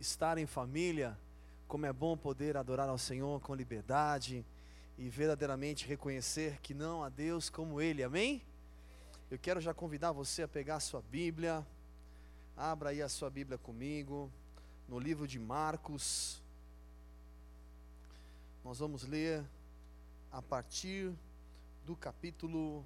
estar 0.00 0.38
em 0.38 0.46
família, 0.46 1.16
como 1.68 1.86
é 1.86 1.92
bom 1.92 2.16
poder 2.16 2.56
adorar 2.56 2.88
ao 2.88 2.98
Senhor 2.98 3.40
com 3.40 3.54
liberdade 3.54 4.44
e 4.98 5.08
verdadeiramente 5.08 5.86
reconhecer 5.86 6.58
que 6.60 6.74
não 6.74 7.04
há 7.04 7.08
Deus 7.08 7.50
como 7.50 7.80
Ele, 7.80 8.02
amém? 8.02 8.42
Eu 9.30 9.38
quero 9.38 9.60
já 9.60 9.72
convidar 9.72 10.10
você 10.10 10.42
a 10.42 10.48
pegar 10.48 10.76
a 10.76 10.80
sua 10.80 11.02
Bíblia, 11.02 11.64
abra 12.56 12.90
aí 12.90 13.00
a 13.00 13.08
sua 13.08 13.30
Bíblia 13.30 13.58
comigo, 13.58 14.32
no 14.88 14.98
livro 14.98 15.28
de 15.28 15.38
Marcos, 15.38 16.42
nós 18.64 18.78
vamos 18.78 19.04
ler 19.04 19.44
a 20.32 20.42
partir 20.42 21.12
do 21.86 21.96
capítulo 21.96 22.84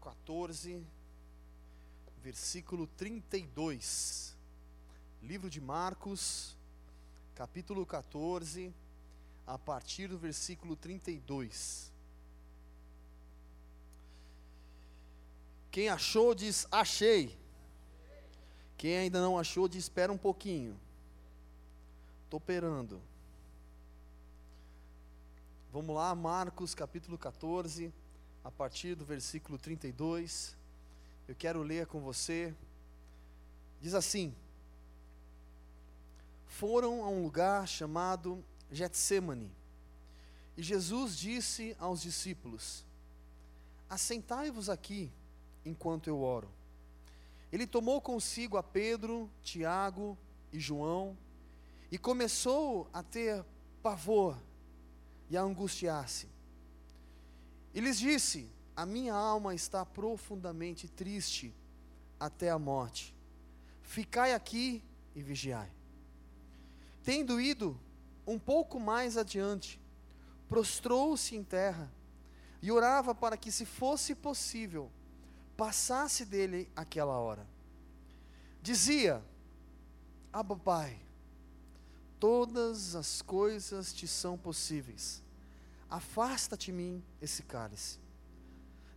14, 0.00 0.84
versículo 2.22 2.86
32. 2.96 4.31
Livro 5.22 5.48
de 5.48 5.60
Marcos, 5.60 6.56
capítulo 7.36 7.86
14, 7.86 8.74
a 9.46 9.56
partir 9.56 10.08
do 10.08 10.18
versículo 10.18 10.74
32. 10.74 11.92
Quem 15.70 15.88
achou 15.88 16.34
diz 16.34 16.66
achei. 16.72 17.38
Quem 18.76 18.96
ainda 18.96 19.20
não 19.20 19.38
achou 19.38 19.68
diz 19.68 19.84
espera 19.84 20.12
um 20.12 20.18
pouquinho. 20.18 20.76
Estou 22.24 22.38
operando. 22.38 23.00
Vamos 25.72 25.94
lá, 25.94 26.12
Marcos 26.16 26.74
capítulo 26.74 27.16
14, 27.16 27.92
a 28.42 28.50
partir 28.50 28.96
do 28.96 29.04
versículo 29.04 29.56
32. 29.56 30.56
Eu 31.28 31.36
quero 31.36 31.62
ler 31.62 31.86
com 31.86 32.00
você. 32.00 32.52
Diz 33.80 33.94
assim: 33.94 34.34
Foram 36.52 37.02
a 37.02 37.08
um 37.08 37.22
lugar 37.22 37.66
chamado 37.66 38.44
Getsemane. 38.70 39.50
E 40.54 40.62
Jesus 40.62 41.16
disse 41.16 41.74
aos 41.80 42.02
discípulos: 42.02 42.84
Assentai-vos 43.88 44.68
aqui 44.68 45.10
enquanto 45.64 46.08
eu 46.08 46.20
oro. 46.20 46.48
Ele 47.50 47.66
tomou 47.66 48.02
consigo 48.02 48.58
a 48.58 48.62
Pedro, 48.62 49.30
Tiago 49.42 50.16
e 50.52 50.60
João 50.60 51.16
e 51.90 51.96
começou 51.96 52.86
a 52.92 53.02
ter 53.02 53.42
pavor 53.82 54.38
e 55.30 55.38
a 55.38 55.42
angustiar-se. 55.42 56.28
E 57.74 57.80
lhes 57.80 57.98
disse: 57.98 58.46
A 58.76 58.84
minha 58.84 59.14
alma 59.14 59.54
está 59.54 59.86
profundamente 59.86 60.86
triste 60.86 61.52
até 62.20 62.50
a 62.50 62.58
morte. 62.58 63.14
Ficai 63.82 64.34
aqui 64.34 64.84
e 65.16 65.22
vigiai. 65.22 65.70
Tendo 67.04 67.40
ido 67.40 67.78
um 68.26 68.38
pouco 68.38 68.78
mais 68.78 69.16
adiante, 69.16 69.80
prostrou-se 70.48 71.34
em 71.34 71.42
terra 71.42 71.90
e 72.60 72.70
orava 72.70 73.14
para 73.14 73.36
que, 73.36 73.50
se 73.50 73.64
fosse 73.64 74.14
possível, 74.14 74.90
passasse 75.56 76.24
dele 76.24 76.70
aquela 76.76 77.18
hora. 77.18 77.46
Dizia: 78.62 79.22
Abba, 80.32 80.56
Pai, 80.56 81.00
todas 82.20 82.94
as 82.94 83.20
coisas 83.20 83.92
te 83.92 84.06
são 84.06 84.38
possíveis. 84.38 85.22
Afasta-te 85.90 86.66
de 86.66 86.72
mim 86.72 87.04
esse 87.20 87.42
cálice. 87.42 87.98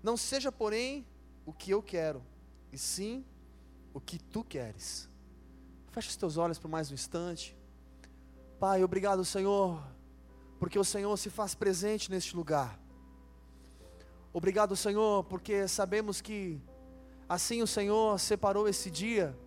Não 0.04 0.16
seja, 0.16 0.52
porém, 0.52 1.06
o 1.46 1.52
que 1.52 1.72
eu 1.72 1.82
quero, 1.82 2.24
e 2.72 2.78
sim 2.78 3.26
o 3.94 4.00
que 4.00 4.20
tu 4.20 4.44
queres. 4.44 5.10
Fecha 5.92 6.10
os 6.10 6.16
teus 6.16 6.38
olhos 6.38 6.60
por 6.60 6.68
mais 6.68 6.92
um 6.92 6.94
instante. 6.94 7.58
Pai, 8.58 8.86
obrigado, 8.86 9.26
Senhor, 9.26 9.84
porque 10.58 10.80
o 10.80 10.84
Senhor 10.84 11.18
se 11.18 11.30
faz 11.30 11.54
presente 11.54 12.10
neste 12.10 12.34
lugar. 12.38 12.80
Obrigado, 14.32 14.78
Senhor, 14.78 15.26
porque 15.26 15.68
sabemos 15.68 16.22
que 16.22 16.62
assim 17.28 17.62
o 17.62 17.68
Senhor 17.68 18.18
separou 18.18 18.66
esse 18.66 18.90
dia 18.90 19.38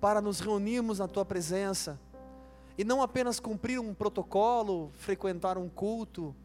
para 0.00 0.20
nos 0.20 0.38
reunirmos 0.38 1.00
na 1.00 1.08
tua 1.08 1.24
presença 1.24 2.00
e 2.78 2.84
não 2.84 3.02
apenas 3.02 3.40
cumprir 3.40 3.80
um 3.80 3.92
protocolo, 3.92 4.92
frequentar 4.94 5.58
um 5.58 5.68
culto, 5.68 6.36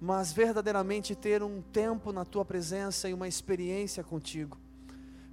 mas 0.00 0.32
verdadeiramente 0.32 1.14
ter 1.14 1.42
um 1.42 1.60
tempo 1.60 2.10
na 2.10 2.24
tua 2.24 2.44
presença 2.44 3.06
e 3.06 3.12
uma 3.12 3.28
experiência 3.28 4.02
contigo. 4.02 4.56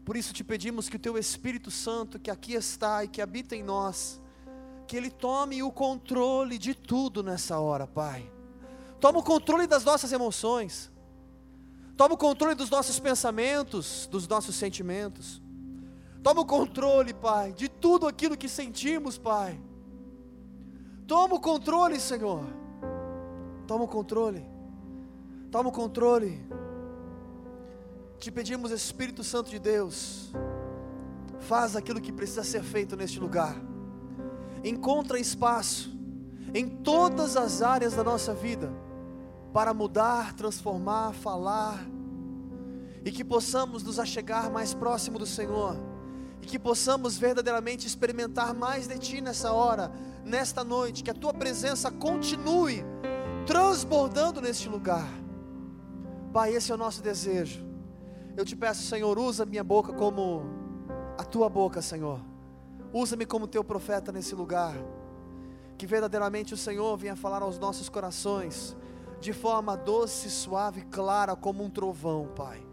Por 0.03 0.17
isso 0.17 0.33
te 0.33 0.43
pedimos 0.43 0.89
que 0.89 0.97
o 0.97 0.99
teu 0.99 1.17
Espírito 1.17 1.71
Santo, 1.71 2.19
que 2.19 2.29
aqui 2.29 2.53
está 2.53 3.01
e 3.05 3.07
que 3.07 3.21
habita 3.21 3.55
em 3.55 3.63
nós, 3.63 4.21
que 4.85 4.95
ele 4.95 5.09
tome 5.09 5.63
o 5.63 5.71
controle 5.71 6.57
de 6.57 6.73
tudo 6.73 7.23
nessa 7.23 7.59
hora, 7.59 7.87
Pai. 7.87 8.31
Toma 8.99 9.19
o 9.19 9.23
controle 9.23 9.67
das 9.67 9.83
nossas 9.83 10.11
emoções. 10.11 10.91
Toma 11.97 12.15
o 12.15 12.17
controle 12.17 12.55
dos 12.55 12.69
nossos 12.69 12.99
pensamentos, 12.99 14.07
dos 14.11 14.27
nossos 14.27 14.55
sentimentos. 14.55 15.41
Toma 16.21 16.41
o 16.41 16.45
controle, 16.45 17.13
Pai, 17.13 17.53
de 17.53 17.67
tudo 17.69 18.07
aquilo 18.07 18.37
que 18.37 18.49
sentimos, 18.49 19.17
Pai. 19.17 19.59
Toma 21.07 21.35
o 21.35 21.39
controle, 21.39 21.99
Senhor. 21.99 22.45
Toma 23.67 23.85
o 23.85 23.87
controle. 23.87 24.45
Toma 25.51 25.69
o 25.69 25.71
controle. 25.71 26.45
Te 28.19 28.31
pedimos, 28.31 28.71
Espírito 28.71 29.23
Santo 29.23 29.49
de 29.49 29.59
Deus, 29.59 30.31
faz 31.41 31.75
aquilo 31.75 32.01
que 32.01 32.11
precisa 32.11 32.43
ser 32.43 32.63
feito 32.63 32.95
neste 32.95 33.19
lugar 33.19 33.55
encontra 34.65 35.19
espaço 35.19 35.95
em 36.53 36.67
todas 36.67 37.37
as 37.37 37.61
áreas 37.61 37.93
da 37.93 38.03
nossa 38.03 38.33
vida 38.33 38.73
para 39.53 39.73
mudar, 39.73 40.33
transformar, 40.33 41.13
falar 41.13 41.85
e 43.03 43.11
que 43.11 43.23
possamos 43.23 43.83
nos 43.83 43.99
achegar 43.99 44.51
mais 44.51 44.73
próximo 44.73 45.19
do 45.19 45.25
Senhor 45.25 45.77
e 46.41 46.47
que 46.47 46.57
possamos 46.57 47.15
verdadeiramente 47.17 47.85
experimentar 47.85 48.53
mais 48.53 48.87
de 48.87 48.97
Ti 48.97 49.21
nessa 49.21 49.53
hora, 49.53 49.91
nesta 50.23 50.63
noite, 50.63 51.03
que 51.03 51.11
a 51.11 51.13
Tua 51.13 51.33
presença 51.33 51.91
continue 51.91 52.83
transbordando 53.45 54.41
neste 54.41 54.67
lugar. 54.67 55.07
Pai, 56.33 56.53
esse 56.55 56.71
é 56.71 56.75
o 56.75 56.77
nosso 56.77 57.03
desejo. 57.03 57.63
Eu 58.35 58.43
te 58.43 58.55
peço, 58.55 58.81
Senhor, 58.83 59.17
usa 59.17 59.45
minha 59.45 59.63
boca 59.63 59.93
como 59.93 60.43
a 61.17 61.23
Tua 61.23 61.47
boca, 61.47 61.81
Senhor 61.81 62.34
Usa-me 62.95 63.25
como 63.25 63.45
teu 63.45 63.61
profeta 63.61 64.09
nesse 64.09 64.33
lugar. 64.33 64.73
Que 65.77 65.85
verdadeiramente 65.85 66.53
o 66.53 66.57
Senhor 66.57 66.95
venha 66.95 67.13
falar 67.13 67.41
aos 67.41 67.59
nossos 67.59 67.89
corações, 67.89 68.73
de 69.19 69.33
forma 69.33 69.75
doce, 69.75 70.29
suave, 70.29 70.83
clara, 70.83 71.35
como 71.35 71.61
um 71.61 71.69
trovão, 71.69 72.31
Pai. 72.33 72.65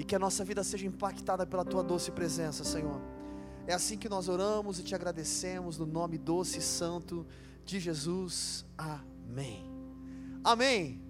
E 0.00 0.02
que 0.02 0.16
a 0.16 0.18
nossa 0.18 0.44
vida 0.44 0.64
seja 0.64 0.84
impactada 0.84 1.46
pela 1.46 1.64
tua 1.64 1.84
doce 1.84 2.10
presença, 2.10 2.64
Senhor. 2.64 3.00
É 3.68 3.72
assim 3.72 3.96
que 3.96 4.08
nós 4.08 4.28
oramos 4.28 4.80
e 4.80 4.82
te 4.82 4.96
agradecemos, 4.96 5.78
no 5.78 5.86
nome 5.86 6.18
doce 6.18 6.58
e 6.58 6.62
santo 6.62 7.24
de 7.64 7.78
Jesus. 7.78 8.66
Amém. 8.76 9.64
Amém. 10.42 11.00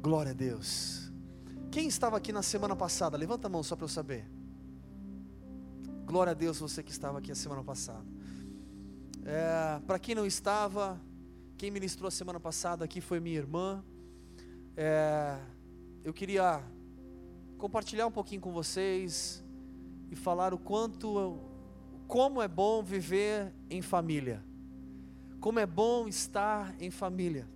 Glória 0.00 0.30
a 0.30 0.34
Deus. 0.34 1.10
Quem 1.72 1.88
estava 1.88 2.18
aqui 2.18 2.32
na 2.32 2.42
semana 2.44 2.76
passada? 2.76 3.18
Levanta 3.18 3.48
a 3.48 3.50
mão 3.50 3.64
só 3.64 3.74
para 3.74 3.84
eu 3.84 3.88
saber. 3.88 4.35
Glória 6.06 6.30
a 6.30 6.34
Deus, 6.34 6.60
você 6.60 6.84
que 6.84 6.92
estava 6.92 7.18
aqui 7.18 7.32
a 7.32 7.34
semana 7.34 7.64
passada. 7.64 8.06
É, 9.24 9.80
Para 9.88 9.98
quem 9.98 10.14
não 10.14 10.24
estava, 10.24 11.00
quem 11.58 11.68
ministrou 11.68 12.06
a 12.06 12.12
semana 12.12 12.38
passada 12.38 12.84
aqui 12.84 13.00
foi 13.00 13.18
minha 13.18 13.36
irmã. 13.36 13.84
É, 14.76 15.36
eu 16.04 16.14
queria 16.14 16.62
compartilhar 17.58 18.06
um 18.06 18.12
pouquinho 18.12 18.40
com 18.40 18.52
vocês 18.52 19.44
e 20.08 20.14
falar 20.14 20.54
o 20.54 20.58
quanto, 20.58 21.40
como 22.06 22.40
é 22.40 22.46
bom 22.46 22.84
viver 22.84 23.52
em 23.68 23.82
família, 23.82 24.44
como 25.40 25.58
é 25.58 25.66
bom 25.66 26.06
estar 26.06 26.72
em 26.80 26.88
família, 26.88 27.48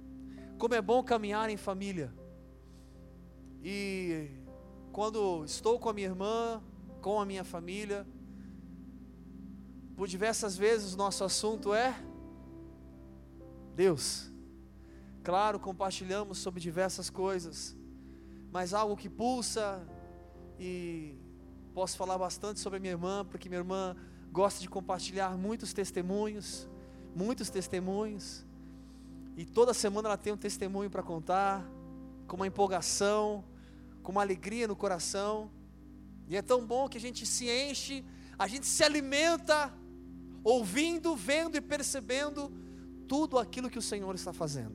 como 0.59 0.75
é 0.75 0.83
bom 0.83 1.05
caminhar 1.05 1.49
em 1.51 1.57
família. 1.57 2.13
E 3.63 4.29
quando 4.91 5.45
estou 5.45 5.79
com 5.79 5.89
a 5.89 5.93
minha 5.93 6.09
irmã, 6.09 6.61
com 7.01 7.21
a 7.21 7.25
minha 7.25 7.45
família, 7.45 8.05
por 10.01 10.09
diversas 10.09 10.57
vezes 10.57 10.97
nosso 10.97 11.23
assunto 11.23 11.75
é 11.75 11.95
Deus. 13.77 14.33
Claro, 15.23 15.61
compartilhamos 15.61 16.39
sobre 16.39 16.59
diversas 16.59 17.11
coisas, 17.11 17.77
mas 18.51 18.73
algo 18.73 18.97
que 18.97 19.11
pulsa 19.11 19.87
e 20.59 21.19
posso 21.75 21.99
falar 21.99 22.17
bastante 22.17 22.61
sobre 22.61 22.79
minha 22.79 22.95
irmã, 22.95 23.27
porque 23.27 23.47
minha 23.51 23.59
irmã 23.59 23.95
gosta 24.33 24.59
de 24.63 24.71
compartilhar 24.71 25.37
muitos 25.37 25.75
testemunhos, 25.75 26.67
muitos 27.15 27.51
testemunhos. 27.51 28.47
E 29.37 29.45
toda 29.45 29.75
semana 29.75 30.09
ela 30.09 30.17
tem 30.17 30.33
um 30.33 30.39
testemunho 30.39 30.89
para 30.89 31.03
contar, 31.03 31.63
com 32.27 32.37
uma 32.37 32.47
empolgação, 32.47 33.45
com 34.03 34.13
uma 34.13 34.23
alegria 34.23 34.67
no 34.67 34.75
coração. 34.75 35.51
E 36.27 36.39
é 36.39 36.41
tão 36.41 36.67
bom 36.67 36.89
que 36.89 36.97
a 36.97 37.01
gente 37.03 37.27
se 37.27 37.51
enche, 37.51 38.03
a 38.39 38.47
gente 38.47 38.65
se 38.65 38.83
alimenta 38.83 39.79
ouvindo, 40.43 41.15
vendo 41.15 41.57
e 41.57 41.61
percebendo 41.61 42.53
tudo 43.07 43.39
aquilo 43.39 43.69
que 43.69 43.79
o 43.79 43.83
Senhor 43.83 44.15
está 44.15 44.33
fazendo. 44.33 44.75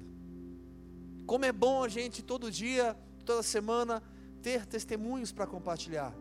Como 1.26 1.46
é 1.46 1.52
bom 1.52 1.84
a 1.84 1.88
gente 1.88 2.22
todo 2.22 2.52
dia, 2.52 2.96
toda 3.26 3.42
semana, 3.42 4.04
ter 4.42 4.66
testemunhos 4.66 5.32
para 5.32 5.48
compartilhar. 5.48 6.14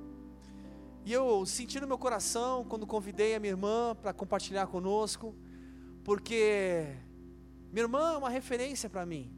E 1.04 1.12
eu 1.12 1.44
senti 1.44 1.78
no 1.78 1.86
meu 1.86 1.98
coração 1.98 2.64
quando 2.64 2.86
convidei 2.86 3.34
a 3.34 3.40
minha 3.40 3.52
irmã 3.52 3.94
para 3.94 4.14
compartilhar 4.14 4.66
conosco, 4.66 5.34
porque 6.02 6.86
minha 7.70 7.84
irmã 7.84 8.14
é 8.14 8.16
uma 8.16 8.30
referência 8.30 8.88
para 8.88 9.04
mim. 9.04 9.30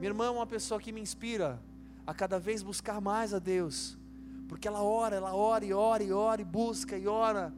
Minha 0.00 0.10
irmã 0.10 0.26
é 0.26 0.30
uma 0.30 0.46
pessoa 0.46 0.80
que 0.80 0.90
me 0.90 1.00
inspira 1.00 1.62
a 2.04 2.12
cada 2.12 2.40
vez 2.40 2.62
buscar 2.62 3.00
mais 3.00 3.32
a 3.32 3.38
Deus, 3.38 3.96
porque 4.48 4.66
ela 4.66 4.82
ora, 4.82 5.14
ela 5.14 5.32
ora 5.36 5.64
e 5.64 5.72
ora 5.72 6.02
e 6.02 6.12
ora 6.12 6.42
e 6.42 6.44
busca 6.44 6.98
e 6.98 7.06
ora 7.06 7.54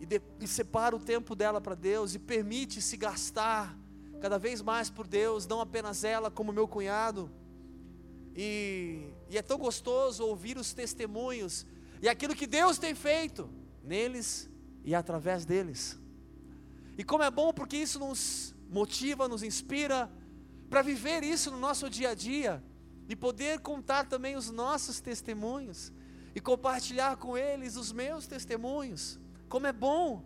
e, 0.00 0.06
de, 0.06 0.20
e 0.40 0.48
separa 0.48 0.96
o 0.96 0.98
tempo 0.98 1.36
dela 1.36 1.60
para 1.60 1.74
Deus 1.74 2.14
e 2.14 2.18
permite 2.18 2.80
se 2.80 2.96
gastar 2.96 3.78
cada 4.20 4.38
vez 4.38 4.62
mais 4.62 4.90
por 4.90 5.06
Deus, 5.06 5.46
não 5.46 5.60
apenas 5.60 6.02
ela, 6.04 6.30
como 6.30 6.52
meu 6.52 6.66
cunhado. 6.66 7.30
E, 8.34 9.12
e 9.28 9.36
é 9.36 9.42
tão 9.42 9.58
gostoso 9.58 10.24
ouvir 10.24 10.56
os 10.56 10.72
testemunhos 10.72 11.66
e 12.00 12.08
aquilo 12.08 12.34
que 12.34 12.46
Deus 12.46 12.78
tem 12.78 12.94
feito 12.94 13.50
neles 13.84 14.48
e 14.84 14.94
através 14.94 15.44
deles. 15.44 15.98
E 16.96 17.04
como 17.04 17.22
é 17.22 17.30
bom 17.30 17.52
porque 17.52 17.76
isso 17.76 17.98
nos 17.98 18.54
motiva, 18.70 19.28
nos 19.28 19.42
inspira 19.42 20.10
para 20.68 20.82
viver 20.82 21.22
isso 21.22 21.50
no 21.50 21.58
nosso 21.58 21.90
dia 21.90 22.10
a 22.10 22.14
dia 22.14 22.62
e 23.08 23.16
poder 23.16 23.60
contar 23.60 24.06
também 24.06 24.36
os 24.36 24.50
nossos 24.50 25.00
testemunhos 25.00 25.92
e 26.34 26.40
compartilhar 26.40 27.16
com 27.16 27.36
eles 27.36 27.76
os 27.76 27.92
meus 27.92 28.26
testemunhos. 28.26 29.18
Como 29.50 29.66
é 29.66 29.72
bom! 29.72 30.22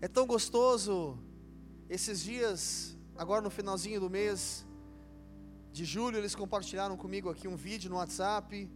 É 0.00 0.08
tão 0.08 0.26
gostoso 0.26 1.16
esses 1.88 2.20
dias, 2.20 2.96
agora 3.16 3.40
no 3.40 3.50
finalzinho 3.50 4.00
do 4.00 4.10
mês 4.10 4.66
de 5.70 5.84
julho, 5.84 6.18
eles 6.18 6.34
compartilharam 6.34 6.96
comigo 6.96 7.30
aqui 7.30 7.46
um 7.46 7.54
vídeo 7.54 7.88
no 7.88 7.98
WhatsApp, 7.98 8.68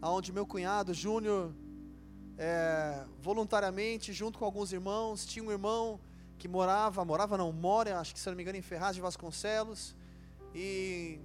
onde 0.00 0.32
meu 0.32 0.46
cunhado 0.46 0.94
Júnior, 0.94 1.52
é, 2.38 3.04
voluntariamente, 3.20 4.12
junto 4.12 4.38
com 4.38 4.44
alguns 4.44 4.72
irmãos, 4.72 5.26
tinha 5.26 5.44
um 5.44 5.50
irmão 5.50 5.98
que 6.38 6.46
morava, 6.46 7.04
morava 7.04 7.36
não, 7.36 7.50
mora, 7.50 7.98
acho 7.98 8.14
que 8.14 8.20
se 8.20 8.28
não 8.28 8.36
me 8.36 8.42
engano, 8.44 8.58
em 8.58 8.62
Ferraz 8.62 8.94
de 8.94 9.02
Vasconcelos, 9.02 9.96
e 10.54 11.18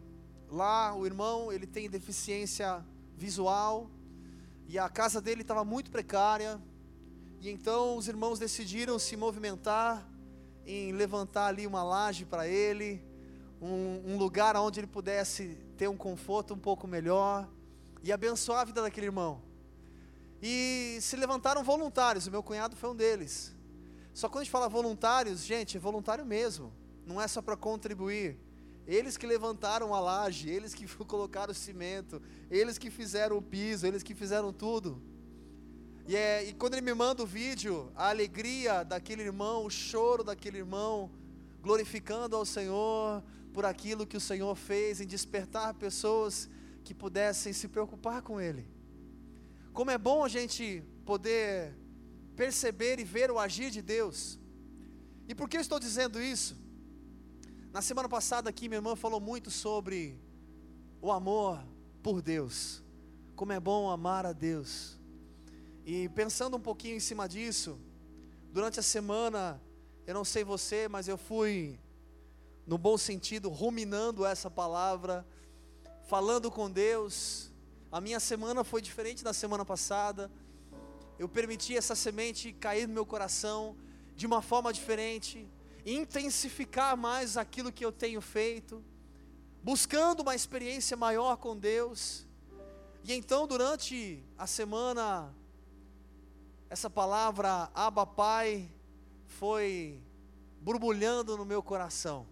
lá 0.49 0.95
o 0.95 1.05
irmão, 1.05 1.53
ele 1.53 1.67
tem 1.67 1.87
deficiência 1.87 2.83
visual, 3.15 3.91
e 4.69 4.77
a 4.77 4.87
casa 4.87 5.19
dele 5.19 5.41
estava 5.41 5.65
muito 5.65 5.89
precária, 5.89 6.61
e 7.41 7.49
então 7.49 7.97
os 7.97 8.07
irmãos 8.07 8.37
decidiram 8.37 8.99
se 8.99 9.17
movimentar 9.17 10.07
em 10.63 10.91
levantar 10.91 11.47
ali 11.47 11.65
uma 11.65 11.81
laje 11.81 12.23
para 12.23 12.47
ele, 12.47 13.03
um, 13.59 14.13
um, 14.13 14.17
lugar 14.19 14.55
onde 14.55 14.79
ele 14.79 14.85
pudesse 14.85 15.57
ter 15.75 15.89
um 15.89 15.97
conforto 15.97 16.53
um 16.53 16.57
pouco 16.59 16.87
melhor 16.87 17.49
e 18.03 18.11
abençoar 18.11 18.59
a 18.59 18.63
vida 18.63 18.83
daquele 18.83 19.07
irmão. 19.07 19.41
E 20.39 20.99
se 21.01 21.15
levantaram 21.15 21.63
voluntários, 21.63 22.27
o 22.27 22.31
meu 22.31 22.43
cunhado 22.43 22.75
foi 22.75 22.91
um 22.91 22.95
deles. 22.95 23.55
Só 24.13 24.29
quando 24.29 24.41
a 24.41 24.43
gente 24.43 24.51
fala 24.51 24.69
voluntários, 24.69 25.43
gente, 25.43 25.77
é 25.77 25.79
voluntário 25.79 26.23
mesmo, 26.23 26.71
não 27.07 27.19
é 27.19 27.27
só 27.27 27.41
para 27.41 27.57
contribuir. 27.57 28.37
Eles 28.89 29.17
que 29.17 29.27
levantaram 29.27 29.93
a 29.93 29.99
laje, 29.99 30.49
eles 30.49 30.73
que 30.73 30.87
colocaram 31.05 31.51
o 31.51 31.55
cimento, 31.55 32.19
eles 32.49 32.79
que 32.79 32.89
fizeram 32.89 33.37
o 33.37 33.41
piso, 33.41 33.85
eles 33.85 34.01
que 34.01 34.15
fizeram 34.15 34.51
tudo. 34.51 34.99
E, 36.07 36.15
é, 36.15 36.43
e 36.43 36.53
quando 36.53 36.73
ele 36.73 36.81
me 36.81 36.95
manda 36.95 37.21
o 37.21 37.25
vídeo, 37.27 37.91
a 37.95 38.09
alegria 38.09 38.81
daquele 38.83 39.21
irmão, 39.21 39.63
o 39.63 39.69
choro 39.69 40.23
daquele 40.23 40.57
irmão, 40.57 41.11
glorificando 41.61 42.35
ao 42.35 42.43
Senhor 42.43 43.23
por 43.53 43.63
aquilo 43.63 44.07
que 44.07 44.17
o 44.17 44.19
Senhor 44.19 44.55
fez 44.55 44.99
em 44.99 45.05
despertar 45.05 45.75
pessoas 45.75 46.49
que 46.83 46.95
pudessem 46.95 47.53
se 47.53 47.67
preocupar 47.67 48.23
com 48.23 48.41
Ele. 48.41 48.67
Como 49.71 49.91
é 49.91 49.99
bom 49.99 50.23
a 50.23 50.27
gente 50.27 50.83
poder 51.05 51.75
perceber 52.35 52.99
e 52.99 53.03
ver 53.03 53.29
o 53.29 53.37
agir 53.37 53.69
de 53.69 53.83
Deus. 53.83 54.39
E 55.27 55.35
por 55.35 55.47
que 55.47 55.57
eu 55.57 55.61
estou 55.61 55.79
dizendo 55.79 56.19
isso? 56.19 56.57
Na 57.71 57.83
semana 57.83 58.09
passada 58.09 58.49
aqui, 58.49 58.67
minha 58.67 58.79
irmã 58.79 58.95
falou 58.95 59.19
muito 59.19 59.51
sobre 59.51 60.19
o 60.99 61.11
amor 61.11 61.63
por 62.01 62.19
Deus. 62.19 62.83
Como 63.35 63.51
é 63.51 63.59
bom 63.59 63.91
amar 63.91 64.25
a 64.25 64.33
Deus. 64.33 64.99
E 65.85 66.09
pensando 66.09 66.57
um 66.57 66.59
pouquinho 66.59 66.95
em 66.95 66.99
cima 66.99 67.29
disso, 67.29 67.79
durante 68.51 68.79
a 68.79 68.83
semana, 68.83 69.61
eu 70.07 70.15
não 70.15 70.25
sei 70.25 70.43
você, 70.43 70.87
mas 70.87 71.07
eu 71.07 71.15
fui, 71.15 71.79
no 72.65 72.75
bom 72.75 72.97
sentido, 72.97 73.49
ruminando 73.49 74.25
essa 74.25 74.49
palavra, 74.49 75.23
falando 76.07 76.49
com 76.49 76.71
Deus. 76.71 77.51
A 77.91 78.01
minha 78.01 78.19
semana 78.19 78.63
foi 78.63 78.81
diferente 78.81 79.23
da 79.23 79.31
semana 79.31 79.63
passada. 79.63 80.31
Eu 81.19 81.29
permiti 81.29 81.77
essa 81.77 81.93
semente 81.93 82.51
cair 82.51 82.87
no 82.87 82.95
meu 82.95 83.05
coração 83.05 83.77
de 84.15 84.25
uma 84.25 84.41
forma 84.41 84.73
diferente 84.73 85.47
intensificar 85.85 86.95
mais 86.97 87.37
aquilo 87.37 87.71
que 87.71 87.83
eu 87.83 87.91
tenho 87.91 88.21
feito, 88.21 88.83
buscando 89.63 90.21
uma 90.21 90.35
experiência 90.35 90.95
maior 90.95 91.37
com 91.37 91.57
Deus. 91.57 92.25
E 93.03 93.13
então, 93.13 93.47
durante 93.47 94.23
a 94.37 94.45
semana, 94.45 95.33
essa 96.69 96.89
palavra 96.89 97.69
Abba 97.73 98.05
Pai 98.05 98.69
foi 99.25 99.99
borbulhando 100.61 101.37
no 101.37 101.45
meu 101.45 101.63
coração. 101.63 102.27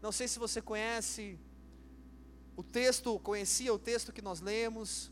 Não 0.00 0.12
sei 0.12 0.28
se 0.28 0.38
você 0.38 0.60
conhece 0.60 1.38
o 2.56 2.62
texto, 2.62 3.18
conhecia 3.20 3.72
o 3.72 3.78
texto 3.78 4.12
que 4.12 4.20
nós 4.20 4.40
lemos. 4.40 5.10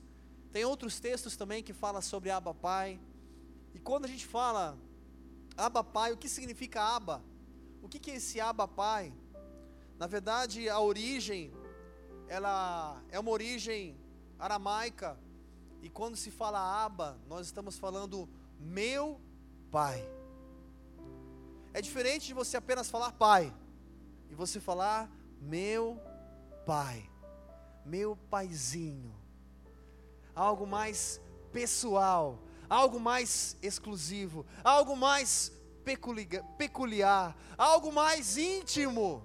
Tem 0.53 0.65
outros 0.65 1.01
textos 1.01 1.37
também 1.37 1.63
que 1.63 1.73
fala 1.73 2.01
sobre 2.03 2.31
Abba 2.31 2.53
Pai. 2.53 3.01
E 3.75 3.79
quando 3.79 4.05
a 4.05 4.09
gente 4.09 4.27
fala 4.27 4.77
Abba 5.57 5.83
Pai, 5.83 6.13
o 6.13 6.17
que 6.17 6.29
significa 6.29 6.83
Abba? 6.83 7.23
O 7.83 7.89
que, 7.89 8.11
é 8.11 8.17
esse 8.17 8.41
Abba 8.41 8.69
Pai? 8.69 9.13
Na 9.99 10.07
verdade, 10.07 10.69
a 10.69 10.81
origem, 10.81 11.53
ela 12.29 13.03
é 13.11 13.19
uma 13.19 13.31
origem 13.31 13.97
aramaica, 14.39 15.19
e 15.83 15.89
quando 15.89 16.17
se 16.17 16.31
fala 16.31 16.85
Abba, 16.85 17.19
nós 17.27 17.47
estamos 17.47 17.79
falando 17.79 18.29
meu 18.59 19.21
Pai. 19.71 20.07
É 21.73 21.81
diferente 21.81 22.27
de 22.27 22.35
você 22.35 22.57
apenas 22.57 22.91
falar 22.91 23.13
Pai, 23.13 23.55
e 24.29 24.35
você 24.35 24.61
falar 24.61 25.11
meu 25.41 26.01
Pai, 26.67 27.09
meu 27.85 28.17
Paizinho, 28.31 29.15
algo 30.35 30.67
mais 30.67 31.21
pessoal, 31.53 32.39
algo 32.69 33.01
mais 33.01 33.57
exclusivo, 33.63 34.47
algo 34.63 34.97
mais 34.97 35.53
peculiar, 36.59 37.37
algo 37.57 37.93
mais 37.93 38.37
íntimo. 38.37 39.25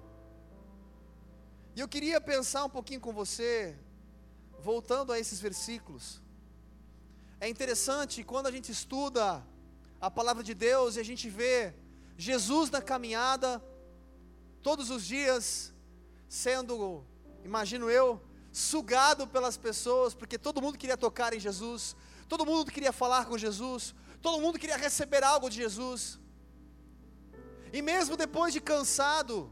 E 1.74 1.80
eu 1.80 1.88
queria 1.88 2.20
pensar 2.20 2.64
um 2.64 2.70
pouquinho 2.70 3.00
com 3.00 3.12
você, 3.12 3.76
voltando 4.60 5.12
a 5.12 5.18
esses 5.18 5.40
versículos. 5.40 6.22
É 7.38 7.48
interessante 7.48 8.24
quando 8.24 8.46
a 8.46 8.50
gente 8.50 8.72
estuda 8.72 9.44
a 10.00 10.10
palavra 10.10 10.42
de 10.42 10.54
Deus 10.54 10.96
e 10.96 11.00
a 11.00 11.04
gente 11.04 11.28
vê 11.28 11.74
Jesus 12.16 12.70
na 12.70 12.80
caminhada, 12.80 13.62
todos 14.62 14.88
os 14.90 15.04
dias, 15.04 15.72
sendo, 16.28 17.04
imagino 17.44 17.90
eu, 17.90 18.22
sugado 18.50 19.26
pelas 19.26 19.56
pessoas, 19.58 20.14
porque 20.14 20.38
todo 20.38 20.62
mundo 20.62 20.78
queria 20.78 20.96
tocar 20.96 21.34
em 21.34 21.40
Jesus, 21.40 21.94
todo 22.26 22.46
mundo 22.46 22.72
queria 22.72 22.92
falar 22.92 23.26
com 23.26 23.36
Jesus, 23.36 23.94
todo 24.22 24.40
mundo 24.40 24.58
queria 24.58 24.78
receber 24.78 25.22
algo 25.22 25.50
de 25.50 25.56
Jesus. 25.56 26.18
E 27.76 27.82
mesmo 27.82 28.16
depois 28.16 28.54
de 28.54 28.60
cansado, 28.60 29.50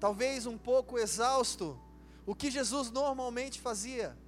talvez 0.00 0.46
um 0.46 0.58
pouco 0.58 0.98
exausto, 0.98 1.80
o 2.26 2.34
que 2.34 2.50
Jesus 2.50 2.90
normalmente 2.90 3.60
fazia? 3.60 4.18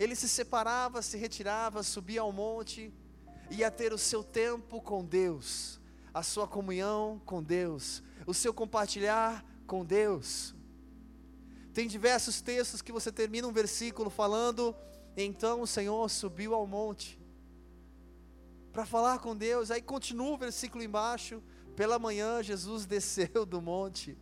Ele 0.00 0.16
se 0.16 0.28
separava, 0.28 1.00
se 1.02 1.16
retirava, 1.16 1.84
subia 1.84 2.22
ao 2.22 2.32
monte, 2.32 2.92
ia 3.52 3.70
ter 3.70 3.92
o 3.92 3.98
seu 3.98 4.24
tempo 4.24 4.82
com 4.82 5.04
Deus, 5.04 5.80
a 6.12 6.24
sua 6.24 6.48
comunhão 6.48 7.22
com 7.24 7.40
Deus, 7.40 8.02
o 8.26 8.34
seu 8.34 8.52
compartilhar 8.52 9.44
com 9.64 9.84
Deus. 9.84 10.56
Tem 11.72 11.86
diversos 11.86 12.40
textos 12.40 12.82
que 12.82 12.90
você 12.90 13.12
termina 13.12 13.46
um 13.46 13.52
versículo 13.52 14.10
falando: 14.10 14.74
então 15.16 15.60
o 15.60 15.68
Senhor 15.68 16.10
subiu 16.10 16.52
ao 16.52 16.66
monte 16.66 17.16
para 18.76 18.84
falar 18.84 19.18
com 19.20 19.34
Deus. 19.34 19.70
Aí 19.70 19.80
continua 19.80 20.32
o 20.34 20.36
versículo 20.36 20.84
embaixo: 20.84 21.42
pela 21.74 21.98
manhã 21.98 22.42
Jesus 22.42 22.84
desceu 22.94 23.46
do 23.46 23.60
monte. 23.62 24.16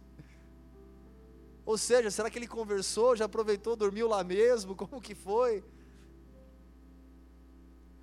Ou 1.66 1.76
seja, 1.76 2.10
será 2.10 2.30
que 2.30 2.38
ele 2.38 2.46
conversou, 2.46 3.16
já 3.16 3.24
aproveitou, 3.24 3.74
dormiu 3.74 4.06
lá 4.06 4.22
mesmo? 4.22 4.76
Como 4.80 5.00
que 5.00 5.14
foi? 5.14 5.64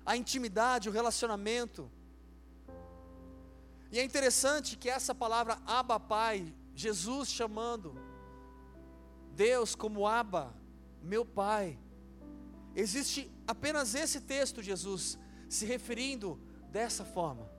a 0.04 0.16
intimidade, 0.16 0.88
o 0.88 0.92
relacionamento. 0.92 1.90
E 3.90 3.98
é 4.00 4.04
interessante 4.04 4.76
que 4.76 4.88
essa 4.88 5.14
palavra 5.14 5.58
Abba 5.64 6.00
Pai, 6.00 6.52
Jesus 6.74 7.28
chamando 7.28 7.94
Deus 9.34 9.76
como 9.76 10.06
Abba, 10.06 10.52
meu 11.02 11.24
Pai. 11.24 11.78
Existe 12.74 13.30
apenas 13.46 13.94
esse 13.94 14.20
texto, 14.20 14.60
Jesus, 14.62 15.18
se 15.52 15.66
referindo 15.66 16.40
dessa 16.70 17.04
forma. 17.04 17.50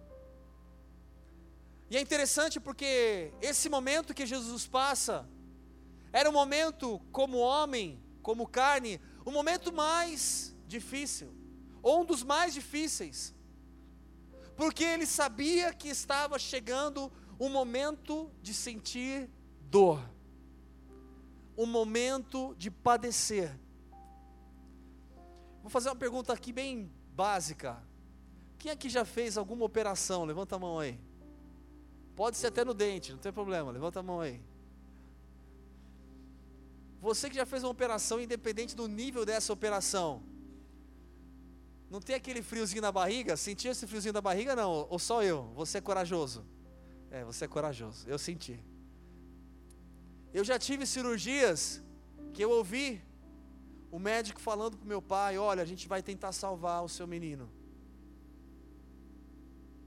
E 1.89 1.95
é 1.95 2.01
interessante 2.01 2.59
porque 2.59 3.31
esse 3.39 3.69
momento 3.69 4.15
que 4.15 4.25
Jesus 4.25 4.65
passa, 4.65 5.29
era 6.12 6.27
um 6.27 6.33
momento 6.33 7.00
como 7.12 7.38
homem, 7.38 8.01
como 8.23 8.47
carne, 8.47 9.00
o 9.23 9.29
um 9.29 9.33
momento 9.33 9.71
mais 9.71 10.55
difícil, 10.67 11.31
ou 11.83 12.01
um 12.01 12.05
dos 12.05 12.23
mais 12.23 12.53
difíceis, 12.53 13.35
porque 14.55 14.83
ele 14.83 15.05
sabia 15.05 15.71
que 15.71 15.88
estava 15.88 16.39
chegando 16.39 17.12
um 17.39 17.50
momento 17.50 18.31
de 18.41 18.55
sentir 18.55 19.29
dor, 19.69 20.03
um 21.55 21.67
momento 21.67 22.55
de 22.57 22.71
padecer. 22.71 23.55
Vou 25.62 25.69
fazer 25.69 25.89
uma 25.89 25.95
pergunta 25.95 26.33
aqui 26.33 26.51
bem 26.51 26.91
básica. 27.15 27.82
Quem 28.58 28.72
aqui 28.72 28.89
já 28.89 29.05
fez 29.05 29.38
alguma 29.38 29.65
operação? 29.65 30.25
Levanta 30.25 30.55
a 30.55 30.60
mão 30.60 30.79
aí. 30.79 31.00
Pode 32.15 32.38
ser 32.38 32.48
até 32.48 32.63
no 32.63 32.74
dente, 32.74 33.12
não 33.12 33.20
tem 33.20 33.32
problema. 33.32 33.72
Levanta 33.72 34.00
a 34.00 34.03
mão 34.03 34.20
aí. 34.20 34.41
Você 37.01 37.29
que 37.29 37.36
já 37.36 37.46
fez 37.46 37.63
uma 37.63 37.72
operação, 37.72 38.22
independente 38.22 38.75
do 38.75 38.88
nível 38.88 39.25
dessa 39.25 39.51
operação, 39.51 40.24
não 41.89 42.00
tem 42.00 42.15
aquele 42.15 42.41
friozinho 42.41 42.82
na 42.82 42.91
barriga? 42.91 43.36
Sentiu 43.36 43.72
esse 43.72 43.86
friozinho 43.86 44.13
da 44.13 44.22
barriga? 44.22 44.55
Não, 44.55 44.88
ou 44.89 44.98
só 44.98 45.22
eu? 45.22 45.51
Você 45.55 45.79
é 45.79 45.82
corajoso. 45.82 46.46
É, 47.12 47.24
você 47.24 47.46
é 47.46 47.48
corajoso. 47.48 48.08
Eu 48.08 48.17
senti. 48.17 48.60
Eu 50.34 50.43
já 50.43 50.58
tive 50.58 50.86
cirurgias 50.86 51.84
que 52.34 52.43
eu 52.43 52.50
ouvi 52.50 53.01
o 53.95 54.00
médico 54.00 54.41
falando 54.41 54.75
para 54.75 54.85
o 54.85 54.88
meu 54.88 55.03
pai: 55.03 55.38
Olha, 55.38 55.62
a 55.62 55.69
gente 55.71 55.88
vai 55.88 56.01
tentar 56.01 56.31
salvar 56.31 56.83
o 56.83 56.89
seu 56.89 57.05
menino, 57.05 57.47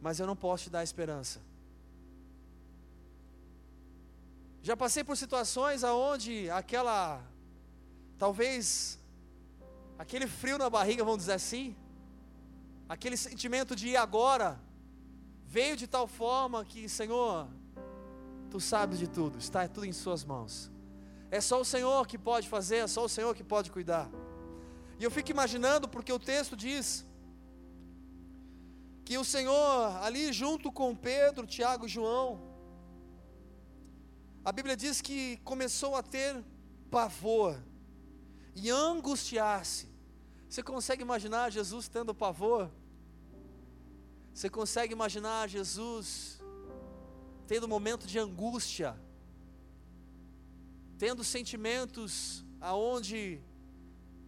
mas 0.00 0.20
eu 0.20 0.26
não 0.28 0.36
posso 0.36 0.64
te 0.64 0.70
dar 0.70 0.84
esperança. 0.84 1.40
Já 4.62 4.76
passei 4.76 5.02
por 5.02 5.16
situações 5.16 5.82
aonde 5.82 6.48
aquela, 6.50 7.20
talvez, 8.16 8.96
aquele 9.98 10.28
frio 10.28 10.56
na 10.56 10.70
barriga, 10.70 11.02
vamos 11.02 11.22
dizer 11.22 11.32
assim, 11.32 11.74
aquele 12.88 13.16
sentimento 13.16 13.74
de 13.74 13.88
ir 13.88 13.96
agora, 13.96 14.60
veio 15.46 15.76
de 15.76 15.88
tal 15.88 16.06
forma 16.06 16.64
que, 16.64 16.88
Senhor, 16.88 17.48
Tu 18.52 18.60
sabes 18.60 19.00
de 19.00 19.08
tudo, 19.08 19.38
está 19.38 19.66
tudo 19.66 19.84
em 19.84 19.92
Suas 19.92 20.22
mãos. 20.22 20.70
É 21.36 21.40
só 21.40 21.56
o 21.60 21.64
Senhor 21.64 22.06
que 22.10 22.18
pode 22.30 22.48
fazer, 22.48 22.78
é 22.86 22.86
só 22.86 23.04
o 23.04 23.12
Senhor 23.16 23.32
que 23.38 23.44
pode 23.44 23.70
cuidar. 23.70 24.08
E 24.98 25.04
eu 25.04 25.10
fico 25.10 25.30
imaginando, 25.30 25.86
porque 25.86 26.12
o 26.18 26.18
texto 26.18 26.56
diz 26.56 27.04
que 29.04 29.18
o 29.18 29.24
Senhor, 29.24 30.02
ali 30.06 30.32
junto 30.32 30.72
com 30.72 30.96
Pedro, 30.96 31.46
Tiago 31.46 31.84
e 31.84 31.88
João, 31.96 32.40
a 34.42 34.50
Bíblia 34.50 34.76
diz 34.76 35.02
que 35.02 35.36
começou 35.50 35.94
a 35.94 36.02
ter 36.02 36.42
pavor 36.90 37.60
e 38.54 38.70
angustiar-se. 38.70 39.86
Você 40.48 40.62
consegue 40.62 41.02
imaginar 41.02 41.52
Jesus 41.52 41.86
tendo 41.86 42.14
pavor? 42.14 42.70
Você 44.32 44.48
consegue 44.48 44.92
imaginar 44.94 45.48
Jesus 45.48 46.40
tendo 47.46 47.66
um 47.66 47.68
momento 47.68 48.06
de 48.06 48.18
angústia, 48.18 48.98
tendo 50.98 51.22
sentimentos 51.22 52.44
aonde 52.60 53.40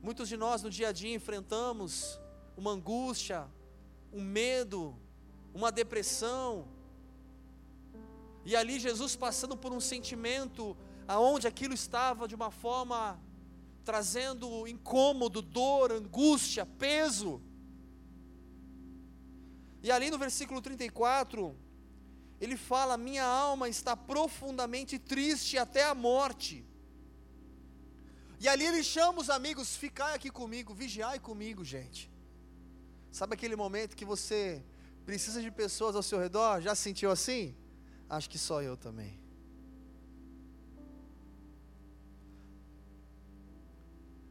muitos 0.03 0.29
de 0.29 0.37
nós 0.37 0.63
no 0.63 0.71
dia 0.71 0.89
a 0.89 0.93
dia 0.93 1.15
enfrentamos 1.15 2.21
uma 2.57 2.73
angústia, 2.73 3.49
um 4.13 4.23
medo, 4.23 4.95
uma 5.55 5.73
depressão. 5.73 6.69
E 8.45 8.55
ali 8.55 8.79
Jesus 8.79 9.17
passando 9.17 9.57
por 9.57 9.73
um 9.73 9.81
sentimento 9.81 10.77
aonde 11.07 11.47
aquilo 11.47 11.73
estava 11.73 12.29
de 12.29 12.35
uma 12.35 12.51
forma 12.51 13.19
trazendo 13.85 14.69
incômodo, 14.69 15.41
dor, 15.41 15.91
angústia, 15.93 16.67
peso. 16.67 17.41
E 19.83 19.91
ali 19.91 20.11
no 20.11 20.19
versículo 20.19 20.61
34, 20.61 21.57
ele 22.41 22.57
fala: 22.57 22.97
Minha 22.97 23.25
alma 23.25 23.69
está 23.69 23.97
profundamente 23.97 24.99
triste 24.99 25.59
até 25.59 25.85
a 25.85 25.95
morte. 25.95 26.65
E 28.41 28.49
ali 28.49 28.65
ele 28.65 28.83
chama 28.83 29.21
os 29.21 29.31
amigos: 29.31 29.77
Ficai 29.77 30.15
aqui 30.15 30.31
comigo, 30.31 30.73
vigiai 30.75 31.19
comigo, 31.19 31.65
gente. 31.65 32.11
Sabe 33.11 33.35
aquele 33.35 33.57
momento 33.57 33.97
que 33.97 34.05
você 34.05 34.63
precisa 35.05 35.43
de 35.43 35.51
pessoas 35.51 35.97
ao 35.97 36.03
seu 36.03 36.19
redor? 36.19 36.61
Já 36.61 36.75
sentiu 36.75 37.11
assim? 37.11 37.57
Acho 38.09 38.31
que 38.31 38.39
só 38.39 38.63
eu 38.63 38.77
também. 38.77 39.19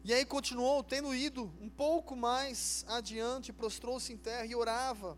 E 0.04 0.14
aí 0.14 0.26
continuou, 0.26 0.82
tendo 0.82 1.14
ido 1.14 1.52
um 1.60 1.68
pouco 1.68 2.16
mais 2.16 2.86
adiante, 2.88 3.52
prostrou-se 3.52 4.14
em 4.14 4.16
terra 4.16 4.46
e 4.46 4.56
orava 4.56 5.18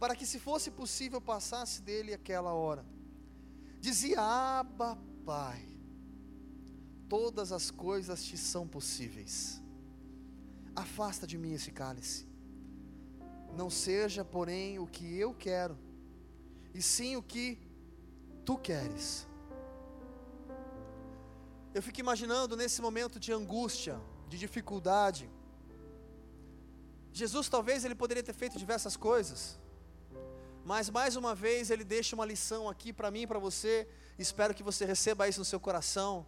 para 0.00 0.16
que, 0.16 0.24
se 0.24 0.38
fosse 0.38 0.70
possível, 0.70 1.20
passasse 1.20 1.82
dele 1.82 2.14
aquela 2.14 2.54
hora. 2.54 2.84
Dizia: 3.78 4.20
Abba, 4.20 4.98
Pai, 5.26 5.62
todas 7.06 7.52
as 7.52 7.70
coisas 7.70 8.24
te 8.24 8.38
são 8.38 8.66
possíveis. 8.66 9.62
Afasta 10.74 11.26
de 11.26 11.36
mim 11.36 11.52
esse 11.52 11.70
cálice. 11.70 12.26
Não 13.54 13.68
seja, 13.68 14.24
porém, 14.24 14.78
o 14.78 14.86
que 14.86 15.18
eu 15.18 15.34
quero, 15.34 15.76
e 16.72 16.80
sim 16.80 17.16
o 17.16 17.22
que 17.22 17.58
tu 18.46 18.56
queres. 18.56 19.26
Eu 21.74 21.82
fico 21.82 22.00
imaginando 22.00 22.56
nesse 22.56 22.80
momento 22.80 23.20
de 23.20 23.32
angústia, 23.32 24.00
de 24.28 24.38
dificuldade. 24.38 25.28
Jesus 27.12 27.48
talvez 27.50 27.84
ele 27.84 27.94
poderia 27.94 28.22
ter 28.22 28.32
feito 28.32 28.58
diversas 28.58 28.96
coisas. 28.96 29.60
Mas 30.70 30.88
mais 30.88 31.16
uma 31.16 31.34
vez 31.34 31.68
ele 31.68 31.82
deixa 31.82 32.14
uma 32.14 32.24
lição 32.24 32.68
aqui 32.68 32.92
para 32.92 33.10
mim 33.10 33.22
e 33.22 33.26
para 33.26 33.40
você. 33.40 33.88
Espero 34.16 34.54
que 34.54 34.62
você 34.62 34.84
receba 34.84 35.26
isso 35.26 35.40
no 35.40 35.44
seu 35.44 35.58
coração. 35.58 36.24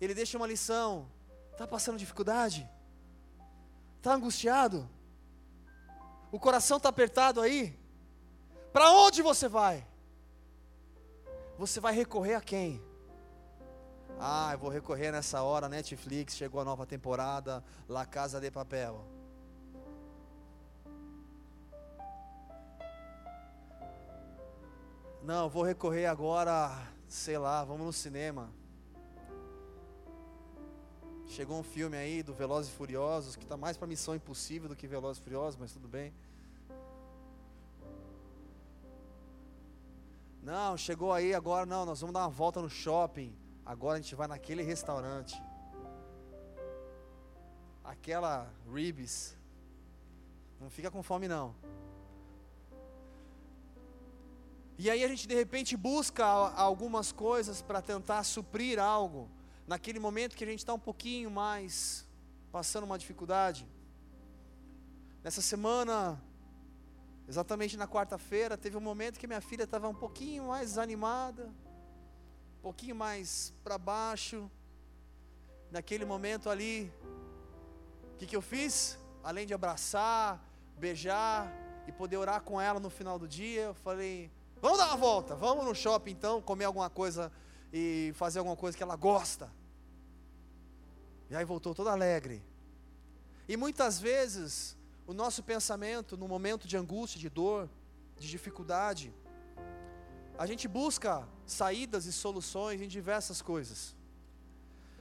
Ele 0.00 0.14
deixa 0.14 0.36
uma 0.38 0.46
lição. 0.46 1.10
Está 1.50 1.66
passando 1.66 1.98
dificuldade? 1.98 2.70
Está 3.98 4.14
angustiado? 4.14 4.88
O 6.30 6.38
coração 6.38 6.76
está 6.76 6.88
apertado 6.88 7.40
aí? 7.40 7.76
Para 8.72 8.92
onde 8.92 9.22
você 9.22 9.48
vai? 9.48 9.84
Você 11.58 11.80
vai 11.80 11.92
recorrer 11.92 12.36
a 12.36 12.40
quem? 12.40 12.80
Ah, 14.20 14.50
eu 14.52 14.58
vou 14.60 14.70
recorrer 14.70 15.10
nessa 15.10 15.42
hora, 15.42 15.68
Netflix, 15.68 16.36
chegou 16.36 16.60
a 16.60 16.64
nova 16.64 16.86
temporada, 16.86 17.64
La 17.88 18.06
Casa 18.06 18.40
de 18.40 18.52
Papel. 18.52 19.04
Não, 25.24 25.48
vou 25.48 25.62
recorrer 25.62 26.04
agora, 26.04 26.86
sei 27.08 27.38
lá, 27.38 27.64
vamos 27.64 27.86
no 27.86 27.92
cinema. 27.94 28.50
Chegou 31.26 31.58
um 31.58 31.62
filme 31.62 31.96
aí 31.96 32.22
do 32.22 32.34
Velozes 32.34 32.70
e 32.70 32.74
Furiosos, 32.76 33.34
que 33.34 33.42
está 33.42 33.56
mais 33.56 33.78
para 33.78 33.86
Missão 33.86 34.14
Impossível 34.14 34.68
do 34.68 34.76
que 34.76 34.86
Velozes 34.86 35.22
e 35.22 35.24
Furiosos, 35.24 35.58
mas 35.58 35.72
tudo 35.72 35.88
bem. 35.88 36.12
Não, 40.42 40.76
chegou 40.76 41.10
aí 41.10 41.34
agora, 41.34 41.64
não, 41.64 41.86
nós 41.86 42.02
vamos 42.02 42.12
dar 42.12 42.20
uma 42.20 42.28
volta 42.28 42.60
no 42.60 42.68
shopping. 42.68 43.34
Agora 43.64 43.96
a 43.96 44.02
gente 44.02 44.14
vai 44.14 44.28
naquele 44.28 44.62
restaurante. 44.62 45.42
Aquela 47.82 48.46
ribs. 48.70 49.34
Não 50.60 50.68
fica 50.68 50.90
com 50.90 51.02
fome 51.02 51.26
não. 51.26 51.54
E 54.76 54.90
aí 54.90 55.04
a 55.04 55.08
gente 55.08 55.28
de 55.28 55.34
repente 55.34 55.76
busca 55.76 56.24
algumas 56.24 57.12
coisas 57.12 57.62
para 57.62 57.80
tentar 57.80 58.24
suprir 58.24 58.80
algo, 58.80 59.30
naquele 59.68 60.00
momento 60.00 60.34
que 60.34 60.42
a 60.42 60.46
gente 60.46 60.58
está 60.58 60.74
um 60.74 60.78
pouquinho 60.78 61.30
mais 61.30 62.04
passando 62.50 62.84
uma 62.84 62.98
dificuldade. 62.98 63.68
Nessa 65.22 65.40
semana, 65.40 66.20
exatamente 67.28 67.76
na 67.76 67.86
quarta-feira, 67.86 68.56
teve 68.56 68.76
um 68.76 68.80
momento 68.80 69.18
que 69.18 69.28
minha 69.28 69.40
filha 69.40 69.62
estava 69.62 69.88
um 69.88 69.94
pouquinho 69.94 70.48
mais 70.48 70.70
desanimada, 70.70 71.46
um 72.58 72.62
pouquinho 72.62 72.96
mais 72.96 73.52
para 73.62 73.78
baixo. 73.78 74.50
Naquele 75.70 76.04
momento 76.04 76.50
ali, 76.50 76.92
o 78.12 78.16
que, 78.16 78.26
que 78.26 78.36
eu 78.36 78.42
fiz? 78.42 78.98
Além 79.22 79.46
de 79.46 79.54
abraçar, 79.54 80.44
beijar 80.78 81.50
e 81.86 81.92
poder 81.92 82.16
orar 82.16 82.40
com 82.42 82.60
ela 82.60 82.80
no 82.80 82.90
final 82.90 83.18
do 83.18 83.26
dia. 83.26 83.62
Eu 83.62 83.74
falei: 83.74 84.30
vamos 84.64 84.78
dar 84.78 84.86
uma 84.86 84.96
volta, 84.96 85.34
vamos 85.34 85.62
no 85.66 85.74
shopping 85.74 86.12
então, 86.12 86.40
comer 86.40 86.64
alguma 86.64 86.88
coisa 86.88 87.30
e 87.70 88.14
fazer 88.14 88.38
alguma 88.38 88.56
coisa 88.56 88.74
que 88.74 88.82
ela 88.82 88.96
gosta. 88.96 89.52
E 91.28 91.36
aí 91.36 91.44
voltou 91.44 91.74
toda 91.74 91.90
alegre. 91.90 92.42
E 93.46 93.58
muitas 93.58 94.00
vezes, 94.00 94.74
o 95.06 95.12
nosso 95.12 95.42
pensamento, 95.42 96.16
no 96.16 96.26
momento 96.26 96.66
de 96.66 96.78
angústia, 96.78 97.20
de 97.20 97.28
dor, 97.28 97.68
de 98.18 98.26
dificuldade, 98.26 99.12
a 100.38 100.46
gente 100.46 100.66
busca 100.66 101.28
saídas 101.44 102.06
e 102.06 102.12
soluções 102.12 102.80
em 102.80 102.88
diversas 102.88 103.42
coisas. 103.42 103.94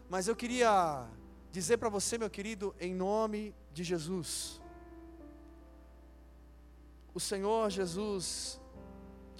Mas 0.10 0.28
eu 0.28 0.36
queria 0.36 1.08
dizer 1.54 1.78
para 1.78 1.88
você, 1.88 2.18
meu 2.18 2.30
querido, 2.30 2.76
em 2.82 2.94
nome 2.94 3.56
de 3.72 3.86
Jesus, 3.86 4.62
o 7.14 7.20
Senhor 7.20 7.70
Jesus 7.70 8.60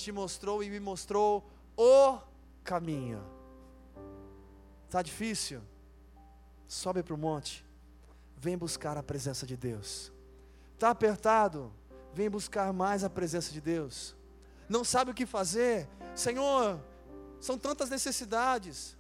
te 0.04 0.12
mostrou 0.12 0.62
e 0.62 0.70
me 0.70 0.80
mostrou 0.80 1.50
o 1.78 2.20
caminho. 2.64 3.24
Está 4.86 5.02
difícil? 5.02 5.62
Sobe 6.68 7.02
para 7.02 7.14
o 7.14 7.18
monte, 7.18 7.66
vem 8.38 8.58
buscar 8.58 8.98
a 8.98 9.04
presença 9.04 9.46
de 9.46 9.56
Deus. 9.56 10.12
Está 10.74 10.90
apertado? 10.90 11.72
Vem 12.14 12.30
buscar 12.30 12.74
mais 12.74 13.04
a 13.04 13.10
presença 13.10 13.52
de 13.52 13.62
Deus. 13.62 14.16
Não 14.68 14.84
sabe 14.84 15.12
o 15.12 15.14
que 15.14 15.26
fazer? 15.26 15.88
Senhor, 16.14 16.80
são 17.40 17.58
tantas 17.58 17.90
necessidades. 17.90 18.98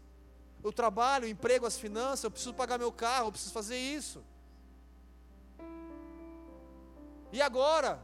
O 0.64 0.72
trabalho, 0.72 1.26
o 1.26 1.30
emprego, 1.30 1.66
as 1.66 1.78
finanças, 1.78 2.24
eu 2.24 2.32
preciso 2.32 2.54
pagar 2.54 2.80
meu 2.80 2.92
carro, 2.92 3.28
eu 3.28 3.32
preciso 3.32 3.54
fazer 3.54 3.78
isso. 3.78 4.24
E 7.32 7.42
agora? 7.42 8.02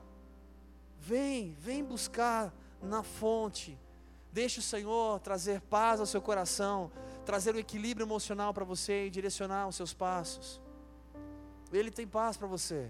Vem, 0.99 1.55
vem 1.59 1.83
buscar 1.83 2.53
na 2.81 3.03
fonte. 3.03 3.77
Deixe 4.31 4.59
o 4.59 4.63
Senhor 4.63 5.19
trazer 5.19 5.61
paz 5.61 5.99
ao 5.99 6.05
seu 6.05 6.21
coração, 6.21 6.91
trazer 7.25 7.55
um 7.55 7.59
equilíbrio 7.59 8.05
emocional 8.05 8.53
para 8.53 8.65
você 8.65 9.07
e 9.07 9.09
direcionar 9.09 9.67
os 9.67 9.75
seus 9.75 9.93
passos. 9.93 10.61
Ele 11.71 11.91
tem 11.91 12.07
paz 12.07 12.37
para 12.37 12.47
você. 12.47 12.89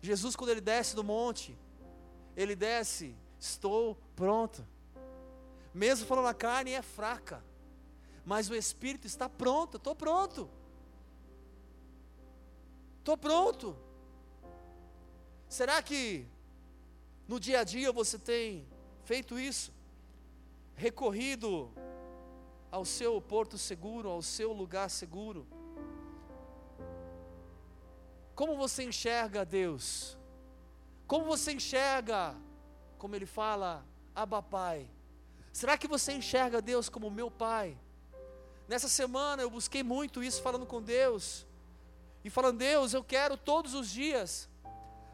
Jesus, 0.00 0.36
quando 0.36 0.50
ele 0.50 0.60
desce 0.60 0.94
do 0.94 1.04
monte, 1.04 1.56
ele 2.36 2.54
desce, 2.54 3.14
estou 3.38 3.96
pronto. 4.14 4.66
Mesmo 5.72 6.06
falando 6.06 6.28
a 6.28 6.34
carne 6.34 6.72
é 6.72 6.82
fraca, 6.82 7.42
mas 8.24 8.48
o 8.48 8.54
espírito 8.54 9.06
está 9.06 9.28
pronto, 9.28 9.76
estou 9.76 9.94
pronto. 9.94 10.48
Estou 13.00 13.16
pronto. 13.16 13.76
Será 15.48 15.82
que 15.82 16.26
no 17.28 17.38
dia 17.38 17.60
a 17.60 17.64
dia 17.64 17.92
você 17.92 18.18
tem 18.18 18.66
feito 19.04 19.38
isso? 19.38 19.72
Recorrido 20.74 21.70
ao 22.70 22.84
seu 22.84 23.20
porto 23.20 23.56
seguro, 23.56 24.08
ao 24.08 24.22
seu 24.22 24.52
lugar 24.52 24.88
seguro? 24.90 25.46
Como 28.34 28.56
você 28.56 28.82
enxerga 28.82 29.44
Deus? 29.44 30.18
Como 31.06 31.24
você 31.24 31.52
enxerga, 31.52 32.34
como 32.98 33.14
ele 33.14 33.26
fala, 33.26 33.86
Abba 34.14 34.42
Pai? 34.42 34.90
Será 35.52 35.78
que 35.78 35.86
você 35.86 36.12
enxerga 36.12 36.60
Deus 36.60 36.88
como 36.88 37.10
meu 37.10 37.30
Pai? 37.30 37.78
Nessa 38.66 38.88
semana 38.88 39.42
eu 39.42 39.50
busquei 39.50 39.82
muito 39.82 40.22
isso 40.22 40.42
falando 40.42 40.66
com 40.66 40.82
Deus. 40.82 41.46
E 42.24 42.30
falando, 42.30 42.58
Deus, 42.58 42.94
eu 42.94 43.04
quero 43.04 43.36
todos 43.36 43.74
os 43.74 43.88
dias 43.88 44.48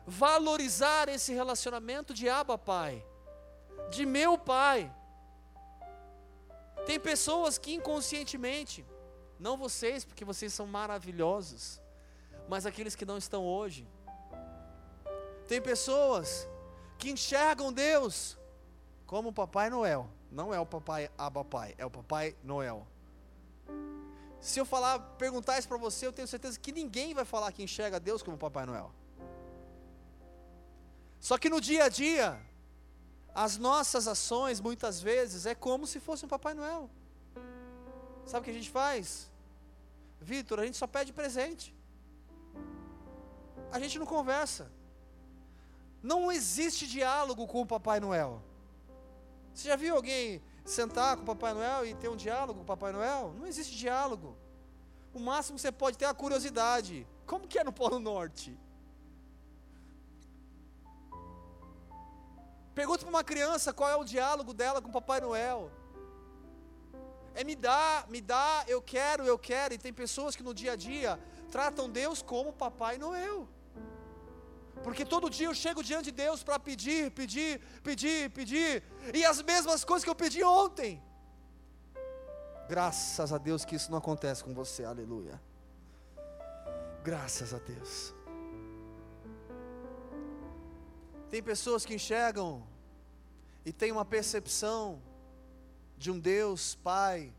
valorizar 0.06 1.08
esse 1.08 1.32
relacionamento 1.34 2.14
de 2.14 2.28
Abba 2.28 2.56
Pai, 2.56 3.04
de 3.90 4.06
meu 4.06 4.38
Pai. 4.38 4.78
Tem 6.86 6.98
pessoas 6.98 7.58
que 7.58 7.74
inconscientemente, 7.74 8.86
não 9.38 9.56
vocês, 9.56 10.04
porque 10.04 10.24
vocês 10.24 10.52
são 10.52 10.66
maravilhosos, 10.66 11.80
mas 12.48 12.66
aqueles 12.66 12.94
que 12.94 13.04
não 13.04 13.18
estão 13.18 13.44
hoje. 13.44 13.86
Tem 15.46 15.60
pessoas 15.60 16.48
que 16.98 17.10
enxergam 17.10 17.72
Deus 17.72 18.38
como 19.06 19.30
o 19.30 19.32
Papai 19.32 19.68
Noel. 19.68 20.08
Não 20.30 20.54
é 20.54 20.60
o 20.60 20.66
Papai 20.66 21.10
Abba 21.18 21.44
Pai, 21.44 21.74
é 21.76 21.84
o 21.84 21.90
Papai 21.90 22.36
Noel. 22.42 22.86
Se 24.40 24.58
eu 24.58 24.64
falar, 24.64 24.98
perguntar 25.18 25.58
isso 25.58 25.68
para 25.68 25.76
você, 25.76 26.06
eu 26.06 26.12
tenho 26.12 26.28
certeza 26.28 26.58
que 26.58 26.72
ninguém 26.72 27.12
vai 27.12 27.24
falar 27.24 27.52
que 27.52 27.62
enxerga 27.62 28.00
Deus 28.00 28.22
como 28.22 28.38
Papai 28.38 28.64
Noel. 28.64 28.92
Só 31.18 31.36
que 31.36 31.50
no 31.50 31.60
dia 31.60 31.84
a 31.84 31.88
dia, 31.88 32.40
as 33.34 33.56
nossas 33.56 34.08
ações 34.08 34.60
muitas 34.60 35.00
vezes 35.00 35.46
é 35.46 35.54
como 35.54 35.86
se 35.86 36.00
fosse 36.00 36.24
um 36.24 36.28
Papai 36.28 36.54
Noel. 36.54 36.90
Sabe 38.26 38.40
o 38.40 38.44
que 38.44 38.50
a 38.50 38.54
gente 38.54 38.70
faz? 38.70 39.30
Vitor, 40.20 40.60
a 40.60 40.66
gente 40.66 40.76
só 40.76 40.86
pede 40.86 41.12
presente. 41.12 41.74
A 43.72 43.78
gente 43.78 43.98
não 43.98 44.06
conversa. 44.06 44.70
Não 46.02 46.30
existe 46.30 46.86
diálogo 46.86 47.46
com 47.46 47.62
o 47.62 47.66
Papai 47.66 48.00
Noel. 48.00 48.42
Você 49.54 49.68
já 49.68 49.76
viu 49.76 49.94
alguém 49.94 50.42
sentar 50.64 51.16
com 51.16 51.22
o 51.22 51.26
Papai 51.26 51.54
Noel 51.54 51.86
e 51.86 51.94
ter 51.94 52.08
um 52.08 52.16
diálogo 52.16 52.54
com 52.54 52.62
o 52.62 52.66
Papai 52.66 52.92
Noel? 52.92 53.34
Não 53.38 53.46
existe 53.46 53.76
diálogo. 53.76 54.36
O 55.12 55.18
máximo 55.18 55.56
que 55.56 55.62
você 55.62 55.72
pode 55.72 55.98
ter 55.98 56.04
é 56.04 56.08
a 56.08 56.14
curiosidade. 56.14 57.06
Como 57.26 57.46
que 57.46 57.58
é 57.58 57.64
no 57.64 57.72
Polo 57.72 57.98
Norte? 57.98 58.56
Pergunta 62.80 63.02
para 63.04 63.14
uma 63.16 63.24
criança 63.30 63.74
qual 63.78 63.90
é 63.94 63.96
o 64.02 64.04
diálogo 64.12 64.52
dela 64.60 64.80
com 64.80 64.90
Papai 64.98 65.20
Noel. 65.20 65.58
É 67.34 67.42
me 67.48 67.54
dá, 67.54 68.06
me 68.12 68.20
dá, 68.22 68.64
eu 68.74 68.80
quero, 68.92 69.22
eu 69.32 69.38
quero. 69.38 69.74
E 69.74 69.78
tem 69.84 69.92
pessoas 69.92 70.34
que 70.36 70.42
no 70.42 70.54
dia 70.60 70.72
a 70.72 70.76
dia 70.76 71.10
tratam 71.54 71.90
Deus 71.90 72.22
como 72.22 72.54
Papai 72.54 72.96
Noel. 72.96 73.46
Porque 74.82 75.04
todo 75.04 75.28
dia 75.38 75.48
eu 75.48 75.54
chego 75.64 75.84
diante 75.90 76.06
de 76.10 76.16
Deus 76.22 76.42
para 76.42 76.58
pedir, 76.58 77.10
pedir, 77.10 77.60
pedir, 77.88 78.30
pedir. 78.30 78.82
E 79.12 79.26
as 79.32 79.42
mesmas 79.42 79.84
coisas 79.84 80.02
que 80.02 80.12
eu 80.14 80.20
pedi 80.24 80.42
ontem. 80.42 80.90
Graças 82.66 83.30
a 83.30 83.36
Deus 83.36 83.62
que 83.62 83.76
isso 83.76 83.90
não 83.90 83.98
acontece 83.98 84.42
com 84.42 84.54
você, 84.54 84.84
aleluia. 84.86 85.38
Graças 87.10 87.52
a 87.52 87.58
Deus. 87.58 88.14
Tem 91.28 91.42
pessoas 91.42 91.84
que 91.84 91.94
enxergam 91.94 92.69
e 93.64 93.72
têm 93.72 93.92
uma 93.92 94.04
percepção 94.04 95.02
de 95.96 96.10
um 96.10 96.18
Deus 96.18 96.74
Pai 96.76 97.32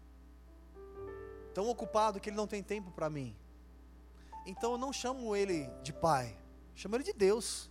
tão 1.53 1.67
ocupado 1.67 2.19
que 2.19 2.29
ele 2.29 2.38
não 2.38 2.47
tem 2.47 2.63
tempo 2.63 2.91
para 2.91 3.10
mim. 3.10 3.36
Então 4.45 4.73
eu 4.73 4.77
não 4.77 4.93
chamo 4.93 5.36
ele 5.36 5.69
de 5.84 5.91
Pai, 5.91 6.38
chamo 6.75 6.95
ele 6.95 7.03
de 7.03 7.13
Deus, 7.13 7.69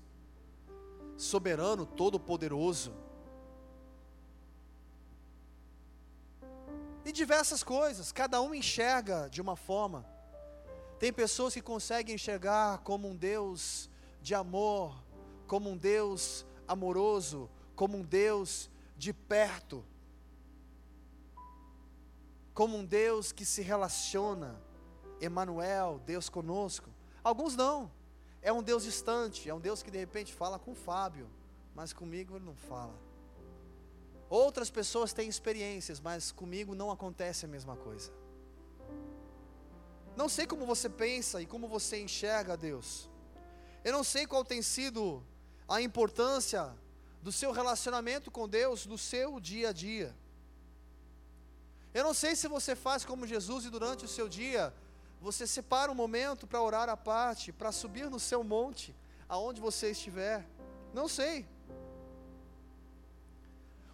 soberano, 1.16 1.86
todo-poderoso. 1.86 2.92
E 7.04 7.12
diversas 7.12 7.62
coisas, 7.62 8.12
cada 8.12 8.40
um 8.40 8.54
enxerga 8.54 9.28
de 9.30 9.40
uma 9.40 9.56
forma. 9.56 10.04
Tem 10.98 11.12
pessoas 11.12 11.54
que 11.54 11.62
conseguem 11.62 12.14
enxergar 12.14 12.78
como 12.78 13.08
um 13.08 13.16
Deus 13.16 13.88
de 14.20 14.34
amor, 14.34 15.02
como 15.46 15.70
um 15.70 15.76
Deus 15.76 16.44
amoroso, 16.68 17.48
como 17.81 17.97
um 17.97 18.03
Deus 18.03 18.69
de 18.95 19.11
perto, 19.11 19.83
como 22.53 22.77
um 22.77 22.85
Deus 22.85 23.33
que 23.33 23.43
se 23.43 23.62
relaciona, 23.62 24.61
Emanuel, 25.19 25.99
Deus 26.05 26.29
conosco. 26.29 26.90
Alguns 27.25 27.57
não. 27.57 27.90
É 28.43 28.53
um 28.53 28.62
Deus 28.62 28.83
distante, 28.85 29.49
é 29.49 29.55
um 29.55 29.61
Deus 29.61 29.83
que 29.83 29.90
de 29.90 29.97
repente 29.97 30.31
fala 30.31 30.59
com 30.59 30.75
Fábio, 30.75 31.27
mas 31.75 31.90
comigo 31.90 32.37
ele 32.37 32.45
não 32.45 32.55
fala. 32.55 32.95
Outras 34.29 34.69
pessoas 34.69 35.14
têm 35.14 35.31
experiências, 35.31 36.01
mas 36.01 36.31
comigo 36.31 36.75
não 36.75 36.90
acontece 36.90 37.47
a 37.47 37.49
mesma 37.49 37.77
coisa. 37.77 38.12
Não 40.14 40.29
sei 40.29 40.47
como 40.47 40.66
você 40.66 40.90
pensa 40.90 41.40
e 41.40 41.47
como 41.47 41.66
você 41.66 41.99
enxerga 41.99 42.59
Deus. 42.59 43.09
Eu 43.83 43.95
não 43.95 44.05
sei 44.05 44.27
qual 44.27 44.45
tem 44.45 44.61
sido 44.61 45.25
a 45.66 45.81
importância 45.81 46.77
do 47.22 47.30
seu 47.30 47.52
relacionamento 47.52 48.30
com 48.30 48.48
Deus 48.48 48.87
no 48.87 48.96
seu 48.96 49.38
dia 49.38 49.70
a 49.70 49.72
dia. 49.72 50.14
Eu 51.92 52.04
não 52.04 52.14
sei 52.14 52.37
se 52.37 52.48
você 52.48 52.74
faz 52.74 53.04
como 53.04 53.26
Jesus 53.26 53.64
e 53.64 53.70
durante 53.70 54.04
o 54.04 54.09
seu 54.09 54.28
dia 54.28 54.72
você 55.20 55.46
separa 55.46 55.92
um 55.92 55.94
momento 55.94 56.46
para 56.46 56.62
orar 56.62 56.88
à 56.88 56.96
parte, 56.96 57.52
para 57.52 57.72
subir 57.72 58.09
no 58.09 58.18
seu 58.18 58.42
monte, 58.42 58.94
aonde 59.28 59.61
você 59.61 59.90
estiver. 59.90 60.46
Não 60.94 61.09
sei. 61.09 61.46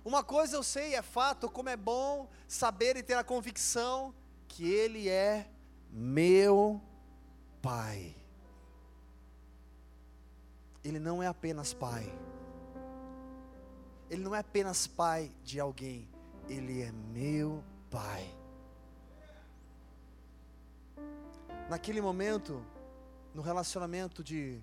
Uma 0.05 0.23
coisa 0.23 0.57
eu 0.57 0.63
sei, 0.63 0.95
é 0.95 1.03
fato, 1.03 1.51
como 1.51 1.69
é 1.69 1.77
bom 1.77 2.29
saber 2.47 2.97
e 2.97 3.03
ter 3.03 3.15
a 3.15 3.25
convicção 3.25 4.15
que 4.47 4.71
Ele 4.71 5.09
é 5.09 5.51
meu 5.91 6.81
Pai. 7.61 8.15
Ele 10.85 11.01
não 11.01 11.21
é 11.21 11.27
apenas 11.27 11.75
pai. 11.75 12.07
Ele 14.09 14.23
não 14.23 14.35
é 14.35 14.39
apenas 14.39 14.87
pai 14.87 15.33
de 15.43 15.59
alguém, 15.59 16.09
ele 16.49 16.83
é 16.83 16.93
meu 16.93 17.63
pai. 17.91 18.33
Naquele 21.69 22.01
momento, 22.01 22.65
no 23.35 23.43
relacionamento 23.43 24.23
de 24.23 24.61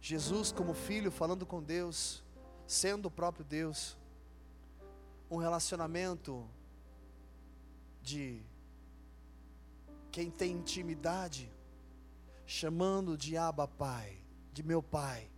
Jesus 0.00 0.50
como 0.50 0.72
filho 0.72 1.10
falando 1.10 1.44
com 1.44 1.62
Deus, 1.62 2.24
sendo 2.66 3.06
o 3.06 3.10
próprio 3.10 3.44
Deus, 3.44 3.96
um 5.30 5.36
relacionamento 5.36 6.48
de 8.02 8.40
quem 10.10 10.30
tem 10.30 10.52
intimidade, 10.52 11.52
chamando 12.46 13.18
de 13.18 13.36
Abba 13.36 13.68
Pai, 13.68 14.16
de 14.52 14.62
meu 14.62 14.82
Pai. 14.82 15.28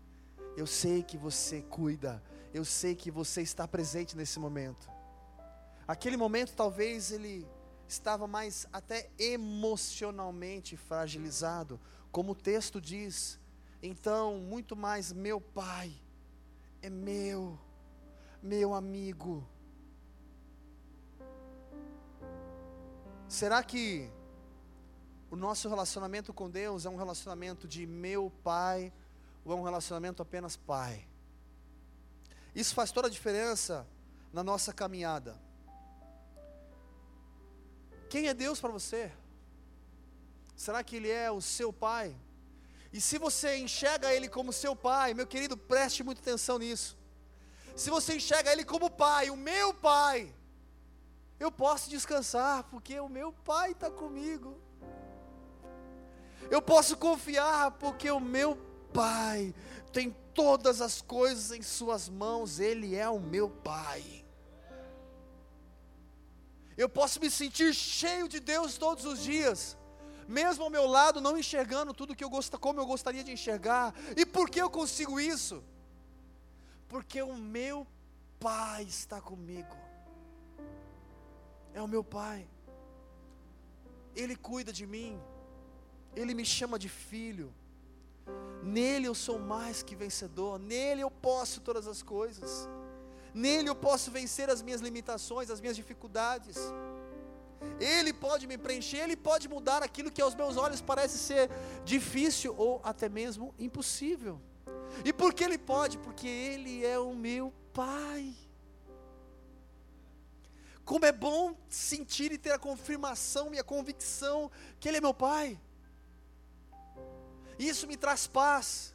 Eu 0.57 0.67
sei 0.67 1.03
que 1.03 1.17
você 1.17 1.63
cuida, 1.63 2.23
eu 2.53 2.65
sei 2.65 2.95
que 2.95 3.11
você 3.11 3.43
está 3.43 3.67
presente 3.67 4.17
nesse 4.17 4.39
momento. 4.39 4.91
Aquele 5.87 6.17
momento 6.17 6.55
talvez 6.55 7.11
ele 7.11 7.47
estava 7.89 8.27
mais 8.27 8.67
até 8.73 9.11
emocionalmente 9.19 10.77
fragilizado, 10.77 11.81
como 12.13 12.33
o 12.33 12.35
texto 12.35 12.81
diz. 12.81 13.41
Então, 13.83 14.39
muito 14.39 14.77
mais 14.77 15.13
meu 15.13 15.41
pai 15.41 15.93
é 16.83 16.91
meu, 16.91 17.59
meu 18.43 18.75
amigo. 18.75 19.49
Será 23.27 23.63
que 23.63 24.11
o 25.31 25.37
nosso 25.37 25.69
relacionamento 25.69 26.35
com 26.35 26.51
Deus 26.51 26.85
é 26.85 26.91
um 26.91 26.97
relacionamento 26.97 27.67
de 27.67 27.87
meu 27.87 28.31
pai 28.43 28.93
ou 29.45 29.53
é 29.53 29.55
um 29.55 29.63
relacionamento 29.63 30.21
apenas 30.21 30.55
pai? 30.55 31.08
Isso 32.61 32.75
faz 32.75 32.91
toda 32.91 33.07
a 33.07 33.11
diferença 33.11 33.87
na 34.33 34.43
nossa 34.43 34.73
caminhada. 34.73 35.41
Quem 38.11 38.27
é 38.27 38.35
Deus 38.35 38.59
para 38.61 38.73
você? 38.79 39.13
Será 40.57 40.83
que 40.83 40.97
Ele 40.97 41.09
é 41.09 41.31
o 41.31 41.41
seu 41.41 41.73
pai? 41.73 42.17
E 42.93 43.01
se 43.01 43.17
você 43.17 43.59
enxerga 43.59 44.13
Ele 44.13 44.29
como 44.29 44.53
seu 44.53 44.75
pai, 44.75 45.15
meu 45.15 45.25
querido, 45.25 45.57
preste 45.57 46.03
muita 46.03 46.21
atenção 46.21 46.59
nisso. 46.59 46.99
Se 47.77 47.91
você 47.91 48.17
enxerga 48.17 48.51
Ele 48.51 48.65
como 48.65 48.91
pai, 48.91 49.31
o 49.31 49.37
meu 49.37 49.73
pai, 49.73 50.35
eu 51.39 51.53
posso 51.53 51.89
descansar, 51.89 52.65
porque 52.65 52.99
o 52.99 53.09
meu 53.09 53.33
pai 53.33 53.71
está 53.71 53.89
comigo. 53.89 54.61
Eu 56.51 56.61
posso 56.61 56.97
confiar, 56.97 57.71
porque 57.83 58.11
o 58.11 58.19
meu 58.19 58.57
pai 58.93 59.55
tem 59.93 60.11
todas 60.39 60.81
as 60.81 61.03
coisas 61.03 61.51
em 61.51 61.63
Suas 61.63 62.09
mãos, 62.09 62.61
Ele 62.61 62.95
é 62.95 63.09
o 63.09 63.19
meu 63.19 63.51
pai. 63.51 64.25
Eu 66.77 66.89
posso 66.89 67.19
me 67.19 67.29
sentir 67.29 67.75
cheio 67.75 68.29
de 68.29 68.39
Deus 68.39 68.79
todos 68.79 69.05
os 69.05 69.21
dias, 69.21 69.77
mesmo 70.29 70.63
ao 70.63 70.71
meu 70.71 70.87
lado 70.87 71.21
não 71.21 71.37
enxergando 71.37 71.93
tudo 71.93 72.15
que 72.15 72.23
eu 72.23 72.31
como 72.61 72.79
eu 72.79 72.87
gostaria 72.87 73.25
de 73.25 73.33
enxergar. 73.33 73.93
E 74.17 74.25
por 74.25 74.49
que 74.49 74.63
eu 74.63 74.71
consigo 74.71 75.19
isso? 75.19 75.61
Porque 76.89 77.21
o 77.21 77.35
meu 77.35 77.85
Pai 78.39 78.85
está 78.85 79.21
comigo. 79.21 79.77
É 81.75 81.83
o 81.83 81.89
meu 81.89 82.05
Pai. 82.05 82.49
Ele 84.15 84.37
cuida 84.37 84.73
de 84.73 84.87
mim. 84.87 85.21
Ele 86.15 86.33
me 86.33 86.45
chama 86.45 86.79
de 86.79 86.89
filho. 86.89 87.53
Nele 88.63 89.07
eu 89.07 89.15
sou 89.15 89.39
mais 89.39 89.83
que 89.83 89.95
vencedor, 89.95 90.59
nele 90.59 91.03
eu 91.03 91.11
posso 91.11 91.61
todas 91.61 91.87
as 91.87 92.03
coisas, 92.03 92.69
nele 93.33 93.69
eu 93.69 93.75
posso 93.75 94.11
vencer 94.11 94.51
as 94.51 94.61
minhas 94.61 94.81
limitações, 94.81 95.51
as 95.51 95.61
minhas 95.61 95.77
dificuldades. 95.77 96.57
Ele 97.81 98.13
pode 98.13 98.47
me 98.47 98.57
preencher, 98.57 98.99
Ele 98.99 99.17
pode 99.17 99.49
mudar 99.49 99.83
aquilo 99.83 100.11
que 100.11 100.23
aos 100.23 100.35
meus 100.35 100.57
olhos 100.57 100.81
parece 100.81 101.19
ser 101.19 101.51
difícil 101.85 102.55
ou 102.57 102.81
até 102.85 103.09
mesmo 103.09 103.55
impossível. 103.59 104.41
E 105.05 105.13
por 105.13 105.33
que 105.33 105.45
Ele 105.45 105.59
pode? 105.59 105.99
Porque 105.99 106.27
Ele 106.27 106.85
é 106.85 106.99
o 106.99 107.15
meu 107.15 107.53
Pai. 107.73 108.35
Como 110.85 111.05
é 111.05 111.13
bom 111.13 111.55
sentir 111.69 112.33
e 112.33 112.39
ter 112.39 112.51
a 112.51 112.59
confirmação 112.59 113.55
e 113.55 113.59
a 113.59 113.65
convicção 113.65 114.51
que 114.81 114.89
Ele 114.89 114.99
é 114.99 115.01
meu 115.01 115.15
Pai. 115.15 115.61
Isso 117.59 117.87
me 117.87 117.97
traz 117.97 118.27
paz, 118.27 118.95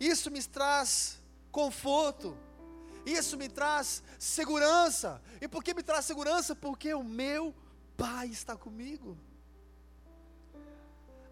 isso 0.00 0.30
me 0.30 0.42
traz 0.42 1.20
conforto, 1.52 2.36
isso 3.04 3.36
me 3.36 3.48
traz 3.48 4.02
segurança. 4.18 5.20
E 5.40 5.48
por 5.48 5.62
que 5.62 5.74
me 5.74 5.82
traz 5.82 6.04
segurança? 6.04 6.56
Porque 6.56 6.94
o 6.94 7.02
meu 7.02 7.54
Pai 7.96 8.28
está 8.28 8.56
comigo. 8.56 9.18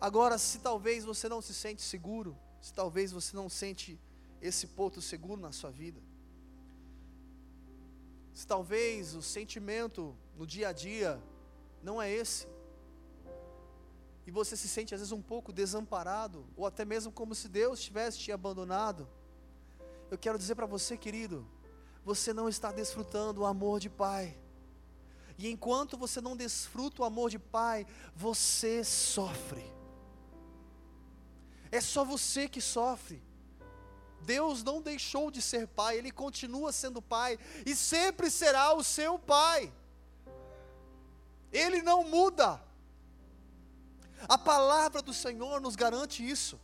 Agora, 0.00 0.36
se 0.36 0.58
talvez 0.58 1.04
você 1.04 1.28
não 1.28 1.40
se 1.40 1.54
sente 1.54 1.80
seguro, 1.80 2.36
se 2.60 2.72
talvez 2.72 3.12
você 3.12 3.34
não 3.34 3.48
sente 3.48 3.98
esse 4.42 4.66
ponto 4.66 5.00
seguro 5.00 5.40
na 5.40 5.52
sua 5.52 5.70
vida, 5.70 6.00
se 8.34 8.46
talvez 8.46 9.14
o 9.14 9.22
sentimento 9.22 10.14
no 10.36 10.46
dia 10.46 10.68
a 10.68 10.72
dia 10.72 11.22
não 11.82 12.02
é 12.02 12.12
esse, 12.12 12.46
e 14.26 14.30
você 14.30 14.56
se 14.56 14.68
sente 14.68 14.92
às 14.92 15.00
vezes 15.00 15.12
um 15.12 15.22
pouco 15.22 15.52
desamparado, 15.52 16.44
ou 16.56 16.66
até 16.66 16.84
mesmo 16.84 17.12
como 17.12 17.34
se 17.34 17.48
Deus 17.48 17.80
tivesse 17.80 18.18
te 18.18 18.32
abandonado, 18.32 19.08
eu 20.10 20.18
quero 20.18 20.36
dizer 20.36 20.56
para 20.56 20.66
você, 20.66 20.96
querido, 20.96 21.46
você 22.04 22.32
não 22.32 22.48
está 22.48 22.72
desfrutando 22.72 23.42
o 23.42 23.46
amor 23.46 23.78
de 23.78 23.88
Pai. 23.88 24.36
E 25.38 25.48
enquanto 25.48 25.96
você 25.96 26.20
não 26.20 26.36
desfruta 26.36 27.02
o 27.02 27.04
amor 27.04 27.30
de 27.30 27.38
Pai, 27.38 27.86
você 28.14 28.82
sofre. 28.82 29.64
É 31.70 31.80
só 31.80 32.04
você 32.04 32.48
que 32.48 32.60
sofre. 32.60 33.22
Deus 34.22 34.62
não 34.62 34.82
deixou 34.82 35.30
de 35.30 35.40
ser 35.40 35.68
Pai, 35.68 35.98
Ele 35.98 36.10
continua 36.10 36.72
sendo 36.72 37.00
Pai 37.00 37.38
e 37.64 37.76
sempre 37.76 38.28
será 38.28 38.74
o 38.74 38.82
seu 38.82 39.18
Pai. 39.18 39.72
Ele 41.52 41.80
não 41.80 42.02
muda. 42.02 42.65
A 44.28 44.36
palavra 44.36 45.00
do 45.00 45.14
Senhor 45.14 45.60
nos 45.60 45.76
garante 45.76 46.28
isso. 46.28 46.58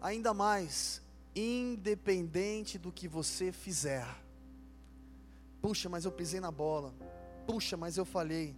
Ainda 0.00 0.34
mais, 0.34 1.02
independente 1.34 2.78
do 2.78 2.92
que 2.92 3.08
você 3.08 3.50
fizer. 3.50 4.06
Puxa, 5.60 5.88
mas 5.88 6.04
eu 6.04 6.12
pisei 6.12 6.38
na 6.38 6.50
bola. 6.50 6.94
Puxa, 7.46 7.76
mas 7.76 7.96
eu 7.96 8.04
falhei. 8.04 8.54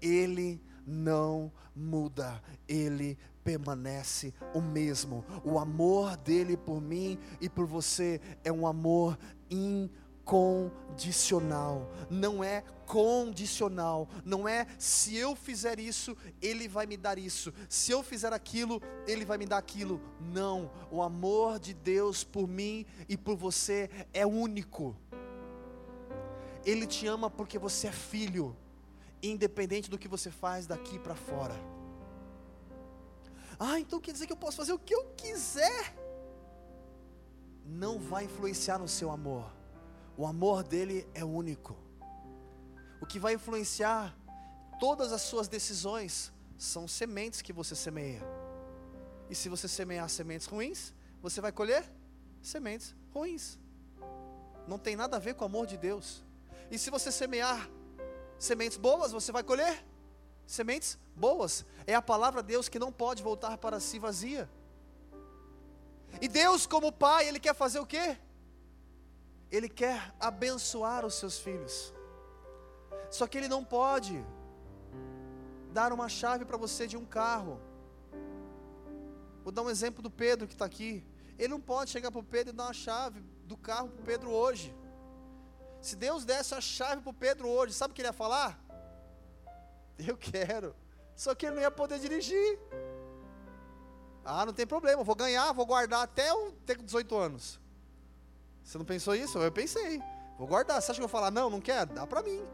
Ele 0.00 0.60
não 0.86 1.50
muda, 1.74 2.42
ele 2.66 3.18
permanece 3.42 4.34
o 4.54 4.60
mesmo. 4.60 5.24
O 5.44 5.58
amor 5.58 6.16
dele 6.18 6.56
por 6.56 6.80
mim 6.80 7.18
e 7.40 7.48
por 7.48 7.66
você 7.66 8.20
é 8.44 8.52
um 8.52 8.66
amor 8.66 9.18
incondicional 9.50 10.07
condicional, 10.28 11.90
não 12.10 12.44
é 12.44 12.62
condicional, 12.84 14.06
não 14.26 14.46
é 14.46 14.66
se 14.78 15.16
eu 15.16 15.34
fizer 15.34 15.80
isso, 15.80 16.14
ele 16.42 16.68
vai 16.68 16.84
me 16.84 16.98
dar 16.98 17.18
isso, 17.18 17.50
se 17.66 17.92
eu 17.92 18.02
fizer 18.02 18.30
aquilo, 18.34 18.82
ele 19.06 19.24
vai 19.24 19.38
me 19.38 19.46
dar 19.46 19.56
aquilo. 19.56 19.98
Não, 20.20 20.70
o 20.90 21.02
amor 21.02 21.58
de 21.58 21.72
Deus 21.72 22.24
por 22.24 22.46
mim 22.46 22.84
e 23.08 23.16
por 23.16 23.36
você 23.36 23.88
é 24.12 24.26
único. 24.26 24.94
Ele 26.62 26.86
te 26.86 27.06
ama 27.06 27.30
porque 27.30 27.58
você 27.58 27.86
é 27.86 27.92
filho, 27.92 28.54
independente 29.22 29.88
do 29.88 29.96
que 29.96 30.08
você 30.08 30.30
faz 30.30 30.66
daqui 30.66 30.98
para 30.98 31.14
fora. 31.14 31.56
Ah, 33.58 33.80
então 33.80 33.98
quer 33.98 34.12
dizer 34.12 34.26
que 34.26 34.32
eu 34.34 34.36
posso 34.36 34.58
fazer 34.58 34.74
o 34.74 34.78
que 34.78 34.94
eu 34.94 35.06
quiser? 35.16 35.96
Não 37.64 37.98
vai 37.98 38.24
influenciar 38.24 38.78
no 38.78 38.86
seu 38.86 39.10
amor 39.10 39.57
o 40.18 40.26
amor 40.26 40.64
dele 40.64 41.06
é 41.14 41.24
único. 41.24 41.76
O 43.00 43.06
que 43.06 43.20
vai 43.20 43.34
influenciar 43.34 44.18
todas 44.80 45.12
as 45.12 45.22
suas 45.22 45.46
decisões 45.46 46.32
são 46.58 46.88
sementes 46.88 47.40
que 47.40 47.52
você 47.52 47.76
semeia. 47.76 48.20
E 49.30 49.34
se 49.36 49.48
você 49.48 49.68
semear 49.68 50.08
sementes 50.08 50.48
ruins, 50.48 50.92
você 51.22 51.40
vai 51.40 51.52
colher 51.52 51.88
sementes 52.42 52.96
ruins. 53.14 53.60
Não 54.66 54.76
tem 54.76 54.96
nada 54.96 55.18
a 55.18 55.20
ver 55.20 55.34
com 55.34 55.44
o 55.44 55.46
amor 55.46 55.68
de 55.68 55.76
Deus. 55.76 56.24
E 56.68 56.76
se 56.76 56.90
você 56.90 57.12
semear 57.12 57.70
sementes 58.40 58.76
boas, 58.76 59.12
você 59.12 59.30
vai 59.30 59.44
colher 59.44 59.86
sementes 60.44 60.98
boas. 61.14 61.64
É 61.86 61.94
a 61.94 62.02
palavra 62.02 62.42
de 62.42 62.48
Deus 62.48 62.68
que 62.68 62.80
não 62.80 62.90
pode 62.90 63.22
voltar 63.22 63.56
para 63.56 63.78
si 63.78 64.00
vazia. 64.00 64.50
E 66.20 66.26
Deus, 66.26 66.66
como 66.66 66.90
Pai, 66.90 67.28
Ele 67.28 67.38
quer 67.38 67.54
fazer 67.54 67.78
o 67.78 67.86
quê? 67.86 68.18
Ele 69.50 69.68
quer 69.68 70.14
abençoar 70.20 71.04
os 71.06 71.14
seus 71.14 71.38
filhos. 71.38 71.94
Só 73.10 73.26
que 73.26 73.38
Ele 73.38 73.48
não 73.48 73.64
pode 73.64 74.24
dar 75.72 75.92
uma 75.92 76.08
chave 76.08 76.44
para 76.44 76.56
você 76.56 76.86
de 76.86 76.96
um 76.96 77.04
carro. 77.04 77.60
Vou 79.42 79.52
dar 79.52 79.62
um 79.62 79.70
exemplo 79.70 80.02
do 80.02 80.10
Pedro 80.10 80.46
que 80.46 80.54
está 80.54 80.64
aqui. 80.64 81.04
Ele 81.38 81.48
não 81.48 81.60
pode 81.60 81.90
chegar 81.90 82.10
para 82.10 82.20
o 82.20 82.24
Pedro 82.24 82.52
e 82.52 82.56
dar 82.56 82.64
uma 82.64 82.72
chave 82.72 83.20
do 83.44 83.56
carro 83.56 83.88
para 83.88 84.02
o 84.02 84.04
Pedro 84.04 84.30
hoje. 84.30 84.74
Se 85.80 85.94
Deus 85.94 86.24
desse 86.24 86.54
a 86.54 86.60
chave 86.60 87.00
para 87.00 87.10
o 87.10 87.14
Pedro 87.14 87.48
hoje, 87.48 87.72
sabe 87.72 87.92
o 87.92 87.94
que 87.94 88.02
ele 88.02 88.08
ia 88.08 88.12
falar? 88.12 88.60
Eu 89.98 90.16
quero. 90.16 90.74
Só 91.14 91.34
que 91.34 91.46
ele 91.46 91.56
não 91.56 91.62
ia 91.62 91.70
poder 91.70 91.98
dirigir. 91.98 92.58
Ah, 94.24 94.44
não 94.44 94.52
tem 94.52 94.66
problema, 94.66 95.02
vou 95.02 95.14
ganhar, 95.14 95.52
vou 95.52 95.64
guardar 95.64 96.02
até 96.02 96.28
eu 96.28 96.52
ter 96.66 96.76
18 96.76 97.16
anos. 97.16 97.58
Você 98.68 98.76
não 98.76 98.84
pensou 98.84 99.14
isso? 99.14 99.38
Eu 99.38 99.50
pensei. 99.50 99.98
Vou 100.36 100.46
guardar. 100.46 100.82
Você 100.82 100.90
acha 100.90 101.00
que 101.00 101.02
eu 101.02 101.08
vou 101.08 101.18
falar, 101.20 101.30
não, 101.30 101.48
não 101.48 101.58
quero? 101.58 101.94
Dá 101.94 102.06
para 102.06 102.22
mim. 102.22 102.46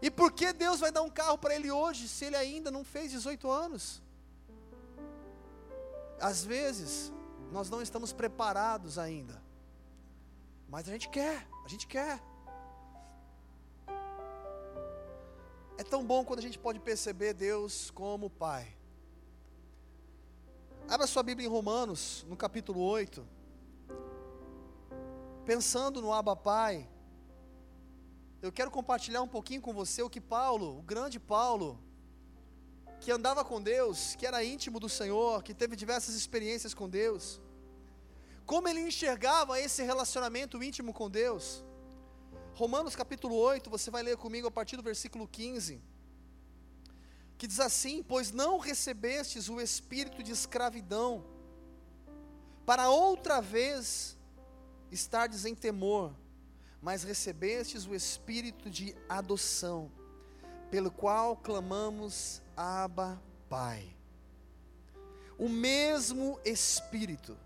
E 0.00 0.08
por 0.08 0.30
que 0.30 0.52
Deus 0.52 0.78
vai 0.78 0.92
dar 0.92 1.02
um 1.02 1.10
carro 1.10 1.36
para 1.36 1.56
ele 1.56 1.72
hoje, 1.72 2.06
se 2.06 2.24
ele 2.26 2.36
ainda 2.36 2.70
não 2.70 2.84
fez 2.84 3.10
18 3.10 3.50
anos? 3.50 4.00
Às 6.20 6.44
vezes, 6.44 7.12
nós 7.50 7.68
não 7.68 7.82
estamos 7.82 8.12
preparados 8.12 8.96
ainda. 8.96 9.42
Mas 10.68 10.88
a 10.88 10.92
gente 10.92 11.08
quer, 11.08 11.44
a 11.64 11.68
gente 11.68 11.88
quer. 11.88 12.22
É 15.76 15.82
tão 15.82 16.04
bom 16.04 16.24
quando 16.24 16.38
a 16.38 16.42
gente 16.42 16.60
pode 16.60 16.78
perceber 16.78 17.34
Deus 17.34 17.90
como 17.90 18.30
Pai. 18.30 18.72
Abra 20.88 21.08
sua 21.08 21.24
Bíblia 21.24 21.48
em 21.48 21.50
Romanos, 21.50 22.24
no 22.28 22.36
capítulo 22.36 22.80
8. 22.82 23.39
Pensando 25.50 26.00
no 26.00 26.12
Abba 26.12 26.36
Pai, 26.36 26.88
eu 28.40 28.52
quero 28.52 28.70
compartilhar 28.70 29.20
um 29.20 29.26
pouquinho 29.26 29.60
com 29.60 29.72
você 29.74 30.00
o 30.00 30.08
que 30.08 30.20
Paulo, 30.20 30.78
o 30.78 30.82
grande 30.82 31.18
Paulo, 31.18 31.76
que 33.00 33.10
andava 33.10 33.44
com 33.44 33.60
Deus, 33.60 34.14
que 34.14 34.24
era 34.24 34.44
íntimo 34.44 34.78
do 34.78 34.88
Senhor, 34.88 35.42
que 35.42 35.52
teve 35.52 35.74
diversas 35.74 36.14
experiências 36.14 36.72
com 36.72 36.88
Deus, 36.88 37.40
como 38.46 38.68
ele 38.68 38.78
enxergava 38.78 39.58
esse 39.58 39.82
relacionamento 39.82 40.62
íntimo 40.62 40.92
com 40.92 41.10
Deus. 41.10 41.64
Romanos 42.54 42.94
capítulo 42.94 43.34
8, 43.34 43.68
você 43.68 43.90
vai 43.90 44.04
ler 44.04 44.16
comigo 44.16 44.46
a 44.46 44.52
partir 44.52 44.76
do 44.76 44.84
versículo 44.84 45.26
15, 45.26 45.82
que 47.36 47.48
diz 47.48 47.58
assim: 47.58 48.04
Pois 48.04 48.30
não 48.30 48.56
recebestes 48.58 49.48
o 49.48 49.60
espírito 49.60 50.22
de 50.22 50.30
escravidão, 50.30 51.24
para 52.64 52.88
outra 52.88 53.40
vez 53.40 54.16
estardes 54.90 55.44
em 55.44 55.54
temor, 55.54 56.12
mas 56.82 57.02
recebestes 57.02 57.86
o 57.86 57.94
espírito 57.94 58.70
de 58.70 58.94
adoção, 59.08 59.90
pelo 60.70 60.90
qual 60.90 61.36
clamamos, 61.36 62.40
Abba, 62.56 63.20
Pai. 63.48 63.96
O 65.38 65.48
mesmo 65.48 66.38
Espírito 66.44 67.36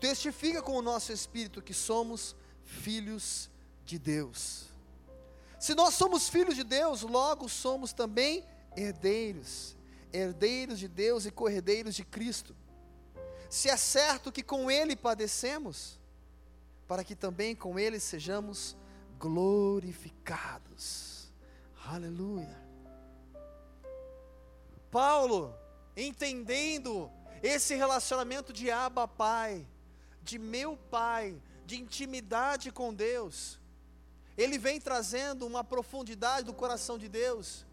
testifica 0.00 0.60
com 0.60 0.72
o 0.72 0.82
nosso 0.82 1.12
espírito 1.12 1.62
que 1.62 1.74
somos 1.74 2.34
filhos 2.64 3.48
de 3.84 3.98
Deus. 3.98 4.64
Se 5.58 5.74
nós 5.74 5.94
somos 5.94 6.28
filhos 6.28 6.56
de 6.56 6.64
Deus, 6.64 7.02
logo 7.02 7.48
somos 7.48 7.92
também 7.92 8.44
herdeiros, 8.76 9.76
herdeiros 10.12 10.78
de 10.78 10.88
Deus 10.88 11.26
e 11.26 11.30
corredeiros 11.30 11.94
de 11.94 12.04
Cristo. 12.04 12.56
Se 13.48 13.68
é 13.68 13.76
certo 13.76 14.32
que 14.32 14.42
com 14.42 14.70
Ele 14.70 14.96
padecemos, 14.96 15.99
para 16.90 17.04
que 17.04 17.14
também 17.14 17.54
com 17.54 17.78
Ele 17.78 18.00
sejamos 18.00 18.76
glorificados. 19.16 21.32
Aleluia. 21.86 22.60
Paulo, 24.90 25.54
entendendo 25.96 27.08
esse 27.44 27.76
relacionamento 27.76 28.52
de 28.52 28.72
Abba 28.72 29.06
Pai, 29.06 29.64
de 30.20 30.36
meu 30.36 30.76
Pai, 30.76 31.40
de 31.64 31.80
intimidade 31.80 32.72
com 32.72 32.92
Deus, 32.92 33.60
ele 34.36 34.58
vem 34.58 34.80
trazendo 34.80 35.46
uma 35.46 35.62
profundidade 35.62 36.46
do 36.46 36.52
coração 36.52 36.98
de 36.98 37.08
Deus. 37.08 37.64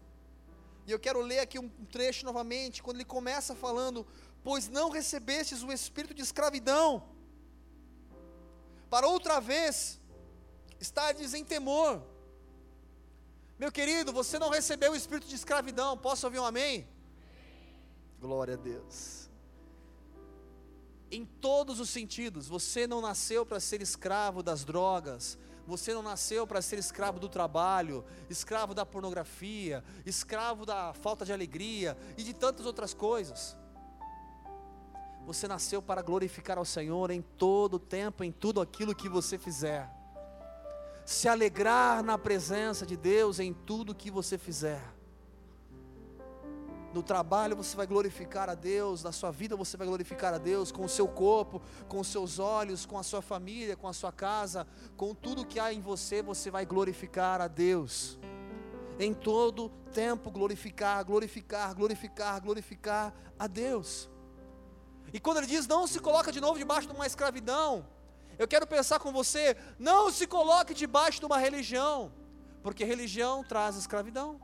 E 0.86 0.92
eu 0.92 0.98
quero 1.00 1.20
ler 1.20 1.40
aqui 1.40 1.58
um 1.58 1.68
trecho 1.90 2.24
novamente, 2.24 2.84
quando 2.84 2.98
ele 2.98 3.04
começa 3.04 3.56
falando: 3.56 4.06
Pois 4.44 4.68
não 4.68 4.90
recebestes 4.90 5.64
o 5.64 5.72
espírito 5.72 6.14
de 6.14 6.22
escravidão, 6.22 7.17
para 8.88 9.06
outra 9.06 9.40
vez 9.40 10.00
estardes 10.80 11.34
em 11.34 11.44
temor. 11.44 12.02
Meu 13.58 13.72
querido, 13.72 14.12
você 14.12 14.38
não 14.38 14.50
recebeu 14.50 14.92
o 14.92 14.96
espírito 14.96 15.26
de 15.28 15.34
escravidão, 15.34 15.96
posso 15.96 16.26
ouvir 16.26 16.38
um 16.38 16.44
amém? 16.44 16.88
Glória 18.20 18.54
a 18.54 18.56
Deus. 18.56 19.28
Em 21.10 21.24
todos 21.24 21.80
os 21.80 21.88
sentidos, 21.88 22.46
você 22.46 22.86
não 22.86 23.00
nasceu 23.00 23.44
para 23.44 23.58
ser 23.58 23.80
escravo 23.80 24.42
das 24.42 24.64
drogas, 24.64 25.38
você 25.66 25.92
não 25.92 26.02
nasceu 26.02 26.46
para 26.46 26.62
ser 26.62 26.78
escravo 26.78 27.18
do 27.18 27.28
trabalho, 27.28 28.04
escravo 28.30 28.74
da 28.74 28.86
pornografia, 28.86 29.82
escravo 30.06 30.64
da 30.64 30.92
falta 30.94 31.24
de 31.24 31.32
alegria 31.32 31.96
e 32.16 32.22
de 32.22 32.32
tantas 32.32 32.64
outras 32.64 32.94
coisas. 32.94 33.56
Você 35.28 35.46
nasceu 35.46 35.82
para 35.82 36.00
glorificar 36.00 36.56
ao 36.56 36.64
Senhor 36.64 37.10
em 37.10 37.20
todo 37.20 37.74
o 37.74 37.78
tempo, 37.78 38.24
em 38.24 38.32
tudo 38.32 38.62
aquilo 38.62 38.94
que 38.94 39.10
você 39.10 39.36
fizer. 39.36 39.86
Se 41.04 41.28
alegrar 41.28 42.02
na 42.02 42.16
presença 42.16 42.86
de 42.86 42.96
Deus 42.96 43.38
em 43.38 43.52
tudo 43.52 43.94
que 43.94 44.10
você 44.10 44.38
fizer. 44.38 44.82
No 46.94 47.02
trabalho 47.02 47.54
você 47.54 47.76
vai 47.76 47.86
glorificar 47.86 48.48
a 48.48 48.54
Deus, 48.54 49.02
na 49.02 49.12
sua 49.12 49.30
vida 49.30 49.54
você 49.54 49.76
vai 49.76 49.86
glorificar 49.86 50.32
a 50.32 50.38
Deus, 50.38 50.72
com 50.72 50.86
o 50.86 50.88
seu 50.88 51.06
corpo, 51.06 51.60
com 51.88 52.00
os 52.00 52.08
seus 52.08 52.38
olhos, 52.38 52.86
com 52.86 52.96
a 52.96 53.02
sua 53.02 53.20
família, 53.20 53.76
com 53.76 53.86
a 53.86 53.92
sua 53.92 54.10
casa, 54.10 54.66
com 54.96 55.14
tudo 55.14 55.44
que 55.44 55.60
há 55.60 55.70
em 55.70 55.82
você, 55.82 56.22
você 56.22 56.50
vai 56.50 56.64
glorificar 56.64 57.42
a 57.42 57.48
Deus. 57.48 58.18
Em 58.98 59.12
todo 59.12 59.68
tempo 59.92 60.30
glorificar, 60.30 61.04
glorificar, 61.04 61.74
glorificar, 61.74 62.40
glorificar 62.40 63.14
a 63.38 63.46
Deus. 63.46 64.08
E 65.12 65.20
quando 65.20 65.38
ele 65.38 65.46
diz 65.46 65.66
não 65.66 65.86
se 65.86 66.00
coloca 66.00 66.30
de 66.30 66.40
novo 66.40 66.58
debaixo 66.58 66.86
de 66.88 66.94
uma 66.94 67.06
escravidão, 67.06 67.86
eu 68.38 68.46
quero 68.46 68.66
pensar 68.66 68.98
com 68.98 69.12
você, 69.12 69.56
não 69.78 70.10
se 70.10 70.26
coloque 70.26 70.72
debaixo 70.72 71.18
de 71.18 71.26
uma 71.26 71.38
religião, 71.38 72.12
porque 72.62 72.84
religião 72.84 73.42
traz 73.42 73.76
escravidão. 73.76 74.40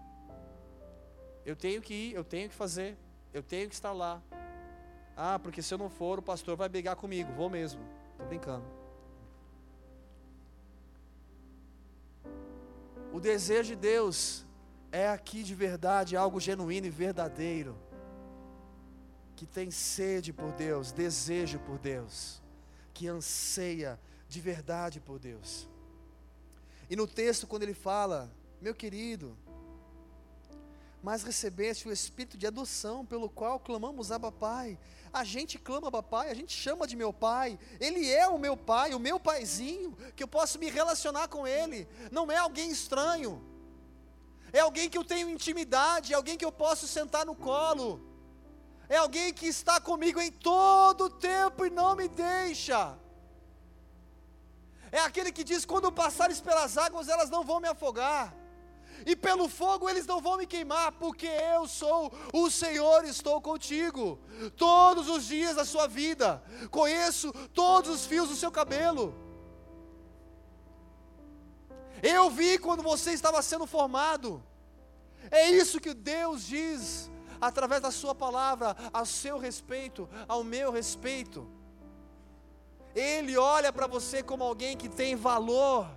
Eu 1.44 1.54
tenho 1.54 1.80
que 1.80 1.94
ir, 1.94 2.14
eu 2.14 2.24
tenho 2.24 2.48
que 2.48 2.54
fazer, 2.54 2.96
eu 3.32 3.42
tenho 3.42 3.68
que 3.68 3.74
estar 3.74 3.92
lá. 3.92 4.22
Ah, 5.16 5.38
porque 5.38 5.62
se 5.62 5.72
eu 5.72 5.78
não 5.78 5.88
for, 5.88 6.18
o 6.18 6.22
pastor 6.22 6.56
vai 6.56 6.68
brigar 6.68 6.96
comigo. 6.96 7.32
Vou 7.34 7.48
mesmo. 7.48 7.80
Estou 8.12 8.26
brincando. 8.26 8.64
O 13.12 13.20
desejo 13.20 13.68
de 13.68 13.76
Deus 13.76 14.44
é 14.90 15.08
aqui 15.08 15.44
de 15.44 15.54
verdade 15.54 16.16
algo 16.16 16.40
genuíno 16.40 16.86
e 16.86 16.90
verdadeiro 16.90 17.76
que 19.36 19.46
tem 19.46 19.70
sede 19.70 20.32
por 20.32 20.52
Deus, 20.52 20.92
desejo 20.92 21.58
por 21.58 21.78
Deus, 21.78 22.40
que 22.92 23.08
anseia 23.08 23.98
de 24.28 24.40
verdade 24.40 25.00
por 25.00 25.18
Deus. 25.18 25.68
E 26.88 26.96
no 26.96 27.06
texto, 27.06 27.46
quando 27.46 27.62
ele 27.62 27.74
fala, 27.74 28.30
meu 28.60 28.74
querido, 28.74 29.36
mas 31.02 31.22
recebeste 31.22 31.86
o 31.88 31.92
espírito 31.92 32.38
de 32.38 32.46
adoção, 32.46 33.04
pelo 33.04 33.28
qual 33.28 33.60
clamamos 33.60 34.10
Abba 34.10 34.32
Pai. 34.32 34.78
A 35.12 35.22
gente 35.22 35.58
clama 35.58 35.88
Abba 35.88 36.02
Pai, 36.02 36.30
a 36.30 36.34
gente 36.34 36.52
chama 36.52 36.86
de 36.86 36.96
meu 36.96 37.12
Pai. 37.12 37.58
Ele 37.78 38.10
é 38.10 38.26
o 38.26 38.38
meu 38.38 38.56
Pai, 38.56 38.94
o 38.94 38.98
meu 38.98 39.20
paizinho, 39.20 39.96
que 40.16 40.22
eu 40.22 40.28
posso 40.28 40.58
me 40.58 40.70
relacionar 40.70 41.28
com 41.28 41.46
Ele. 41.46 41.86
Não 42.10 42.32
é 42.32 42.38
alguém 42.38 42.70
estranho. 42.70 43.42
É 44.52 44.60
alguém 44.60 44.88
que 44.88 44.96
eu 44.96 45.04
tenho 45.04 45.28
intimidade, 45.28 46.12
é 46.12 46.16
alguém 46.16 46.38
que 46.38 46.44
eu 46.44 46.52
posso 46.52 46.86
sentar 46.86 47.26
no 47.26 47.34
colo 47.34 48.13
é 48.94 48.98
alguém 48.98 49.32
que 49.38 49.46
está 49.46 49.80
comigo 49.80 50.20
em 50.20 50.30
todo 50.30 51.06
o 51.06 51.10
tempo 51.10 51.66
e 51.66 51.70
não 51.70 51.96
me 51.96 52.06
deixa. 52.06 52.96
É 54.92 55.00
aquele 55.00 55.32
que 55.32 55.42
diz: 55.42 55.64
quando 55.64 55.90
passares 55.90 56.40
pelas 56.40 56.78
águas, 56.78 57.08
elas 57.08 57.28
não 57.28 57.42
vão 57.42 57.58
me 57.58 57.66
afogar, 57.66 58.32
e 59.04 59.16
pelo 59.16 59.48
fogo 59.48 59.90
eles 59.90 60.06
não 60.06 60.20
vão 60.20 60.36
me 60.36 60.46
queimar, 60.46 60.92
porque 60.92 61.26
eu 61.26 61.66
sou 61.66 62.12
o 62.32 62.48
Senhor, 62.48 63.04
estou 63.04 63.40
contigo, 63.40 64.20
todos 64.56 65.08
os 65.08 65.24
dias 65.24 65.56
da 65.56 65.64
sua 65.64 65.88
vida, 65.88 66.40
conheço 66.70 67.32
todos 67.52 67.90
os 67.96 68.06
fios 68.06 68.28
do 68.28 68.36
seu 68.36 68.52
cabelo. 68.52 69.12
Eu 72.00 72.30
vi 72.30 72.58
quando 72.58 72.82
você 72.82 73.10
estava 73.12 73.42
sendo 73.42 73.66
formado, 73.66 74.40
é 75.32 75.50
isso 75.50 75.80
que 75.80 75.92
Deus 75.94 76.46
diz 76.46 77.10
através 77.46 77.80
da 77.82 77.90
Sua 77.90 78.14
palavra, 78.14 78.76
a 78.92 79.04
seu 79.04 79.38
respeito, 79.38 80.08
ao 80.28 80.42
meu 80.42 80.72
respeito. 80.72 81.48
Ele 82.94 83.36
olha 83.36 83.72
para 83.72 83.86
você 83.86 84.22
como 84.22 84.44
alguém 84.44 84.76
que 84.76 84.88
tem 84.88 85.16
valor. 85.16 85.88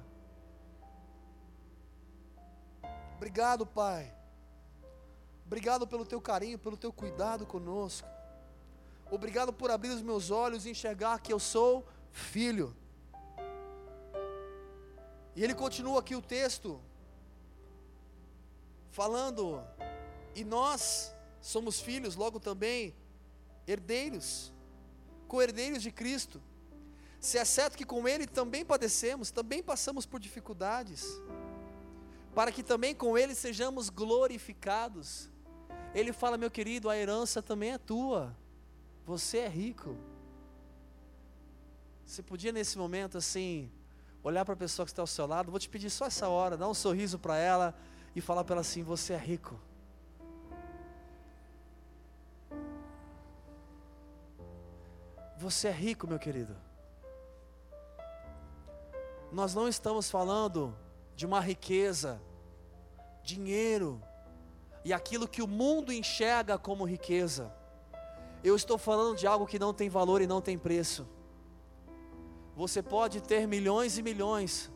Obrigado, 3.15 3.65
Pai. 3.65 4.13
Obrigado 5.45 5.87
pelo 5.87 6.05
teu 6.05 6.19
carinho, 6.19 6.59
pelo 6.59 6.75
teu 6.75 6.91
cuidado 6.91 7.45
conosco. 7.45 8.07
Obrigado 9.09 9.53
por 9.53 9.71
abrir 9.71 9.89
os 9.89 10.01
meus 10.01 10.29
olhos 10.29 10.65
e 10.65 10.71
enxergar 10.71 11.19
que 11.19 11.31
eu 11.31 11.39
sou 11.39 11.85
filho. 12.11 12.75
E 15.35 15.43
ele 15.43 15.53
continua 15.53 15.99
aqui 15.99 16.15
o 16.15 16.21
texto, 16.21 16.81
falando, 18.91 19.63
e 20.35 20.43
nós 20.43 21.15
somos 21.41 21.79
filhos, 21.79 22.15
logo 22.15 22.39
também 22.39 22.95
herdeiros, 23.65 24.53
co-herdeiros 25.27 25.81
de 25.81 25.91
Cristo. 25.91 26.41
Se 27.19 27.37
é 27.37 27.45
certo 27.45 27.77
que 27.77 27.85
com 27.85 28.07
Ele 28.07 28.27
também 28.27 28.63
padecemos, 28.63 29.31
também 29.31 29.61
passamos 29.61 30.05
por 30.05 30.19
dificuldades, 30.19 31.05
para 32.33 32.51
que 32.51 32.63
também 32.63 32.93
com 32.95 33.17
Ele 33.17 33.33
sejamos 33.33 33.89
glorificados. 33.89 35.29
Ele 35.93 36.13
fala, 36.13 36.37
meu 36.37 36.51
querido, 36.51 36.89
a 36.89 36.97
herança 36.97 37.41
também 37.41 37.73
é 37.73 37.77
tua, 37.77 38.35
você 39.05 39.39
é 39.39 39.47
rico. 39.47 39.97
Você 42.05 42.23
podia 42.23 42.51
nesse 42.51 42.77
momento 42.77 43.17
assim, 43.17 43.69
olhar 44.23 44.45
para 44.45 44.53
a 44.53 44.57
pessoa 44.57 44.85
que 44.85 44.91
está 44.91 45.01
ao 45.01 45.07
seu 45.07 45.25
lado, 45.25 45.51
vou 45.51 45.59
te 45.59 45.67
pedir 45.67 45.89
só 45.89 46.05
essa 46.05 46.29
hora, 46.29 46.55
dar 46.55 46.69
um 46.69 46.73
sorriso 46.73 47.17
para 47.19 47.37
ela 47.37 47.77
e 48.15 48.21
falar 48.21 48.43
para 48.43 48.55
ela 48.55 48.61
assim: 48.61 48.83
você 48.83 49.13
é 49.13 49.17
rico. 49.17 49.59
Você 55.37 55.67
é 55.67 55.71
rico, 55.71 56.07
meu 56.07 56.17
querido. 56.17 56.55
Nós 59.31 59.53
não 59.53 59.67
estamos 59.67 60.09
falando 60.09 60.75
de 61.15 61.27
uma 61.27 61.39
riqueza, 61.39 62.19
dinheiro 63.23 64.01
e 64.83 64.91
aquilo 64.91 65.27
que 65.27 65.43
o 65.43 65.47
mundo 65.47 65.93
enxerga 65.93 66.57
como 66.57 66.85
riqueza. 66.85 67.53
Eu 68.43 68.55
estou 68.55 68.79
falando 68.79 69.15
de 69.15 69.27
algo 69.27 69.45
que 69.45 69.59
não 69.59 69.73
tem 69.73 69.89
valor 69.89 70.21
e 70.21 70.27
não 70.27 70.41
tem 70.41 70.57
preço. 70.57 71.07
Você 72.55 72.81
pode 72.81 73.21
ter 73.21 73.47
milhões 73.47 73.99
e 73.99 74.01
milhões 74.01 74.71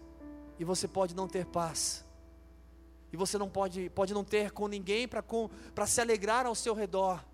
e 0.60 0.64
você 0.64 0.88
pode 0.88 1.16
não 1.16 1.28
ter 1.28 1.48
paz. 1.48 2.06
E 3.12 3.18
você 3.18 3.36
não 3.36 3.50
pode, 3.50 3.90
pode 3.90 4.14
não 4.14 4.24
ter 4.24 4.52
com 4.52 4.68
ninguém 4.68 5.08
para 5.08 5.88
se 5.88 6.00
alegrar 6.00 6.46
ao 6.46 6.54
seu 6.54 6.76
redor. 6.76 7.31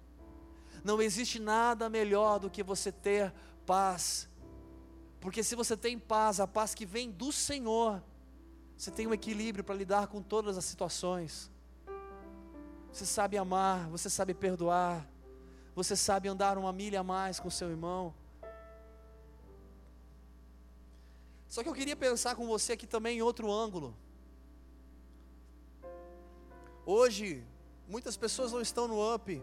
Não 0.90 1.02
existe 1.08 1.38
nada 1.40 1.90
melhor 1.98 2.40
do 2.40 2.50
que 2.50 2.64
você 2.64 2.92
ter 2.92 3.34
paz 3.66 4.28
porque 5.20 5.44
se 5.44 5.56
você 5.56 5.76
tem 5.76 5.98
paz, 5.98 6.40
a 6.40 6.48
paz 6.48 6.74
que 6.74 6.86
vem 6.86 7.12
do 7.12 7.32
Senhor, 7.32 8.02
você 8.78 8.92
tem 8.92 9.08
um 9.08 9.14
equilíbrio 9.14 9.64
para 9.64 9.76
lidar 9.76 10.08
com 10.08 10.22
todas 10.22 10.58
as 10.58 10.66
situações. 10.66 11.52
Você 12.92 13.06
sabe 13.06 13.38
amar, 13.38 13.90
você 13.90 14.10
sabe 14.10 14.34
perdoar, 14.34 15.08
você 15.76 15.96
sabe 15.96 16.30
andar 16.30 16.58
uma 16.58 16.72
milha 16.72 17.02
a 17.02 17.04
mais 17.04 17.40
com 17.40 17.50
seu 17.50 17.70
irmão. 17.70 18.14
Só 21.48 21.64
que 21.64 21.70
eu 21.70 21.74
queria 21.74 21.96
pensar 21.96 22.36
com 22.36 22.46
você 22.48 22.74
aqui 22.74 22.86
também 22.86 23.18
em 23.18 23.22
outro 23.22 23.52
ângulo. 23.52 23.96
Hoje, 26.86 27.44
muitas 27.88 28.16
pessoas 28.16 28.52
não 28.52 28.62
estão 28.62 28.88
no 28.88 29.14
UP. 29.14 29.42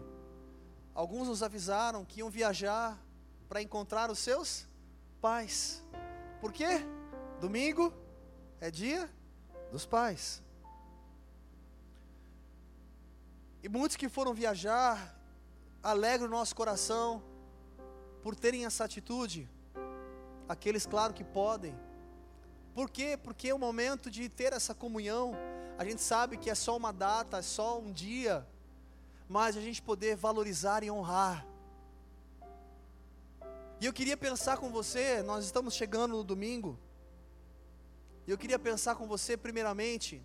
Alguns 0.95 1.27
nos 1.27 1.43
avisaram 1.43 2.05
que 2.05 2.21
iam 2.21 2.29
viajar 2.29 2.97
para 3.49 3.61
encontrar 3.61 4.09
os 4.09 4.17
seus 4.17 4.65
pais. 5.19 5.83
Por 6.39 6.53
quê? 6.53 6.79
Domingo 7.41 7.93
é 8.61 8.71
dia 8.71 9.09
dos 9.73 9.85
pais. 9.85 10.41
E 13.61 13.67
muitos 13.67 13.97
que 13.97 14.07
foram 14.07 14.33
viajar, 14.33 15.19
alegram 15.83 16.27
o 16.27 16.31
nosso 16.31 16.55
coração 16.55 17.21
por 18.23 18.33
terem 18.33 18.65
essa 18.65 18.85
atitude. 18.85 19.49
Aqueles, 20.47 20.85
claro, 20.85 21.13
que 21.13 21.25
podem. 21.25 21.77
Por 22.73 22.89
quê? 22.89 23.19
Porque 23.21 23.49
é 23.49 23.53
o 23.53 23.59
momento 23.59 24.09
de 24.09 24.29
ter 24.29 24.53
essa 24.53 24.73
comunhão. 24.73 25.33
A 25.77 25.83
gente 25.83 26.01
sabe 26.01 26.37
que 26.37 26.49
é 26.49 26.55
só 26.55 26.77
uma 26.77 26.93
data, 26.93 27.39
é 27.39 27.41
só 27.41 27.79
um 27.79 27.91
dia, 27.91 28.47
mas 29.27 29.57
a 29.57 29.61
gente 29.61 29.81
poder 29.81 30.15
valorizar 30.15 30.83
e 30.83 30.91
honrar 30.91 31.45
e 33.79 33.85
eu 33.85 33.93
queria 33.93 34.15
pensar 34.15 34.57
com 34.57 34.69
você, 34.69 35.21
nós 35.21 35.45
estamos 35.45 35.73
chegando 35.73 36.15
no 36.15 36.23
domingo, 36.23 36.79
e 38.25 38.31
eu 38.31 38.37
queria 38.37 38.57
pensar 38.57 38.95
com 38.95 39.05
você, 39.05 39.35
primeiramente, 39.35 40.21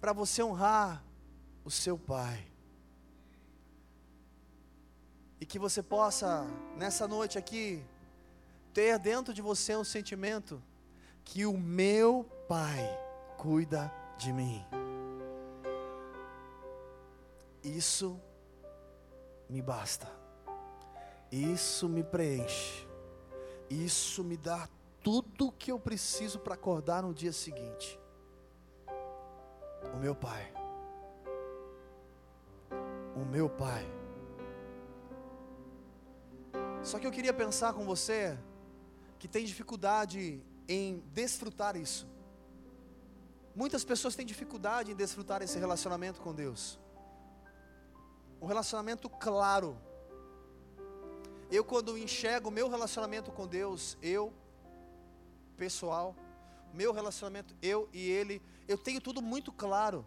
para 0.00 0.12
você 0.12 0.42
honrar 0.42 1.04
o 1.64 1.70
seu 1.70 1.98
pai. 1.98 2.46
E 5.40 5.46
que 5.46 5.58
você 5.58 5.82
possa, 5.82 6.44
nessa 6.76 7.06
noite 7.06 7.38
aqui, 7.38 7.82
ter 8.74 8.98
dentro 8.98 9.32
de 9.32 9.42
você 9.42 9.76
um 9.76 9.84
sentimento 9.84 10.60
que 11.24 11.46
o 11.46 11.56
meu 11.56 12.24
pai 12.48 12.82
cuida 13.36 13.92
de 14.18 14.32
mim. 14.32 14.64
Isso 17.62 18.20
me 19.48 19.60
basta. 19.60 20.08
Isso 21.30 21.88
me 21.88 22.02
preenche. 22.02 22.86
Isso 23.68 24.24
me 24.24 24.36
dá 24.36 24.68
tudo 25.02 25.48
o 25.48 25.52
que 25.52 25.70
eu 25.70 25.78
preciso 25.78 26.38
para 26.38 26.54
acordar 26.54 27.02
no 27.02 27.14
dia 27.14 27.32
seguinte. 27.32 27.98
O 29.94 29.96
meu 29.98 30.14
Pai. 30.14 30.52
O 33.14 33.24
meu 33.24 33.48
Pai. 33.48 33.86
Só 36.82 36.98
que 36.98 37.06
eu 37.06 37.10
queria 37.10 37.32
pensar 37.32 37.72
com 37.74 37.84
você 37.84 38.38
que 39.18 39.28
tem 39.28 39.44
dificuldade 39.44 40.42
em 40.66 41.00
desfrutar 41.12 41.76
isso. 41.76 42.08
Muitas 43.54 43.84
pessoas 43.84 44.16
têm 44.16 44.24
dificuldade 44.24 44.92
em 44.92 44.94
desfrutar 44.94 45.42
esse 45.42 45.58
relacionamento 45.58 46.20
com 46.20 46.34
Deus. 46.34 46.78
Um 48.40 48.46
relacionamento 48.46 49.08
claro 49.08 49.76
eu, 51.50 51.64
quando 51.64 51.98
enxergo 51.98 52.48
o 52.48 52.52
meu 52.52 52.68
relacionamento 52.68 53.32
com 53.32 53.44
Deus, 53.44 53.98
eu, 54.00 54.32
pessoal, 55.56 56.14
meu 56.72 56.92
relacionamento, 56.92 57.56
eu 57.60 57.88
e 57.92 58.08
Ele, 58.08 58.40
eu 58.68 58.78
tenho 58.78 59.00
tudo 59.00 59.20
muito 59.20 59.50
claro. 59.50 60.06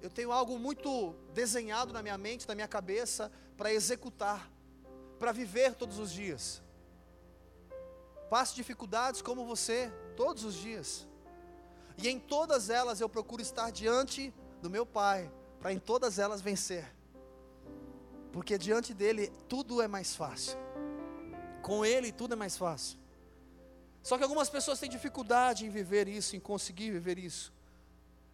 Eu 0.00 0.10
tenho 0.10 0.32
algo 0.32 0.58
muito 0.58 1.14
desenhado 1.32 1.92
na 1.92 2.02
minha 2.02 2.18
mente, 2.18 2.48
na 2.48 2.56
minha 2.56 2.66
cabeça, 2.66 3.30
para 3.56 3.72
executar, 3.72 4.50
para 5.20 5.30
viver 5.30 5.76
todos 5.76 6.00
os 6.00 6.10
dias. 6.10 6.60
Passo 8.28 8.56
dificuldades 8.56 9.22
como 9.22 9.46
você, 9.46 9.92
todos 10.16 10.42
os 10.42 10.54
dias. 10.56 11.06
E 11.96 12.08
em 12.08 12.18
todas 12.18 12.68
elas 12.68 13.00
eu 13.00 13.08
procuro 13.08 13.40
estar 13.40 13.70
diante 13.70 14.34
do 14.62 14.70
meu 14.70 14.86
Pai, 14.86 15.30
para 15.60 15.72
em 15.72 15.78
todas 15.78 16.18
elas 16.18 16.40
vencer 16.40 16.90
porque 18.32 18.56
diante 18.56 18.94
dele 18.94 19.30
tudo 19.48 19.82
é 19.82 19.86
mais 19.86 20.16
fácil. 20.16 20.58
Com 21.60 21.84
ele 21.84 22.10
tudo 22.10 22.32
é 22.32 22.36
mais 22.36 22.56
fácil. 22.56 22.98
Só 24.02 24.16
que 24.16 24.24
algumas 24.24 24.50
pessoas 24.50 24.80
têm 24.80 24.88
dificuldade 24.88 25.64
em 25.66 25.68
viver 25.68 26.08
isso, 26.08 26.34
em 26.34 26.40
conseguir 26.40 26.90
viver 26.90 27.18
isso. 27.18 27.52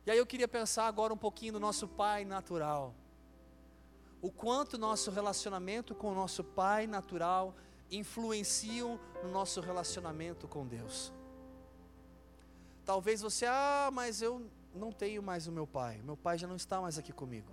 E 0.06 0.10
aí 0.10 0.16
eu 0.16 0.24
queria 0.24 0.48
pensar 0.48 0.86
agora 0.86 1.12
um 1.12 1.16
pouquinho 1.18 1.54
no 1.54 1.60
nosso 1.60 1.86
pai 1.86 2.24
natural. 2.24 2.94
O 4.22 4.30
quanto 4.30 4.78
nosso 4.78 5.10
relacionamento 5.10 5.94
com 5.94 6.10
o 6.12 6.14
nosso 6.14 6.42
pai 6.42 6.86
natural 6.86 7.54
influenciam 7.90 8.98
no 9.22 9.30
nosso 9.30 9.60
relacionamento 9.60 10.48
com 10.48 10.66
Deus. 10.66 11.12
Talvez 12.84 13.20
você, 13.20 13.44
ah, 13.46 13.90
mas 13.92 14.22
eu 14.22 14.48
não 14.74 14.92
tenho 14.92 15.22
mais 15.22 15.46
o 15.46 15.52
meu 15.52 15.66
pai. 15.66 16.00
Meu 16.02 16.16
pai 16.16 16.38
já 16.38 16.46
não 16.46 16.56
está 16.56 16.80
mais 16.80 16.98
aqui 16.98 17.12
comigo 17.12 17.52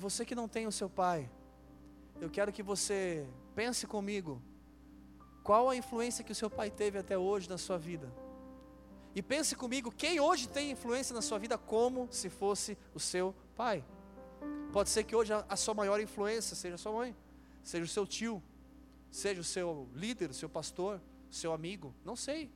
você 0.00 0.24
que 0.24 0.34
não 0.34 0.48
tem 0.48 0.66
o 0.66 0.72
seu 0.72 0.88
pai, 0.88 1.30
eu 2.20 2.30
quero 2.30 2.50
que 2.50 2.62
você 2.62 3.28
pense 3.54 3.86
comigo. 3.86 4.42
Qual 5.44 5.68
a 5.68 5.76
influência 5.76 6.24
que 6.24 6.32
o 6.32 6.34
seu 6.34 6.50
pai 6.50 6.70
teve 6.70 6.98
até 6.98 7.16
hoje 7.16 7.48
na 7.48 7.58
sua 7.58 7.78
vida? 7.78 8.10
E 9.14 9.22
pense 9.22 9.54
comigo, 9.54 9.92
quem 9.92 10.18
hoje 10.18 10.48
tem 10.48 10.70
influência 10.70 11.14
na 11.14 11.20
sua 11.20 11.38
vida 11.38 11.58
como 11.58 12.08
se 12.10 12.30
fosse 12.30 12.78
o 12.94 13.00
seu 13.00 13.34
pai? 13.54 13.84
Pode 14.72 14.88
ser 14.88 15.04
que 15.04 15.14
hoje 15.14 15.32
a, 15.32 15.56
sua 15.56 15.74
maior 15.74 16.00
influência 16.00 16.56
seja 16.56 16.78
sua 16.78 16.92
mãe, 16.92 17.14
seja 17.62 17.84
o 17.84 17.88
seu 17.88 18.06
tio, 18.06 18.42
seja 19.10 19.40
o 19.40 19.44
seu 19.44 19.88
líder, 19.94 20.30
o 20.30 20.34
seu 20.34 20.48
pastor, 20.48 21.00
seu 21.30 21.52
amigo, 21.52 21.94
não 22.04 22.16
sei. 22.16 22.50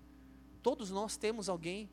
Todos 0.65 0.91
nós 0.91 1.15
temos 1.19 1.51
alguém 1.51 1.91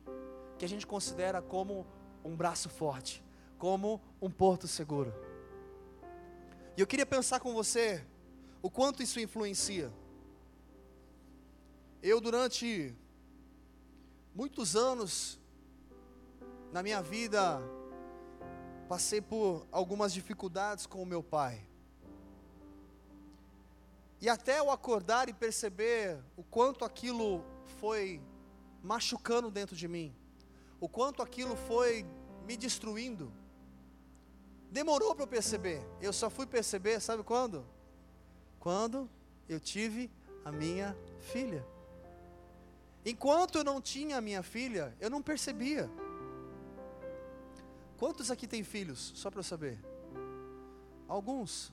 que 0.58 0.64
a 0.64 0.68
gente 0.68 0.86
considera 0.86 1.42
como 1.42 1.86
um 2.24 2.34
braço 2.34 2.70
forte, 2.70 3.22
como 3.58 4.00
um 4.18 4.30
porto 4.30 4.66
seguro. 4.66 5.12
E 6.74 6.80
eu 6.80 6.86
queria 6.86 7.04
pensar 7.04 7.38
com 7.38 7.52
você 7.52 8.02
o 8.62 8.70
quanto 8.70 9.02
isso 9.02 9.20
influencia. 9.20 9.92
Eu, 12.02 12.18
durante 12.18 12.96
muitos 14.34 14.74
anos, 14.74 15.38
Na 16.72 16.82
minha 16.82 17.02
vida, 17.02 17.60
passei 18.88 19.20
por 19.20 19.66
algumas 19.70 20.10
dificuldades 20.10 20.86
com 20.86 21.02
o 21.02 21.06
meu 21.06 21.22
pai. 21.22 21.68
E 24.18 24.26
até 24.26 24.58
eu 24.58 24.70
acordar 24.70 25.28
e 25.28 25.34
perceber 25.34 26.18
o 26.34 26.42
quanto 26.42 26.86
aquilo 26.86 27.44
foi 27.78 28.22
machucando 28.82 29.50
dentro 29.50 29.76
de 29.76 29.86
mim, 29.86 30.14
o 30.80 30.88
quanto 30.88 31.22
aquilo 31.22 31.56
foi 31.56 32.04
me 32.44 32.56
destruindo, 32.56 33.32
demorou 34.70 35.14
para 35.14 35.24
eu 35.24 35.28
perceber. 35.28 35.80
Eu 36.00 36.12
só 36.12 36.28
fui 36.28 36.46
perceber, 36.46 37.00
sabe 37.00 37.22
quando? 37.22 37.64
Quando 38.58 39.08
eu 39.48 39.60
tive 39.60 40.10
a 40.44 40.50
minha 40.50 40.96
filha. 41.20 41.64
Enquanto 43.04 43.58
eu 43.58 43.64
não 43.64 43.80
tinha 43.80 44.18
a 44.18 44.20
minha 44.20 44.42
filha, 44.42 44.96
eu 45.00 45.10
não 45.10 45.22
percebia. 45.22 45.90
Quantos 47.98 48.30
aqui 48.30 48.46
têm 48.46 48.64
filhos? 48.64 49.12
Só 49.14 49.30
para 49.30 49.40
eu 49.40 49.44
saber. 49.44 49.78
Alguns. 51.06 51.72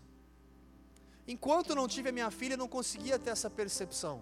Enquanto 1.28 1.76
não 1.76 1.88
tive 1.88 2.10
a 2.10 2.12
minha 2.12 2.32
filha, 2.32 2.58
não 2.58 2.68
conseguia 2.68 3.18
ter 3.18 3.30
essa 3.30 3.50
percepção. 3.50 4.22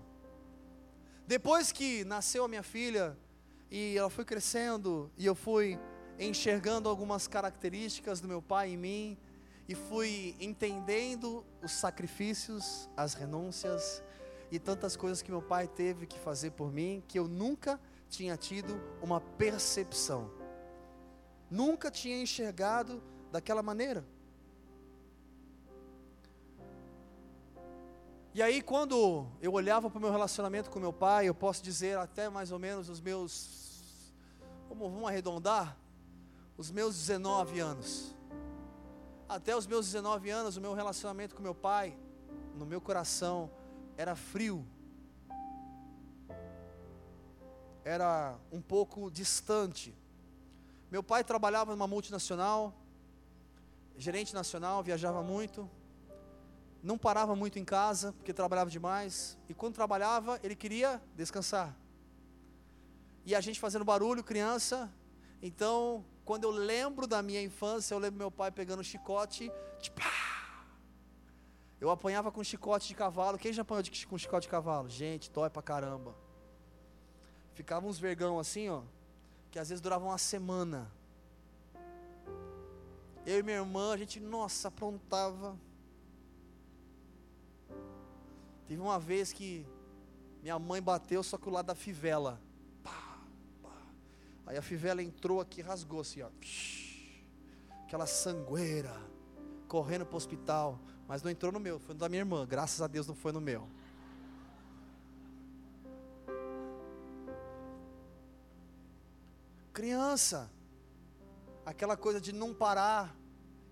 Depois 1.27 1.73
que 1.73 2.05
nasceu 2.05 2.45
a 2.45 2.47
minha 2.47 2.63
filha 2.63 3.17
e 3.69 3.97
ela 3.97 4.09
foi 4.09 4.23
crescendo 4.23 5.11
e 5.17 5.25
eu 5.25 5.35
fui 5.35 5.77
enxergando 6.17 6.87
algumas 6.87 7.27
características 7.27 8.21
do 8.21 8.29
meu 8.29 8.41
pai 8.41 8.69
em 8.69 8.77
mim 8.77 9.17
e 9.67 9.75
fui 9.75 10.37
entendendo 10.39 11.45
os 11.61 11.73
sacrifícios, 11.73 12.89
as 12.95 13.13
renúncias 13.13 14.01
e 14.49 14.57
tantas 14.57 14.95
coisas 14.95 15.21
que 15.21 15.29
meu 15.29 15.41
pai 15.41 15.67
teve 15.67 16.07
que 16.07 16.17
fazer 16.17 16.51
por 16.51 16.71
mim 16.71 17.03
que 17.05 17.19
eu 17.19 17.27
nunca 17.27 17.77
tinha 18.09 18.37
tido 18.37 18.81
uma 19.01 19.19
percepção. 19.19 20.31
Nunca 21.51 21.91
tinha 21.91 22.21
enxergado 22.21 23.03
daquela 23.33 23.61
maneira. 23.61 24.05
E 28.37 28.41
aí, 28.43 28.61
quando 28.61 29.25
eu 29.41 29.51
olhava 29.51 29.89
para 29.89 29.97
o 29.97 29.99
meu 29.99 30.11
relacionamento 30.11 30.69
com 30.69 30.79
meu 30.79 30.93
pai, 30.93 31.27
eu 31.27 31.33
posso 31.33 31.63
dizer 31.63 31.97
até 31.97 32.29
mais 32.29 32.51
ou 32.51 32.59
menos 32.59 32.87
os 32.87 33.01
meus, 33.01 34.13
vamos, 34.69 34.91
vamos 34.91 35.09
arredondar, 35.09 35.75
os 36.55 36.69
meus 36.69 36.95
19 36.95 37.59
anos. 37.59 38.15
Até 39.27 39.57
os 39.57 39.65
meus 39.65 39.87
19 39.87 40.29
anos, 40.29 40.55
o 40.55 40.61
meu 40.61 40.75
relacionamento 40.75 41.33
com 41.33 41.41
meu 41.41 41.55
pai, 41.55 41.97
no 42.53 42.63
meu 42.63 42.79
coração, 42.79 43.49
era 43.97 44.15
frio. 44.15 44.63
Era 47.83 48.37
um 48.51 48.61
pouco 48.61 49.09
distante. 49.09 49.95
Meu 50.91 51.01
pai 51.01 51.23
trabalhava 51.23 51.71
numa 51.71 51.87
multinacional, 51.87 52.71
gerente 53.97 54.31
nacional, 54.31 54.83
viajava 54.83 55.23
muito 55.23 55.67
não 56.81 56.97
parava 56.97 57.35
muito 57.35 57.59
em 57.59 57.65
casa, 57.65 58.13
porque 58.13 58.33
trabalhava 58.33 58.69
demais, 58.69 59.37
e 59.49 59.53
quando 59.53 59.75
trabalhava, 59.75 60.39
ele 60.43 60.55
queria 60.55 61.01
descansar. 61.15 61.75
E 63.25 63.35
a 63.35 63.41
gente 63.41 63.59
fazendo 63.59 63.83
barulho, 63.83 64.23
criança, 64.23 64.91
então, 65.41 66.03
quando 66.25 66.43
eu 66.45 66.51
lembro 66.51 67.05
da 67.05 67.21
minha 67.21 67.41
infância, 67.41 67.93
eu 67.93 67.99
lembro 67.99 68.17
meu 68.17 68.31
pai 68.31 68.51
pegando 68.51 68.83
chicote, 68.83 69.51
tipo, 69.79 70.01
eu 71.79 71.91
apanhava 71.91 72.31
com 72.31 72.43
chicote 72.43 72.87
de 72.87 72.95
cavalo. 72.95 73.37
Quem 73.37 73.53
já 73.53 73.61
apanhou 73.61 73.83
de, 73.83 74.07
com 74.07 74.17
chicote 74.17 74.47
de 74.47 74.51
cavalo? 74.51 74.89
Gente, 74.89 75.29
dói 75.29 75.49
pra 75.49 75.61
caramba. 75.61 76.15
Ficava 77.53 77.85
uns 77.85 77.99
vergão 77.99 78.39
assim, 78.39 78.69
ó, 78.69 78.81
que 79.51 79.59
às 79.59 79.69
vezes 79.69 79.81
durava 79.81 80.05
uma 80.05 80.17
semana. 80.17 80.91
Eu 83.25 83.39
e 83.39 83.43
minha 83.43 83.57
irmã, 83.57 83.93
a 83.93 83.97
gente, 83.97 84.19
nossa, 84.19 84.69
aprontava. 84.69 85.57
Teve 88.67 88.81
uma 88.81 88.99
vez 88.99 89.31
que 89.31 89.65
minha 90.41 90.59
mãe 90.59 90.81
bateu, 90.81 91.23
só 91.23 91.37
que 91.37 91.47
o 91.47 91.51
lado 91.51 91.67
da 91.67 91.75
fivela. 91.75 92.41
Pá, 92.83 93.19
pá. 93.63 93.71
Aí 94.45 94.57
a 94.57 94.61
fivela 94.61 95.01
entrou 95.01 95.39
aqui, 95.39 95.61
rasgou 95.61 96.01
assim, 96.01 96.21
ó. 96.21 96.29
Aquela 97.85 98.05
sangueira, 98.05 98.95
correndo 99.67 100.05
para 100.05 100.15
o 100.15 100.17
hospital. 100.17 100.79
Mas 101.07 101.23
não 101.23 101.31
entrou 101.31 101.51
no 101.51 101.59
meu, 101.59 101.79
foi 101.79 101.93
no 101.93 101.99
da 101.99 102.09
minha 102.09 102.21
irmã. 102.21 102.45
Graças 102.45 102.81
a 102.81 102.87
Deus 102.87 103.07
não 103.07 103.15
foi 103.15 103.31
no 103.31 103.39
meu. 103.39 103.67
Criança, 109.71 110.51
aquela 111.65 111.95
coisa 111.95 112.19
de 112.19 112.33
não 112.33 112.53
parar, 112.53 113.15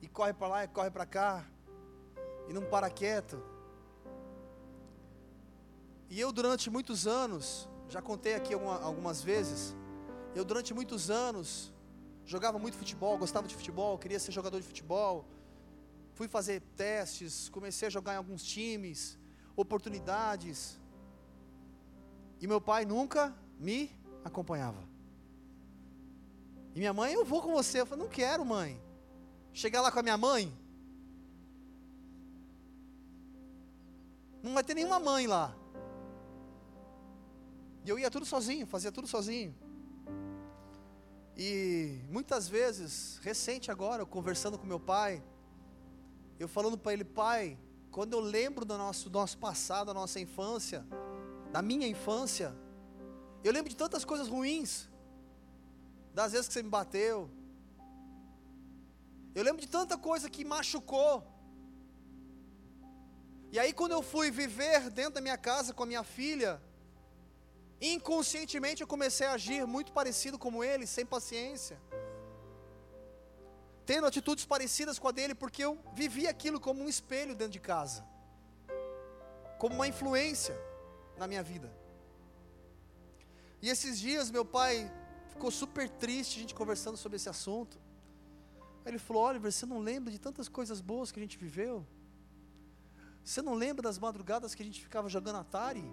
e 0.02 0.08
corre 0.08 0.34
para 0.34 0.48
lá 0.48 0.64
e 0.64 0.68
corre 0.68 0.92
para 0.92 1.06
cá, 1.06 1.44
e 2.48 2.54
não 2.54 2.64
para 2.64 2.90
quieto. 2.90 3.55
E 6.16 6.20
eu, 6.22 6.32
durante 6.32 6.70
muitos 6.70 7.06
anos, 7.08 7.68
já 7.90 8.02
contei 8.02 8.36
aqui 8.36 8.54
alguma, 8.54 8.82
algumas 8.82 9.22
vezes, 9.22 9.76
eu, 10.34 10.46
durante 10.46 10.74
muitos 10.74 11.10
anos, 11.12 11.74
jogava 12.26 12.58
muito 12.58 12.78
futebol, 12.78 13.18
gostava 13.18 13.50
de 13.50 13.54
futebol, 13.54 13.98
queria 13.98 14.18
ser 14.18 14.32
jogador 14.32 14.62
de 14.62 14.66
futebol. 14.66 15.26
Fui 16.14 16.30
fazer 16.30 16.62
testes, 16.78 17.50
comecei 17.50 17.90
a 17.90 17.92
jogar 17.92 18.14
em 18.14 18.16
alguns 18.16 18.46
times, 18.46 19.20
oportunidades. 19.58 20.80
E 22.40 22.48
meu 22.48 22.62
pai 22.62 22.86
nunca 22.86 23.36
me 23.60 23.92
acompanhava. 24.24 24.88
E 26.74 26.80
minha 26.80 26.94
mãe, 26.94 27.12
eu 27.12 27.26
vou 27.26 27.42
com 27.42 27.52
você. 27.52 27.82
Eu 27.82 27.86
falei, 27.86 28.06
não 28.06 28.10
quero, 28.10 28.46
mãe. 28.46 28.82
Chegar 29.52 29.82
lá 29.82 29.92
com 29.92 30.00
a 30.00 30.04
minha 30.04 30.18
mãe. 30.18 30.58
Não 34.42 34.54
vai 34.54 34.64
ter 34.64 34.76
nenhuma 34.76 34.98
mãe 34.98 35.28
lá. 35.28 35.54
E 37.86 37.90
eu 37.90 38.00
ia 38.00 38.10
tudo 38.10 38.26
sozinho, 38.26 38.66
fazia 38.66 38.92
tudo 38.92 39.08
sozinho. 39.08 39.56
E 41.38 42.00
muitas 42.10 42.48
vezes, 42.48 43.20
recente 43.22 43.70
agora, 43.70 44.02
eu 44.02 44.08
conversando 44.08 44.58
com 44.58 44.66
meu 44.66 44.80
pai, 44.80 45.24
eu 46.40 46.48
falando 46.48 46.80
para 46.80 46.94
ele, 46.94 47.04
pai, 47.04 47.60
quando 47.92 48.14
eu 48.14 48.20
lembro 48.20 48.66
do 48.66 48.76
nosso, 48.76 49.08
do 49.08 49.20
nosso 49.20 49.38
passado, 49.38 49.88
da 49.88 49.94
nossa 49.94 50.20
infância, 50.20 50.84
da 51.52 51.62
minha 51.62 51.88
infância, 51.88 52.56
eu 53.44 53.54
lembro 53.54 53.70
de 53.70 53.76
tantas 53.76 54.04
coisas 54.04 54.28
ruins, 54.28 54.90
das 56.12 56.32
vezes 56.32 56.48
que 56.48 56.54
você 56.56 56.64
me 56.64 56.70
bateu, 56.70 57.30
eu 59.36 59.44
lembro 59.44 59.62
de 59.62 59.68
tanta 59.68 59.96
coisa 59.96 60.28
que 60.28 60.44
machucou. 60.44 61.24
E 63.52 63.60
aí, 63.60 63.72
quando 63.74 63.92
eu 63.92 64.02
fui 64.02 64.32
viver 64.32 64.90
dentro 64.90 65.14
da 65.16 65.22
minha 65.22 65.38
casa 65.38 65.72
com 65.72 65.84
a 65.84 65.86
minha 65.86 66.04
filha, 66.04 66.60
Inconscientemente 67.82 68.82
eu 68.82 68.88
comecei 68.88 69.28
a 69.28 69.34
agir 69.34 69.66
muito 69.68 69.92
parecido 69.92 70.40
como 70.40 70.64
ele, 70.64 70.88
sem 70.88 71.06
paciência. 71.06 71.80
Tendo 73.86 74.08
atitudes 74.08 74.46
parecidas 74.46 74.98
com 74.98 75.08
a 75.08 75.12
dele, 75.12 75.36
porque 75.36 75.64
eu 75.64 75.78
vivi 75.94 76.28
aquilo 76.28 76.60
como 76.60 76.84
um 76.84 76.90
espelho 76.90 77.36
dentro 77.36 77.54
de 77.54 77.60
casa. 77.60 78.06
Como 79.60 79.76
uma 79.76 79.88
influência 79.88 80.58
na 81.18 81.28
minha 81.28 81.44
vida. 81.44 81.72
E 83.62 83.70
esses 83.70 84.00
dias 84.00 84.32
meu 84.32 84.46
pai 84.46 84.92
ficou 85.30 85.52
super 85.52 85.90
triste, 85.90 86.38
a 86.38 86.42
gente 86.42 86.56
conversando 86.56 86.98
sobre 86.98 87.18
esse 87.18 87.30
assunto. 87.30 87.80
Ele 88.86 88.98
falou: 88.98 89.24
Oliver, 89.24 89.52
você 89.52 89.66
não 89.66 89.80
lembra 89.80 90.12
de 90.12 90.20
tantas 90.20 90.48
coisas 90.48 90.82
boas 90.82 91.12
que 91.12 91.20
a 91.20 91.22
gente 91.22 91.38
viveu? 91.38 91.86
Você 93.24 93.42
não 93.42 93.56
lembra 93.56 93.82
das 93.82 93.98
madrugadas 93.98 94.54
que 94.54 94.62
a 94.62 94.66
gente 94.66 94.82
ficava 94.82 95.10
jogando 95.10 95.38
Atari? 95.38 95.84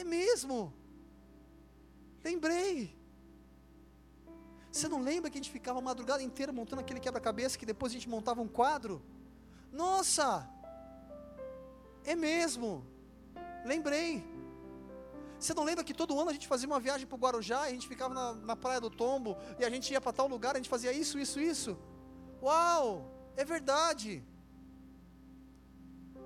É 0.00 0.04
mesmo? 0.04 0.58
Lembrei. 2.28 2.72
Você 4.70 4.88
não 4.92 5.00
lembra 5.10 5.30
que 5.30 5.38
a 5.38 5.40
gente 5.40 5.54
ficava 5.58 5.78
a 5.78 5.86
madrugada 5.90 6.22
inteira 6.28 6.52
montando 6.58 6.82
aquele 6.82 7.00
quebra-cabeça 7.04 7.58
que 7.60 7.68
depois 7.72 7.90
a 7.92 7.94
gente 7.94 8.08
montava 8.14 8.42
um 8.46 8.50
quadro? 8.58 8.94
Nossa! 9.82 10.28
É 12.04 12.14
mesmo. 12.14 12.70
Lembrei. 13.72 14.10
Você 15.38 15.54
não 15.54 15.64
lembra 15.64 15.82
que 15.88 15.94
todo 15.94 16.18
ano 16.20 16.30
a 16.30 16.36
gente 16.36 16.48
fazia 16.52 16.68
uma 16.72 16.80
viagem 16.86 17.06
para 17.06 17.16
o 17.16 17.22
Guarujá, 17.24 17.62
a 17.62 17.70
gente 17.70 17.88
ficava 17.88 18.12
na, 18.12 18.26
na 18.50 18.56
Praia 18.64 18.80
do 18.80 18.90
Tombo, 18.90 19.36
e 19.58 19.64
a 19.64 19.70
gente 19.70 19.92
ia 19.94 20.00
para 20.00 20.12
tal 20.12 20.28
lugar, 20.28 20.54
a 20.54 20.58
gente 20.58 20.68
fazia 20.76 20.92
isso, 20.92 21.18
isso, 21.18 21.40
isso? 21.40 21.78
Uau! 22.42 22.86
É 23.34 23.44
verdade. 23.44 24.22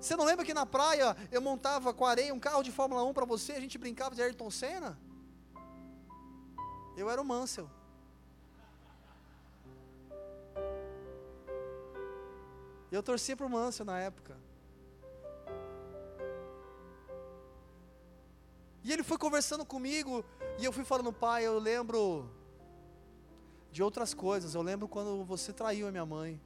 Você 0.00 0.16
não 0.16 0.24
lembra 0.24 0.44
que 0.44 0.54
na 0.54 0.64
praia 0.64 1.14
eu 1.30 1.42
montava 1.42 1.92
com 1.92 2.06
areia 2.06 2.32
um 2.32 2.40
carro 2.40 2.62
de 2.62 2.72
Fórmula 2.72 3.04
1 3.04 3.12
para 3.12 3.26
você, 3.26 3.52
a 3.52 3.60
gente 3.60 3.76
brincava 3.76 4.14
de 4.14 4.22
Ayrton 4.22 4.50
Senna? 4.50 4.98
Eu 6.96 7.10
era 7.10 7.20
o 7.20 7.24
Mansell. 7.24 7.70
Eu 12.90 13.02
torcia 13.02 13.36
para 13.36 13.46
o 13.46 13.50
Mansell 13.50 13.86
na 13.86 13.98
época. 14.00 14.36
E 18.82 18.92
ele 18.92 19.02
foi 19.02 19.18
conversando 19.18 19.64
comigo, 19.64 20.24
e 20.58 20.64
eu 20.64 20.72
fui 20.72 20.84
falando, 20.84 21.12
pai, 21.12 21.46
eu 21.46 21.58
lembro 21.58 22.28
de 23.70 23.82
outras 23.82 24.14
coisas. 24.14 24.54
Eu 24.54 24.62
lembro 24.62 24.88
quando 24.88 25.24
você 25.24 25.52
traiu 25.52 25.86
a 25.86 25.90
minha 25.90 26.06
mãe. 26.06 26.40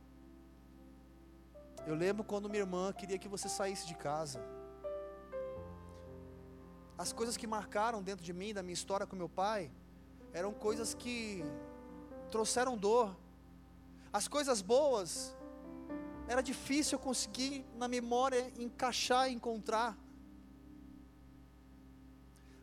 Eu 1.87 1.95
lembro 1.95 2.25
quando 2.25 2.49
minha 2.49 2.63
irmã 2.63 2.93
queria 2.93 3.19
que 3.19 3.29
você 3.29 3.49
saísse 3.49 3.87
de 3.87 3.95
casa. 3.95 4.41
As 6.97 7.13
coisas 7.13 7.37
que 7.37 7.47
marcaram 7.47 8.03
dentro 8.03 8.25
de 8.25 8.33
mim, 8.33 8.55
da 8.55 8.63
minha 8.63 8.73
história 8.73 9.07
com 9.07 9.15
meu 9.15 9.29
pai, 9.29 9.71
eram 10.33 10.53
coisas 10.53 10.95
que 10.95 11.45
trouxeram 12.31 12.77
dor. 12.77 13.15
As 14.13 14.27
coisas 14.29 14.63
boas, 14.63 15.37
era 16.27 16.41
difícil 16.41 16.97
eu 16.97 17.03
conseguir 17.03 17.67
na 17.75 17.87
memória 17.87 18.51
encaixar 18.59 19.29
e 19.29 19.35
encontrar. 19.35 19.99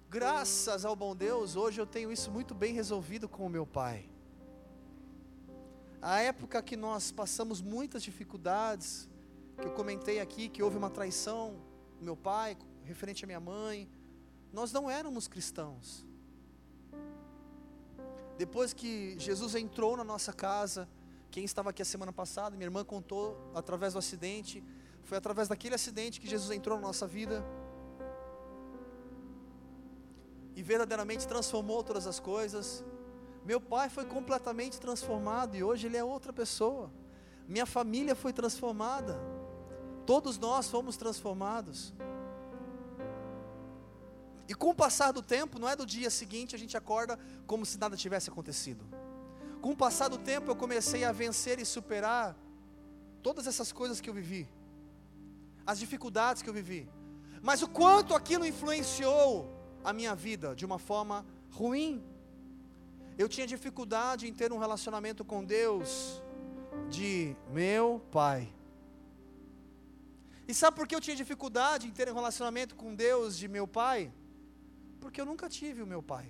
Graças 0.10 0.84
ao 0.84 0.96
bom 0.96 1.16
Deus, 1.16 1.56
hoje 1.56 1.80
eu 1.80 1.86
tenho 1.86 2.12
isso 2.12 2.32
muito 2.32 2.56
bem 2.56 2.74
resolvido 2.74 3.30
com 3.30 3.46
o 3.46 3.50
meu 3.50 3.68
pai. 3.68 4.10
A 6.02 6.20
época 6.22 6.62
que 6.64 6.76
nós 6.76 7.12
passamos 7.12 7.62
muitas 7.62 8.02
dificuldades, 8.02 9.08
que 9.62 9.68
eu 9.68 9.72
comentei 9.72 10.20
aqui, 10.20 10.50
que 10.50 10.64
houve 10.64 10.76
uma 10.76 10.90
traição 10.90 11.56
do 12.00 12.04
meu 12.04 12.18
pai, 12.18 12.58
referente 12.84 13.24
à 13.24 13.28
minha 13.28 13.40
mãe, 13.40 13.88
nós 14.52 14.74
não 14.74 14.90
éramos 14.90 15.28
cristãos. 15.28 16.04
Depois 18.38 18.74
que 18.74 19.16
Jesus 19.20 19.54
entrou 19.54 19.96
na 19.96 20.04
nossa 20.04 20.34
casa, 20.34 20.90
quem 21.30 21.46
estava 21.46 21.70
aqui 21.70 21.82
a 21.82 21.86
semana 21.86 22.12
passada, 22.12 22.58
minha 22.58 22.66
irmã 22.66 22.84
contou 22.84 23.38
através 23.54 23.94
do 23.94 24.00
acidente, 24.00 24.64
foi 25.04 25.18
através 25.18 25.48
daquele 25.48 25.76
acidente 25.76 26.20
que 26.20 26.28
Jesus 26.28 26.50
entrou 26.50 26.76
na 26.78 26.88
nossa 26.88 27.06
vida 27.06 27.46
e 30.56 30.64
verdadeiramente 30.64 31.28
transformou 31.28 31.84
todas 31.84 32.08
as 32.08 32.20
coisas. 32.20 32.84
Meu 33.46 33.62
pai 33.62 33.90
foi 33.90 34.06
completamente 34.06 34.80
transformado 34.80 35.56
e 35.56 35.64
hoje 35.64 35.86
ele 35.88 35.98
é 35.98 36.04
outra 36.04 36.34
pessoa. 36.34 36.92
Minha 37.48 37.66
família 37.66 38.16
foi 38.16 38.34
transformada. 38.34 39.31
Todos 40.12 40.38
nós 40.38 40.70
fomos 40.70 40.98
transformados. 40.98 41.94
E 44.46 44.54
com 44.54 44.72
o 44.72 44.76
passar 44.76 45.14
do 45.14 45.22
tempo, 45.22 45.58
não 45.58 45.70
é 45.70 45.74
do 45.74 45.86
dia 45.86 46.10
seguinte 46.10 46.54
a 46.54 46.60
gente 46.60 46.76
acorda 46.76 47.18
como 47.48 47.66
se 47.66 47.80
nada 47.80 47.96
tivesse 47.96 48.30
acontecido. 48.30 48.84
Com 49.62 49.72
o 49.72 49.78
passar 49.78 50.10
do 50.10 50.18
tempo 50.18 50.52
eu 50.52 50.56
comecei 50.64 51.06
a 51.06 51.14
vencer 51.14 51.60
e 51.60 51.66
superar 51.66 52.36
todas 53.24 53.48
essas 53.48 53.72
coisas 53.72 54.02
que 54.02 54.10
eu 54.10 54.14
vivi, 54.14 54.50
as 55.66 55.80
dificuldades 55.80 56.42
que 56.42 56.50
eu 56.50 56.54
vivi. 56.54 56.90
Mas 57.42 57.62
o 57.62 57.70
quanto 57.70 58.14
aquilo 58.14 58.46
influenciou 58.46 59.50
a 59.82 59.94
minha 59.94 60.14
vida 60.14 60.54
de 60.54 60.66
uma 60.66 60.78
forma 60.78 61.26
ruim. 61.54 62.04
Eu 63.18 63.30
tinha 63.30 63.48
dificuldade 63.48 64.28
em 64.28 64.34
ter 64.34 64.52
um 64.52 64.58
relacionamento 64.58 65.24
com 65.24 65.42
Deus 65.42 66.22
de 66.90 67.34
meu 67.50 68.02
pai. 68.12 68.54
E 70.52 70.54
sabe 70.54 70.76
por 70.76 70.86
que 70.86 70.96
eu 70.96 71.04
tinha 71.06 71.16
dificuldade 71.16 71.88
em 71.88 71.94
ter 71.98 72.10
um 72.12 72.14
relacionamento 72.14 72.76
com 72.76 72.94
Deus 72.94 73.38
de 73.42 73.48
meu 73.48 73.66
pai? 73.66 74.00
Porque 75.00 75.22
eu 75.22 75.26
nunca 75.30 75.48
tive 75.48 75.82
o 75.82 75.88
meu 75.88 76.02
pai. 76.04 76.28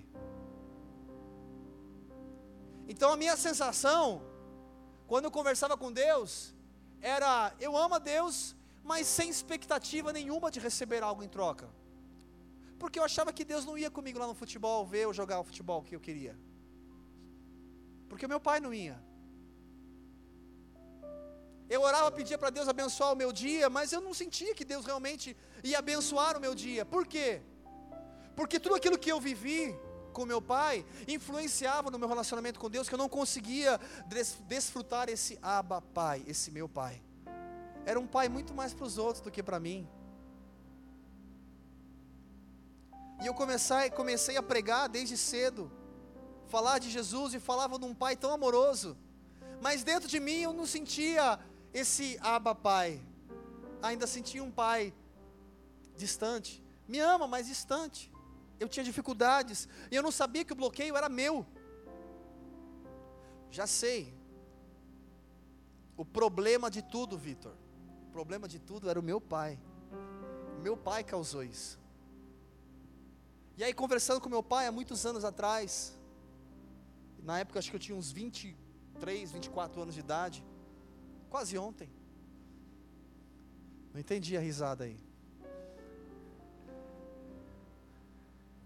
Então 2.86 3.08
a 3.12 3.16
minha 3.16 3.36
sensação, 3.36 4.22
quando 5.08 5.24
eu 5.24 5.32
conversava 5.38 5.76
com 5.76 5.90
Deus, 5.90 6.54
era: 7.00 7.52
eu 7.58 7.76
amo 7.76 7.96
a 7.96 7.98
Deus, 7.98 8.54
mas 8.84 9.08
sem 9.08 9.28
expectativa 9.28 10.12
nenhuma 10.12 10.52
de 10.52 10.60
receber 10.60 11.02
algo 11.02 11.24
em 11.24 11.28
troca. 11.28 11.68
Porque 12.78 13.00
eu 13.00 13.04
achava 13.10 13.32
que 13.32 13.44
Deus 13.52 13.64
não 13.64 13.76
ia 13.76 13.90
comigo 13.90 14.20
lá 14.20 14.28
no 14.28 14.36
futebol 14.42 14.86
ver 14.86 15.02
eu 15.06 15.12
jogar 15.12 15.40
o 15.40 15.44
futebol 15.50 15.82
que 15.82 15.96
eu 15.96 16.00
queria. 16.08 16.38
Porque 18.08 18.28
meu 18.28 18.38
pai 18.38 18.60
não 18.60 18.72
ia. 18.72 19.02
Eu 21.74 21.80
orava, 21.88 22.10
pedia 22.10 22.36
para 22.40 22.50
Deus 22.56 22.68
abençoar 22.68 23.10
o 23.12 23.16
meu 23.22 23.30
dia, 23.32 23.66
mas 23.76 23.92
eu 23.94 24.00
não 24.06 24.12
sentia 24.12 24.54
que 24.58 24.64
Deus 24.72 24.84
realmente 24.90 25.34
ia 25.64 25.78
abençoar 25.78 26.36
o 26.36 26.40
meu 26.44 26.54
dia. 26.54 26.84
Por 26.94 27.04
quê? 27.12 27.28
Porque 28.38 28.60
tudo 28.64 28.74
aquilo 28.74 28.98
que 29.04 29.10
eu 29.10 29.18
vivi 29.28 29.62
com 30.12 30.26
meu 30.26 30.42
pai 30.42 30.84
influenciava 31.08 31.90
no 31.90 31.98
meu 31.98 32.08
relacionamento 32.12 32.60
com 32.60 32.68
Deus, 32.68 32.88
que 32.88 32.94
eu 32.94 33.02
não 33.04 33.08
conseguia 33.08 33.80
des 34.06 34.36
desfrutar 34.46 35.08
esse 35.08 35.38
Abba 35.40 35.80
Pai, 35.80 36.22
esse 36.26 36.50
meu 36.50 36.68
pai. 36.68 37.02
Era 37.86 37.98
um 37.98 38.06
pai 38.06 38.28
muito 38.28 38.52
mais 38.52 38.74
para 38.74 38.84
os 38.84 38.98
outros 38.98 39.22
do 39.24 39.30
que 39.30 39.42
para 39.42 39.58
mim. 39.58 39.88
E 43.22 43.26
eu 43.26 43.32
comecei, 43.32 43.88
comecei 43.90 44.36
a 44.36 44.42
pregar 44.42 44.90
desde 44.90 45.16
cedo, 45.16 45.72
falar 46.48 46.78
de 46.78 46.90
Jesus 46.90 47.32
e 47.32 47.40
falava 47.40 47.78
de 47.78 47.86
um 47.86 47.94
pai 47.94 48.14
tão 48.14 48.30
amoroso. 48.30 48.94
Mas 49.66 49.82
dentro 49.82 50.08
de 50.08 50.20
mim 50.20 50.40
eu 50.42 50.52
não 50.52 50.66
sentia 50.66 51.38
esse 51.72 52.18
Abba 52.20 52.54
Pai. 52.54 53.00
Ainda 53.82 54.06
sentia 54.06 54.42
um 54.42 54.50
pai 54.50 54.94
distante. 55.96 56.62
Me 56.86 56.98
ama, 56.98 57.26
mas 57.26 57.46
distante. 57.46 58.12
Eu 58.60 58.68
tinha 58.68 58.84
dificuldades 58.84 59.68
e 59.90 59.96
eu 59.96 60.02
não 60.02 60.12
sabia 60.12 60.44
que 60.44 60.52
o 60.52 60.56
bloqueio 60.56 60.96
era 60.96 61.08
meu. 61.08 61.46
Já 63.50 63.66
sei. 63.66 64.14
O 65.96 66.04
problema 66.04 66.70
de 66.70 66.82
tudo, 66.82 67.18
Vitor. 67.18 67.54
O 68.06 68.10
problema 68.12 68.46
de 68.46 68.58
tudo 68.58 68.88
era 68.88 68.98
o 68.98 69.02
meu 69.02 69.20
pai. 69.20 69.58
Meu 70.62 70.76
pai 70.76 71.02
causou 71.02 71.42
isso. 71.42 71.80
E 73.56 73.64
aí, 73.64 73.74
conversando 73.74 74.20
com 74.20 74.28
meu 74.28 74.42
pai 74.42 74.66
há 74.66 74.72
muitos 74.72 75.04
anos 75.04 75.24
atrás, 75.24 75.98
na 77.22 77.38
época 77.40 77.58
acho 77.58 77.70
que 77.70 77.76
eu 77.76 77.80
tinha 77.80 77.96
uns 77.96 78.10
23, 78.10 79.30
24 79.30 79.82
anos 79.82 79.94
de 79.94 80.00
idade, 80.00 80.44
quase 81.32 81.56
ontem. 81.56 81.88
Não 83.92 83.98
entendi 83.98 84.36
a 84.36 84.40
risada 84.40 84.84
aí. 84.84 84.98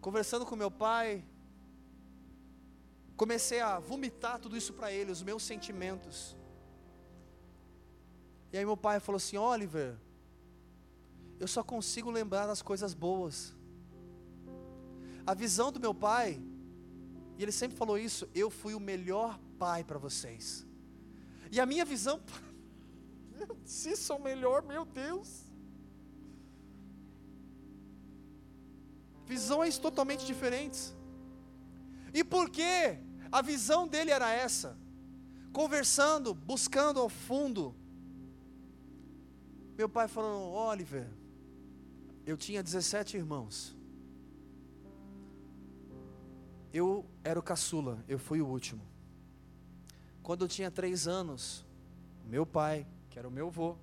Conversando 0.01 0.45
com 0.45 0.57
meu 0.57 0.71
pai, 0.71 1.25
comecei 3.17 3.61
a 3.61 3.79
vomitar 3.79 4.41
tudo 4.41 4.57
isso 4.57 4.73
para 4.73 4.91
ele, 4.91 5.13
os 5.13 5.23
meus 5.23 5.45
sentimentos. 5.45 6.37
E 8.53 8.59
aí 8.59 8.65
meu 8.65 8.77
pai 8.77 8.99
falou 8.99 9.17
assim: 9.17 9.37
Oliver, 9.37 9.97
eu 11.39 11.49
só 11.49 11.63
consigo 11.63 12.11
lembrar 12.11 12.47
das 12.47 12.63
coisas 12.63 12.95
boas. 12.95 13.55
A 15.25 15.35
visão 15.35 15.71
do 15.71 15.81
meu 15.81 15.95
pai, 15.95 16.41
e 17.37 17.43
ele 17.43 17.53
sempre 17.53 17.77
falou 17.77 17.99
isso, 17.99 18.29
eu 18.35 18.49
fui 18.49 18.75
o 18.75 18.81
melhor 18.81 19.39
pai 19.59 19.85
para 19.85 19.99
vocês. 19.99 20.67
E 21.51 21.61
a 21.61 21.67
minha 21.67 21.85
visão, 21.85 22.21
se 23.65 23.97
sou 23.97 24.19
melhor, 24.19 24.63
meu 24.63 24.85
Deus. 24.85 25.45
Visões 29.25 29.79
totalmente 29.79 30.25
diferentes. 30.25 30.95
E 32.15 32.23
por 32.23 32.49
que 32.49 32.99
a 33.31 33.43
visão 33.43 33.87
dele 33.89 34.11
era 34.11 34.31
essa? 34.33 34.79
Conversando, 35.53 36.33
buscando 36.33 37.01
ao 37.01 37.09
fundo. 37.09 37.75
Meu 39.77 39.89
pai 39.89 40.07
falou: 40.07 40.53
Oliver, 40.53 41.09
eu 42.25 42.37
tinha 42.37 42.63
17 42.63 43.17
irmãos. 43.17 43.77
Eu 46.73 47.07
era 47.25 47.39
o 47.39 47.43
caçula, 47.43 48.05
eu 48.07 48.19
fui 48.19 48.41
o 48.41 48.47
último. 48.47 48.83
Quando 50.23 50.45
eu 50.45 50.49
tinha 50.49 50.71
três 50.71 51.07
anos, 51.07 51.65
meu 52.25 52.45
pai, 52.45 52.87
que 53.17 53.19
era 53.19 53.29
o 53.29 53.31
meu 53.31 53.47
avô, 53.47 53.75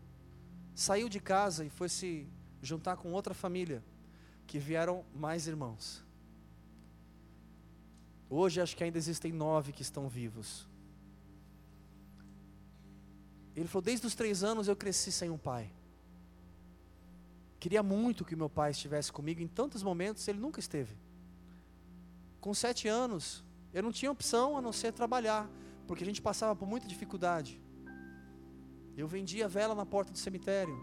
saiu 0.75 1.09
de 1.09 1.19
casa 1.19 1.65
e 1.65 1.69
foi 1.71 1.89
se 1.89 2.27
juntar 2.61 2.97
com 2.97 3.11
outra 3.11 3.33
família, 3.33 3.83
que 4.45 4.59
vieram 4.59 5.03
mais 5.11 5.47
irmãos. 5.47 6.05
Hoje 8.29 8.61
acho 8.61 8.77
que 8.77 8.83
ainda 8.83 8.99
existem 8.99 9.31
nove 9.31 9.71
que 9.71 9.81
estão 9.81 10.07
vivos. 10.07 10.67
Ele 13.55 13.67
falou: 13.67 13.81
desde 13.81 14.05
os 14.05 14.13
três 14.13 14.43
anos 14.43 14.67
eu 14.67 14.75
cresci 14.75 15.11
sem 15.11 15.31
um 15.31 15.37
pai. 15.37 15.73
Queria 17.59 17.81
muito 17.81 18.23
que 18.23 18.35
meu 18.35 18.51
pai 18.51 18.69
estivesse 18.69 19.11
comigo 19.11 19.41
em 19.41 19.47
tantos 19.47 19.81
momentos, 19.81 20.27
ele 20.27 20.37
nunca 20.37 20.59
esteve. 20.59 20.95
Com 22.39 22.53
sete 22.53 22.87
anos, 22.87 23.43
eu 23.73 23.81
não 23.81 23.91
tinha 23.91 24.11
opção 24.11 24.55
a 24.55 24.61
não 24.61 24.71
ser 24.71 24.93
trabalhar, 24.93 25.49
porque 25.87 26.03
a 26.03 26.05
gente 26.05 26.21
passava 26.21 26.55
por 26.55 26.67
muita 26.67 26.87
dificuldade. 26.87 27.59
Eu 28.95 29.07
vendia 29.07 29.47
vela 29.47 29.73
na 29.73 29.85
porta 29.85 30.11
do 30.11 30.17
cemitério. 30.17 30.77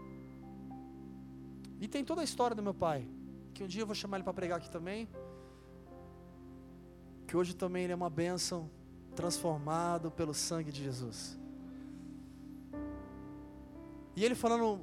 E 1.79 1.87
tem 1.87 2.03
toda 2.03 2.21
a 2.21 2.23
história 2.23 2.55
do 2.55 2.61
meu 2.61 2.73
pai, 2.73 3.07
que 3.53 3.63
um 3.63 3.67
dia 3.67 3.81
eu 3.81 3.87
vou 3.87 3.95
chamar 3.95 4.17
ele 4.17 4.23
para 4.23 4.33
pregar 4.33 4.57
aqui 4.59 4.69
também. 4.69 5.09
Que 7.25 7.35
hoje 7.35 7.55
também 7.55 7.85
ele 7.85 7.93
é 7.93 7.95
uma 7.95 8.09
bênção, 8.09 8.69
transformado 9.15 10.11
pelo 10.11 10.33
sangue 10.33 10.71
de 10.71 10.83
Jesus. 10.83 11.39
E 14.15 14.25
ele 14.25 14.35
falando, 14.35 14.81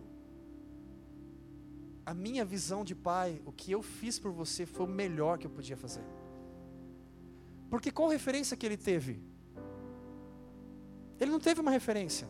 a 2.04 2.14
minha 2.14 2.44
visão 2.44 2.82
de 2.82 2.94
pai, 2.94 3.42
o 3.44 3.52
que 3.52 3.70
eu 3.70 3.82
fiz 3.82 4.18
por 4.18 4.32
você 4.32 4.64
foi 4.64 4.86
o 4.86 4.88
melhor 4.88 5.38
que 5.38 5.46
eu 5.46 5.50
podia 5.50 5.76
fazer. 5.76 6.04
Porque 7.68 7.90
qual 7.90 8.08
referência 8.08 8.56
que 8.56 8.64
ele 8.64 8.78
teve? 8.78 9.22
Ele 11.20 11.30
não 11.30 11.38
teve 11.38 11.60
uma 11.60 11.70
referência. 11.70 12.26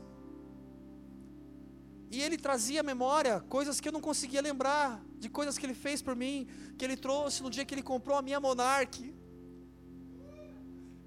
E 2.11 2.23
ele 2.23 2.39
trazia 2.39 2.81
à 2.81 2.83
memória 2.83 3.41
coisas 3.41 3.81
que 3.81 3.89
eu 3.89 3.93
não 3.93 4.01
conseguia 4.01 4.41
lembrar, 4.41 5.03
de 5.19 5.29
coisas 5.29 5.59
que 5.59 5.67
ele 5.67 5.75
fez 5.75 6.01
por 6.01 6.17
mim, 6.17 6.49
que 6.79 6.85
ele 6.85 6.97
trouxe 6.97 7.43
no 7.43 7.51
dia 7.51 7.65
que 7.65 7.75
ele 7.75 7.83
comprou 7.83 8.17
a 8.17 8.23
minha 8.23 8.41
Monarch. 8.41 9.15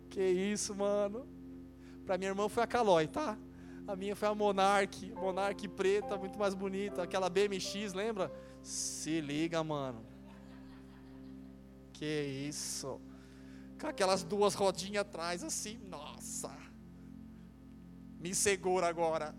Que 0.09 0.21
isso, 0.21 0.75
mano. 0.75 1.27
Para 2.05 2.17
minha 2.17 2.29
irmã 2.29 2.47
foi 2.47 2.63
a 2.63 2.67
Calói, 2.67 3.07
tá? 3.07 3.37
A 3.87 3.95
minha 3.95 4.15
foi 4.15 4.27
a 4.27 4.35
Monarch, 4.35 5.11
Monarch 5.13 5.67
preta, 5.69 6.17
muito 6.17 6.37
mais 6.37 6.53
bonita, 6.53 7.01
aquela 7.01 7.29
BMX, 7.29 7.93
lembra? 7.93 8.31
Se 8.61 9.19
liga, 9.21 9.63
mano. 9.63 10.05
Que 11.93 12.47
isso. 12.47 13.01
Com 13.79 13.87
aquelas 13.87 14.23
duas 14.23 14.53
rodinhas 14.53 15.01
atrás 15.01 15.43
assim, 15.43 15.79
nossa. 15.89 16.55
Me 18.19 18.35
segura 18.35 18.87
agora. 18.87 19.35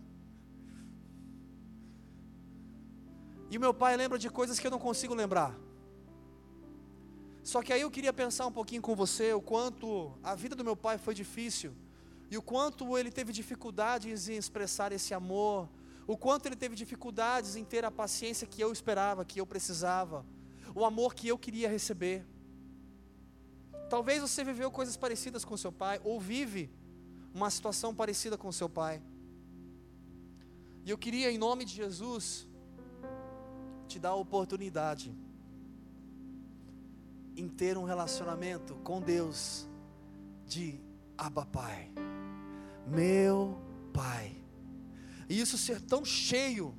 E 3.52 3.58
meu 3.58 3.74
pai 3.74 3.94
lembra 3.98 4.18
de 4.18 4.30
coisas 4.30 4.58
que 4.58 4.66
eu 4.66 4.70
não 4.70 4.78
consigo 4.78 5.14
lembrar. 5.14 5.54
Só 7.44 7.60
que 7.62 7.70
aí 7.70 7.82
eu 7.82 7.90
queria 7.90 8.10
pensar 8.10 8.46
um 8.46 8.52
pouquinho 8.58 8.80
com 8.80 8.94
você 8.96 9.34
o 9.34 9.42
quanto 9.42 10.10
a 10.22 10.34
vida 10.34 10.56
do 10.56 10.64
meu 10.64 10.74
pai 10.74 10.96
foi 10.96 11.14
difícil 11.14 11.74
e 12.30 12.38
o 12.38 12.40
quanto 12.40 12.96
ele 12.96 13.10
teve 13.10 13.30
dificuldades 13.30 14.26
em 14.30 14.36
expressar 14.36 14.90
esse 14.90 15.12
amor, 15.12 15.68
o 16.06 16.16
quanto 16.16 16.46
ele 16.46 16.56
teve 16.56 16.74
dificuldades 16.74 17.54
em 17.54 17.62
ter 17.62 17.84
a 17.84 17.90
paciência 17.90 18.46
que 18.46 18.62
eu 18.62 18.72
esperava, 18.72 19.22
que 19.22 19.38
eu 19.38 19.44
precisava, 19.44 20.24
o 20.74 20.82
amor 20.82 21.12
que 21.14 21.28
eu 21.28 21.36
queria 21.36 21.68
receber. 21.68 22.24
Talvez 23.90 24.22
você 24.22 24.42
viveu 24.42 24.70
coisas 24.70 24.96
parecidas 24.96 25.44
com 25.44 25.58
seu 25.58 25.70
pai, 25.70 26.00
ou 26.02 26.18
vive 26.18 26.70
uma 27.34 27.50
situação 27.50 27.94
parecida 27.94 28.38
com 28.38 28.50
seu 28.50 28.70
pai. 28.70 29.02
E 30.86 30.90
eu 30.90 30.96
queria, 30.96 31.30
em 31.30 31.36
nome 31.36 31.66
de 31.66 31.74
Jesus, 31.74 32.48
te 33.92 33.98
dar 33.98 34.10
a 34.10 34.14
oportunidade 34.14 35.14
em 37.36 37.46
ter 37.46 37.76
um 37.76 37.84
relacionamento 37.84 38.74
com 38.76 39.02
Deus 39.02 39.68
de 40.46 40.80
Abba 41.16 41.44
Pai, 41.44 41.92
meu 42.86 43.58
Pai. 43.92 44.34
E 45.28 45.38
isso 45.38 45.58
ser 45.58 45.78
tão 45.82 46.06
cheio 46.06 46.74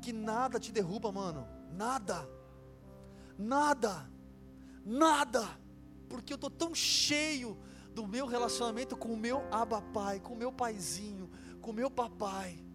que 0.00 0.12
nada 0.12 0.60
te 0.60 0.70
derruba, 0.70 1.10
mano. 1.10 1.48
Nada. 1.72 2.28
Nada. 3.36 4.08
Nada. 4.84 5.48
Porque 6.08 6.32
eu 6.32 6.36
estou 6.36 6.50
tão 6.50 6.72
cheio 6.76 7.58
do 7.92 8.06
meu 8.06 8.24
relacionamento 8.26 8.96
com 8.96 9.12
o 9.12 9.16
meu 9.16 9.42
Abba 9.52 9.82
Pai, 9.82 10.20
com 10.20 10.34
o 10.34 10.38
meu 10.38 10.52
paizinho, 10.52 11.28
com 11.60 11.72
o 11.72 11.74
meu 11.74 11.90
papai. 11.90 12.67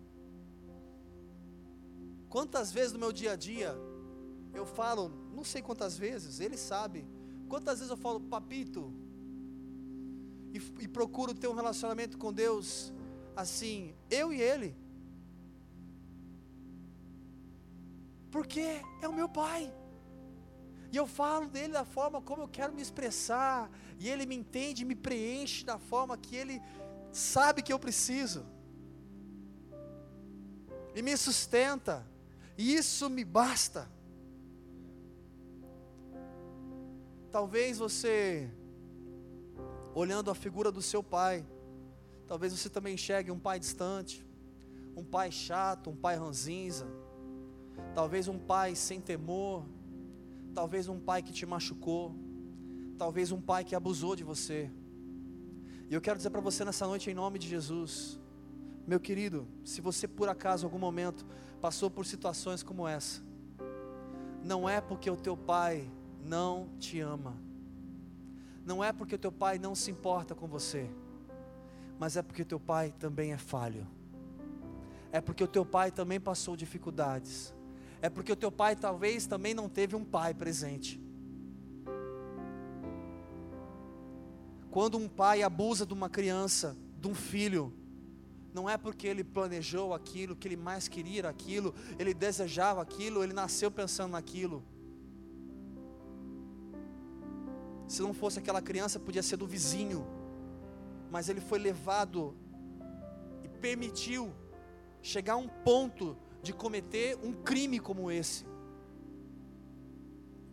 Quantas 2.33 2.71
vezes 2.71 2.91
no 2.93 2.97
meu 2.97 3.11
dia 3.11 3.33
a 3.33 3.35
dia 3.35 3.75
eu 4.55 4.65
falo, 4.65 5.03
não 5.31 5.43
sei 5.43 5.61
quantas 5.61 5.95
vezes, 5.95 6.39
ele 6.39 6.57
sabe. 6.57 7.05
Quantas 7.47 7.77
vezes 7.77 7.91
eu 7.91 7.97
falo, 8.05 8.19
papito, 8.19 8.91
e, 10.51 10.57
e 10.83 10.87
procuro 10.87 11.35
ter 11.35 11.47
um 11.47 11.53
relacionamento 11.53 12.17
com 12.17 12.33
Deus 12.33 12.91
assim, 13.35 13.93
eu 14.09 14.33
e 14.33 14.41
ele. 14.41 14.75
Porque 18.31 18.81
é 19.03 19.07
o 19.07 19.13
meu 19.13 19.29
pai. 19.29 19.71
E 20.91 20.97
eu 20.97 21.05
falo 21.05 21.47
dele 21.47 21.73
da 21.73 21.85
forma 21.85 22.19
como 22.19 22.41
eu 22.41 22.47
quero 22.47 22.73
me 22.73 22.81
expressar, 22.81 23.69
e 23.99 24.09
ele 24.09 24.25
me 24.25 24.35
entende, 24.35 24.83
me 24.83 24.95
preenche 24.95 25.63
da 25.63 25.77
forma 25.77 26.17
que 26.17 26.35
ele 26.35 26.59
sabe 27.11 27.61
que 27.61 27.71
eu 27.71 27.77
preciso. 27.77 28.43
E 30.95 31.03
me 31.03 31.15
sustenta. 31.15 32.11
Isso 32.57 33.09
me 33.09 33.23
basta. 33.23 33.89
Talvez 37.31 37.79
você, 37.79 38.49
olhando 39.95 40.29
a 40.29 40.35
figura 40.35 40.71
do 40.71 40.81
seu 40.81 41.01
pai, 41.01 41.45
talvez 42.27 42.53
você 42.53 42.69
também 42.69 42.93
enxergue 42.93 43.31
um 43.31 43.39
pai 43.39 43.59
distante, 43.59 44.25
um 44.95 45.03
pai 45.03 45.31
chato, 45.31 45.89
um 45.89 45.95
pai 45.95 46.15
ranzinza, 46.15 46.85
talvez 47.95 48.27
um 48.27 48.37
pai 48.37 48.75
sem 48.75 49.01
temor, 49.01 49.65
talvez 50.53 50.87
um 50.87 50.99
pai 50.99 51.23
que 51.23 51.33
te 51.33 51.45
machucou, 51.45 52.15
talvez 52.97 53.31
um 53.31 53.41
pai 53.41 53.63
que 53.63 53.75
abusou 53.75 54.15
de 54.15 54.23
você. 54.23 54.69
E 55.89 55.93
eu 55.93 56.01
quero 56.01 56.17
dizer 56.17 56.29
para 56.29 56.41
você 56.41 56.63
nessa 56.63 56.85
noite, 56.85 57.09
em 57.09 57.15
nome 57.15 57.39
de 57.39 57.47
Jesus, 57.47 58.19
meu 58.85 58.99
querido, 58.99 59.47
se 59.63 59.79
você 59.79 60.07
por 60.07 60.27
acaso, 60.27 60.65
algum 60.65 60.77
momento, 60.77 61.25
passou 61.61 61.89
por 61.89 62.05
situações 62.05 62.61
como 62.61 62.87
essa, 62.87 63.21
não 64.43 64.67
é 64.67 64.81
porque 64.81 65.09
o 65.09 65.15
teu 65.15 65.37
pai 65.37 65.89
não 66.21 66.67
te 66.79 66.99
ama, 66.99 67.37
não 68.65 68.83
é 68.83 68.91
porque 68.91 69.15
o 69.15 69.19
teu 69.19 69.31
pai 69.31 69.57
não 69.57 69.73
se 69.73 69.89
importa 69.89 70.35
com 70.35 70.47
você, 70.47 70.89
mas 71.97 72.17
é 72.17 72.21
porque 72.21 72.41
o 72.41 72.45
teu 72.45 72.59
pai 72.59 72.93
também 72.99 73.31
é 73.31 73.37
falho, 73.37 73.87
é 75.11 75.21
porque 75.21 75.43
o 75.43 75.47
teu 75.47 75.65
pai 75.65 75.89
também 75.89 76.19
passou 76.19 76.57
dificuldades, 76.57 77.53
é 78.01 78.09
porque 78.09 78.33
o 78.33 78.35
teu 78.35 78.51
pai 78.51 78.75
talvez 78.75 79.25
também 79.25 79.53
não 79.53 79.69
teve 79.69 79.95
um 79.95 80.03
pai 80.03 80.33
presente. 80.33 81.01
Quando 84.69 84.97
um 84.97 85.07
pai 85.07 85.43
abusa 85.43 85.85
de 85.85 85.93
uma 85.93 86.09
criança, 86.09 86.75
de 86.99 87.07
um 87.07 87.13
filho, 87.13 87.71
não 88.53 88.69
é 88.69 88.77
porque 88.77 89.07
ele 89.07 89.23
planejou 89.23 89.93
aquilo, 89.93 90.35
que 90.35 90.47
ele 90.47 90.55
mais 90.55 90.87
queria 90.87 91.27
aquilo, 91.27 91.73
ele 91.97 92.13
desejava 92.13 92.81
aquilo, 92.81 93.23
ele 93.23 93.33
nasceu 93.33 93.71
pensando 93.71 94.11
naquilo. 94.11 94.63
Se 97.87 98.01
não 98.01 98.13
fosse 98.13 98.39
aquela 98.39 98.61
criança, 98.61 98.99
podia 98.99 99.23
ser 99.23 99.37
do 99.37 99.47
vizinho, 99.47 100.05
mas 101.09 101.29
ele 101.29 101.41
foi 101.41 101.59
levado 101.59 102.35
e 103.43 103.47
permitiu 103.47 104.33
chegar 105.01 105.33
a 105.33 105.37
um 105.37 105.47
ponto 105.47 106.15
de 106.41 106.53
cometer 106.53 107.17
um 107.23 107.33
crime 107.33 107.79
como 107.79 108.11
esse. 108.11 108.45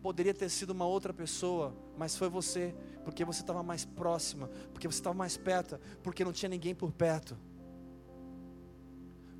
Poderia 0.01 0.33
ter 0.33 0.49
sido 0.49 0.71
uma 0.71 0.85
outra 0.85 1.13
pessoa, 1.13 1.75
mas 1.97 2.17
foi 2.17 2.29
você, 2.29 2.73
porque 3.03 3.23
você 3.23 3.41
estava 3.41 3.61
mais 3.61 3.85
próxima, 3.85 4.47
porque 4.73 4.87
você 4.87 4.99
estava 4.99 5.15
mais 5.15 5.37
perto, 5.37 5.79
porque 6.01 6.25
não 6.25 6.33
tinha 6.33 6.49
ninguém 6.49 6.73
por 6.73 6.91
perto. 6.91 7.37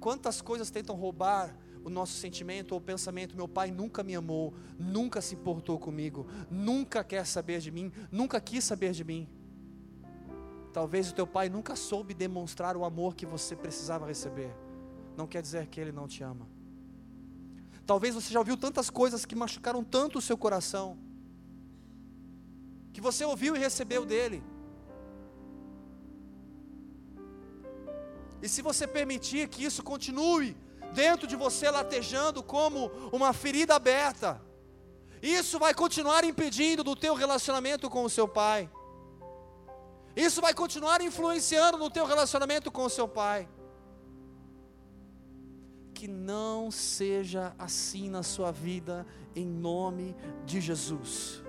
Quantas 0.01 0.41
coisas 0.41 0.71
tentam 0.71 0.95
roubar 0.95 1.55
o 1.83 1.89
nosso 1.89 2.13
sentimento 2.13 2.71
ou 2.73 2.81
pensamento: 2.81 3.37
meu 3.37 3.47
pai 3.47 3.69
nunca 3.69 4.01
me 4.01 4.15
amou, 4.15 4.51
nunca 4.77 5.21
se 5.21 5.35
importou 5.35 5.77
comigo, 5.77 6.25
nunca 6.49 7.03
quer 7.03 7.23
saber 7.23 7.59
de 7.59 7.69
mim, 7.69 7.91
nunca 8.11 8.41
quis 8.41 8.63
saber 8.63 8.93
de 8.93 9.03
mim. 9.03 9.29
Talvez 10.73 11.11
o 11.11 11.13
teu 11.13 11.27
pai 11.27 11.49
nunca 11.49 11.75
soube 11.75 12.15
demonstrar 12.15 12.75
o 12.75 12.83
amor 12.83 13.13
que 13.13 13.27
você 13.27 13.55
precisava 13.55 14.07
receber. 14.07 14.51
Não 15.15 15.27
quer 15.27 15.41
dizer 15.43 15.67
que 15.67 15.79
ele 15.79 15.91
não 15.91 16.07
te 16.07 16.23
ama. 16.23 16.49
Talvez 17.85 18.15
você 18.15 18.33
já 18.33 18.39
ouviu 18.39 18.57
tantas 18.57 18.89
coisas 18.89 19.23
que 19.23 19.35
machucaram 19.35 19.83
tanto 19.83 20.17
o 20.17 20.21
seu 20.21 20.37
coração, 20.37 20.97
que 22.91 23.01
você 23.01 23.23
ouviu 23.23 23.55
e 23.55 23.59
recebeu 23.59 24.03
dele, 24.03 24.41
E 28.41 28.49
se 28.49 28.61
você 28.61 28.87
permitir 28.87 29.47
que 29.47 29.63
isso 29.63 29.83
continue 29.83 30.57
dentro 30.93 31.27
de 31.27 31.35
você 31.35 31.69
latejando 31.69 32.41
como 32.41 32.87
uma 33.11 33.31
ferida 33.33 33.75
aberta, 33.75 34.41
isso 35.21 35.59
vai 35.59 35.73
continuar 35.73 36.23
impedindo 36.23 36.83
do 36.83 36.95
teu 36.95 37.13
relacionamento 37.13 37.89
com 37.89 38.03
o 38.03 38.09
seu 38.09 38.27
pai. 38.27 38.69
Isso 40.15 40.41
vai 40.41 40.53
continuar 40.53 41.01
influenciando 41.01 41.77
no 41.77 41.89
teu 41.89 42.05
relacionamento 42.05 42.71
com 42.71 42.83
o 42.83 42.89
seu 42.89 43.07
pai. 43.07 43.47
Que 45.93 46.07
não 46.07 46.71
seja 46.71 47.55
assim 47.59 48.09
na 48.09 48.23
sua 48.23 48.51
vida, 48.51 49.05
em 49.35 49.45
nome 49.45 50.15
de 50.45 50.59
Jesus. 50.59 51.43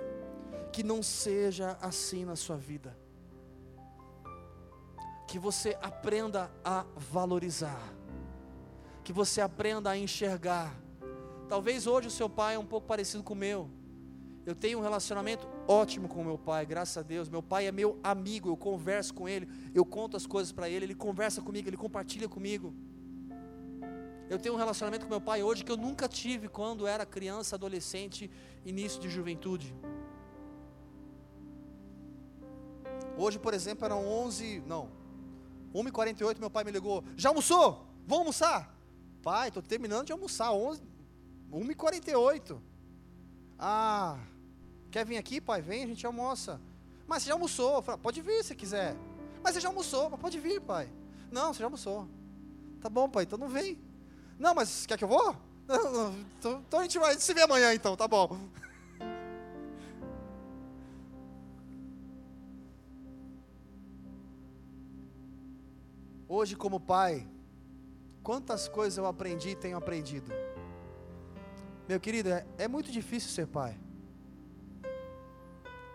Que 0.70 0.82
não 0.82 1.03
seja 1.03 1.76
assim 1.80 2.24
na 2.24 2.36
sua 2.36 2.57
vida 2.57 3.01
que 5.33 5.39
você 5.39 5.78
aprenda 5.80 6.51
a 6.62 6.85
valorizar, 6.95 7.91
que 9.03 9.14
você 9.14 9.41
aprenda 9.41 9.89
a 9.89 9.97
enxergar. 9.97 10.78
Talvez 11.49 11.87
hoje 11.87 12.09
o 12.09 12.11
seu 12.11 12.28
pai 12.28 12.57
é 12.57 12.59
um 12.59 12.66
pouco 12.66 12.87
parecido 12.87 13.22
com 13.22 13.33
o 13.33 13.37
meu. 13.37 13.70
Eu 14.45 14.55
tenho 14.55 14.78
um 14.78 14.83
relacionamento 14.83 15.49
ótimo 15.66 16.07
com 16.07 16.22
meu 16.22 16.37
pai, 16.37 16.66
graças 16.66 16.99
a 16.99 17.03
Deus. 17.03 17.30
Meu 17.30 17.43
pai 17.43 17.66
é 17.66 17.72
meu 17.72 17.99
amigo, 18.05 18.51
eu 18.51 18.59
converso 18.59 19.14
com 19.14 19.26
ele, 19.26 19.49
eu 19.74 19.87
conto 19.87 20.18
as 20.18 20.26
coisas 20.26 20.53
para 20.53 20.68
ele, 20.68 20.85
ele 20.85 20.95
conversa 20.95 21.41
comigo, 21.41 21.66
ele 21.66 21.78
compartilha 21.78 22.28
comigo. 22.28 22.74
Eu 24.28 24.39
tenho 24.39 24.55
um 24.55 24.59
relacionamento 24.59 25.07
com 25.07 25.11
meu 25.11 25.20
pai 25.20 25.43
hoje 25.43 25.64
que 25.64 25.72
eu 25.72 25.78
nunca 25.78 26.07
tive 26.07 26.47
quando 26.47 26.87
era 26.87 27.07
criança, 27.07 27.57
adolescente, 27.57 28.30
início 28.66 29.01
de 29.01 29.09
juventude. 29.09 29.74
Hoje, 33.16 33.39
por 33.39 33.55
exemplo, 33.55 33.87
eram 33.87 34.07
11, 34.07 34.62
não, 34.66 35.01
1h48 35.75 36.39
meu 36.39 36.51
pai 36.51 36.64
me 36.64 36.70
ligou, 36.70 37.05
já 37.16 37.31
almoçou? 37.31 37.87
Vamos 38.07 38.18
almoçar? 38.18 38.75
Pai, 39.23 39.49
estou 39.49 39.62
terminando 39.62 40.07
de 40.07 40.12
almoçar, 40.12 40.53
11, 40.53 40.83
1h48. 41.51 42.59
Ah, 43.59 44.18
quer 44.91 45.07
vir 45.07 45.16
aqui, 45.16 45.41
pai? 45.41 45.62
Vem, 45.62 45.85
a 45.85 45.87
gente 45.87 46.05
almoça. 46.05 46.61
Mas 47.07 47.23
você 47.23 47.29
já 47.29 47.35
almoçou? 47.35 47.83
Falei, 47.83 48.01
pode 48.01 48.20
vir 48.20 48.43
se 48.43 48.55
quiser. 48.55 48.97
Mas 49.43 49.55
você 49.55 49.61
já 49.61 49.68
almoçou, 49.68 50.11
pode 50.18 50.39
vir, 50.41 50.61
pai. 50.61 50.89
Não, 51.31 51.53
você 51.53 51.61
já 51.61 51.66
almoçou. 51.66 52.09
Tá 52.81 52.89
bom, 52.89 53.09
pai, 53.09 53.25
então 53.25 53.39
não 53.39 53.49
vem. 53.49 53.79
Não, 54.39 54.55
mas 54.55 54.87
quer 54.87 54.99
que 54.99 55.05
eu 55.05 55.09
vou? 55.09 55.37
Então, 56.39 56.62
então 56.66 56.81
a 56.81 56.83
gente 56.83 56.99
vai 56.99 57.14
se 57.16 57.33
ver 57.33 57.43
amanhã 57.43 57.73
então, 57.73 57.97
tá 57.97 58.09
bom. 58.09 58.37
Hoje, 66.35 66.57
como 66.57 66.80
pai, 66.80 67.28
quantas 68.22 68.66
coisas 68.66 68.97
eu 68.97 69.05
aprendi 69.05 69.51
e 69.51 69.55
tenho 69.55 69.76
aprendido. 69.76 70.33
Meu 71.87 72.01
querido, 72.01 72.30
é, 72.30 72.47
é 72.57 72.66
muito 72.66 72.91
difícil 72.91 73.28
ser 73.28 73.47
pai. 73.47 73.78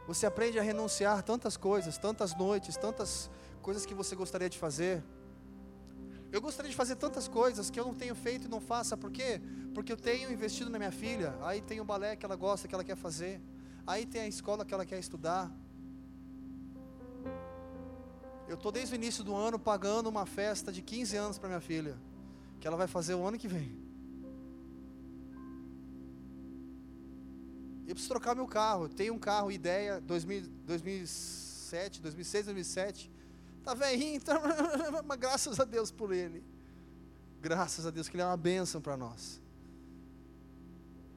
Você 0.06 0.28
aprende 0.28 0.60
a 0.60 0.62
renunciar 0.62 1.24
tantas 1.24 1.58
coisas, 1.58 1.98
tantas 1.98 2.36
noites, 2.36 2.78
tantas 2.78 3.32
coisas 3.64 3.84
que 3.84 3.96
você 3.96 4.16
gostaria 4.16 4.48
de 4.48 4.60
fazer. 4.60 5.04
Eu 6.32 6.40
gostaria 6.40 6.70
de 6.70 6.78
fazer 6.78 6.98
tantas 6.98 7.28
coisas 7.28 7.72
que 7.72 7.80
eu 7.80 7.86
não 7.86 7.96
tenho 7.96 8.14
feito 8.14 8.46
e 8.46 8.48
não 8.48 8.62
faço, 8.62 8.96
por 8.96 9.10
quê? 9.10 9.42
Porque 9.74 9.92
eu 9.92 9.98
tenho 9.98 10.32
investido 10.32 10.70
na 10.70 10.78
minha 10.78 10.92
filha, 10.92 11.36
aí 11.42 11.62
tem 11.64 11.82
o 11.82 11.84
balé 11.84 12.16
que 12.16 12.24
ela 12.24 12.36
gosta, 12.36 12.68
que 12.68 12.76
ela 12.76 12.84
quer 12.84 12.96
fazer, 12.96 13.42
aí 13.88 14.06
tem 14.06 14.22
a 14.22 14.28
escola 14.28 14.64
que 14.64 14.72
ela 14.72 14.86
quer 14.86 15.00
estudar. 15.00 15.52
Eu 18.48 18.56
estou 18.56 18.72
desde 18.72 18.94
o 18.94 18.96
início 18.96 19.24
do 19.24 19.36
ano 19.36 19.60
pagando 19.60 20.08
uma 20.08 20.26
festa 20.26 20.72
de 20.72 20.82
15 20.82 21.18
anos 21.18 21.38
para 21.38 21.50
minha 21.50 21.62
filha, 21.62 21.98
que 22.60 22.68
ela 22.68 22.78
vai 22.78 22.88
fazer 22.88 23.14
o 23.14 23.26
ano 23.26 23.38
que 23.38 23.48
vem. 23.48 23.78
Eu 27.86 27.94
preciso 27.94 28.10
trocar 28.10 28.36
meu 28.36 28.48
carro. 28.48 28.86
Eu 28.86 28.90
tenho 28.90 29.14
um 29.14 29.20
carro 29.20 29.52
ideia 29.52 30.00
2000, 30.02 30.50
2007, 30.66 32.02
2006, 32.02 32.46
2007 32.46 33.18
Está 33.68 33.74
velhinho, 33.74 34.22
tá... 34.22 34.42
mas 35.06 35.20
graças 35.20 35.60
a 35.60 35.66
Deus 35.66 35.92
por 35.92 36.14
ele. 36.14 36.42
Graças 37.42 37.86
a 37.86 37.92
Deus 37.92 38.08
que 38.08 38.16
ele 38.16 38.24
é 38.24 38.26
uma 38.26 38.38
bênção 38.38 38.80
para 38.80 38.96
nós. 38.96 39.42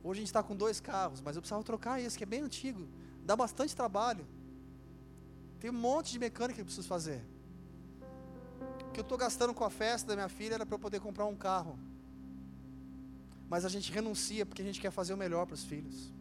Hoje 0.03 0.18
a 0.18 0.22
gente 0.22 0.31
está 0.31 0.43
com 0.43 0.57
dois 0.57 0.81
carros, 0.81 1.20
mas 1.20 1.37
eu 1.37 1.43
precisava 1.43 1.62
trocar 1.62 2.01
esse, 2.01 2.18
que 2.18 2.24
é 2.24 2.26
bem 2.26 2.41
antigo. 2.41 2.89
Dá 3.24 3.37
bastante 3.37 3.76
trabalho. 3.76 4.26
Tem 5.61 5.71
um 5.71 5.75
monte 5.75 6.13
de 6.13 6.19
mecânica 6.19 6.55
que 6.55 6.61
eu 6.63 6.65
preciso 6.65 6.89
fazer. 6.89 7.23
O 8.89 8.93
que 8.93 9.01
eu 9.01 9.03
estou 9.03 9.19
gastando 9.19 9.53
com 9.53 9.63
a 9.63 9.71
festa 9.71 10.09
da 10.09 10.17
minha 10.17 10.29
filha 10.29 10.55
era 10.55 10.65
para 10.65 10.75
eu 10.75 10.79
poder 10.79 11.01
comprar 11.01 11.27
um 11.27 11.37
carro. 11.37 11.79
Mas 13.49 13.65
a 13.65 13.69
gente 13.69 13.93
renuncia 13.93 14.47
porque 14.47 14.63
a 14.63 14.65
gente 14.65 14.81
quer 14.81 14.91
fazer 14.91 15.13
o 15.13 15.17
melhor 15.19 15.45
para 15.45 15.55
os 15.55 15.65
filhos. 15.65 16.13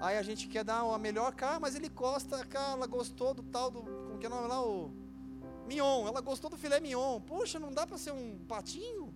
Aí 0.00 0.18
a 0.18 0.22
gente 0.22 0.48
quer 0.48 0.62
dar 0.62 0.80
a 0.80 0.98
melhor 0.98 1.34
carro, 1.34 1.62
mas 1.62 1.74
ele 1.74 1.88
gosta, 1.88 2.46
ela 2.52 2.86
gostou 2.86 3.32
do 3.32 3.42
tal 3.42 3.70
do. 3.70 3.82
Como 3.82 4.18
que 4.18 4.26
é 4.26 4.28
o 4.28 4.32
nome 4.32 4.48
lá? 4.48 4.62
O 4.62 4.92
Mignon, 5.66 6.06
ela 6.06 6.20
gostou 6.20 6.50
do 6.50 6.56
filé 6.56 6.78
mignon. 6.78 7.20
Poxa, 7.20 7.58
não 7.58 7.72
dá 7.72 7.86
para 7.86 7.96
ser 7.96 8.12
um 8.12 8.38
patinho? 8.46 9.14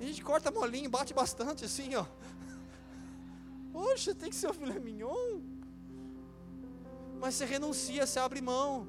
A 0.00 0.04
gente 0.04 0.22
corta 0.22 0.50
molinho, 0.50 0.90
bate 0.90 1.12
bastante 1.14 1.64
assim, 1.64 1.94
ó. 1.94 2.06
Poxa, 3.72 4.14
tem 4.14 4.30
que 4.30 4.36
ser 4.36 4.48
o 4.48 4.54
filé 4.54 4.78
mignon. 4.78 5.55
Mas 7.20 7.34
você 7.34 7.44
renuncia, 7.44 8.06
você 8.06 8.18
abre 8.18 8.40
mão. 8.40 8.86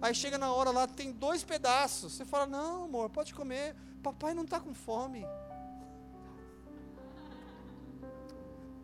Aí 0.00 0.14
chega 0.14 0.38
na 0.38 0.52
hora 0.52 0.70
lá, 0.70 0.86
tem 0.86 1.12
dois 1.12 1.42
pedaços. 1.42 2.12
Você 2.12 2.24
fala: 2.24 2.46
Não, 2.46 2.84
amor, 2.84 3.10
pode 3.10 3.34
comer. 3.34 3.74
Papai 4.02 4.34
não 4.34 4.44
está 4.44 4.60
com 4.60 4.74
fome. 4.74 5.24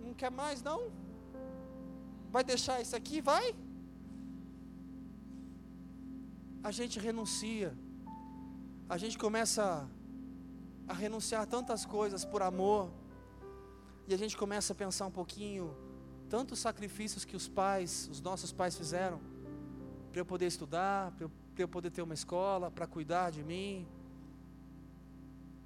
Não 0.01 0.14
quer 0.14 0.30
mais, 0.30 0.62
não? 0.62 0.91
Vai 2.30 2.43
deixar 2.43 2.80
isso 2.80 2.97
aqui? 2.97 3.20
Vai 3.20 3.55
a 6.62 6.70
gente 6.70 6.99
renuncia, 6.99 7.76
a 8.89 8.97
gente 8.97 9.18
começa 9.18 9.89
a 10.87 10.95
renunciar 10.95 11.45
tantas 11.47 11.85
coisas 11.85 12.24
por 12.24 12.41
amor, 12.41 12.91
e 14.07 14.14
a 14.14 14.16
gente 14.16 14.37
começa 14.37 14.72
a 14.72 14.76
pensar 14.76 15.07
um 15.07 15.11
pouquinho, 15.11 15.74
tantos 16.33 16.61
sacrifícios 16.61 17.26
que 17.26 17.37
os 17.37 17.47
pais, 17.47 18.09
os 18.11 18.18
nossos 18.22 18.51
pais 18.55 18.74
fizeram, 18.74 19.20
para 20.11 20.18
eu 20.22 20.24
poder 20.24 20.47
estudar, 20.47 21.11
para 21.11 21.24
eu, 21.26 21.30
eu 21.59 21.68
poder 21.68 21.91
ter 21.91 22.01
uma 22.01 22.14
escola, 22.14 22.70
para 22.70 22.87
cuidar 22.87 23.28
de 23.30 23.45
mim, 23.45 23.87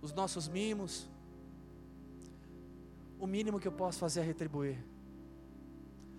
os 0.02 0.12
nossos 0.12 0.48
mimos, 0.48 1.08
o 3.16 3.28
mínimo 3.28 3.60
que 3.60 3.68
eu 3.68 3.70
posso 3.70 4.00
fazer 4.00 4.22
é 4.22 4.24
retribuir. 4.24 4.76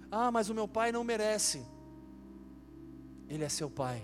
Ah, 0.10 0.32
mas 0.32 0.50
o 0.50 0.56
meu 0.56 0.66
pai 0.66 0.94
não 0.94 1.04
merece. 1.04 1.62
Ele 3.28 3.44
é 3.44 3.50
seu 3.50 3.70
pai. 3.70 4.02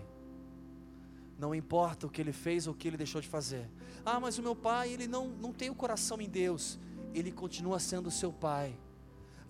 Não 1.39 1.56
importa 1.56 2.06
o 2.06 2.10
que 2.10 2.20
ele 2.20 2.34
fez 2.34 2.68
ou 2.68 2.74
o 2.74 2.76
que 2.76 2.89
ele 2.89 2.98
deixou 2.98 3.22
de 3.22 3.30
fazer. 3.30 3.66
Ah, 4.06 4.20
mas 4.20 4.38
o 4.38 4.44
meu 4.44 4.58
pai, 4.58 4.91
ele 4.91 5.08
não, 5.08 5.30
não 5.30 5.54
tem 5.54 5.70
o 5.70 5.76
coração 5.76 6.20
em 6.20 6.28
Deus. 6.28 6.78
Ele 7.14 7.32
continua 7.32 7.80
sendo 7.80 8.12
seu 8.12 8.34
pai. 8.34 8.78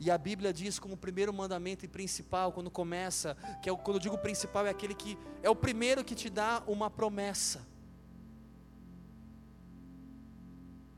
E 0.03 0.11
a 0.11 0.17
Bíblia 0.17 0.51
diz 0.51 0.79
como 0.79 0.97
primeiro 0.97 1.33
mandamento 1.33 1.85
e 1.85 1.87
principal, 1.87 2.51
quando 2.51 2.69
começa, 2.69 3.37
que 3.61 3.69
é, 3.69 3.73
quando 3.73 3.95
eu 3.95 4.01
digo 4.01 4.17
principal, 4.17 4.67
é 4.67 4.69
aquele 4.69 4.93
que 4.93 5.17
é 5.41 5.49
o 5.49 5.55
primeiro 5.55 6.03
que 6.03 6.13
te 6.13 6.29
dá 6.29 6.61
uma 6.67 6.89
promessa. 6.89 7.65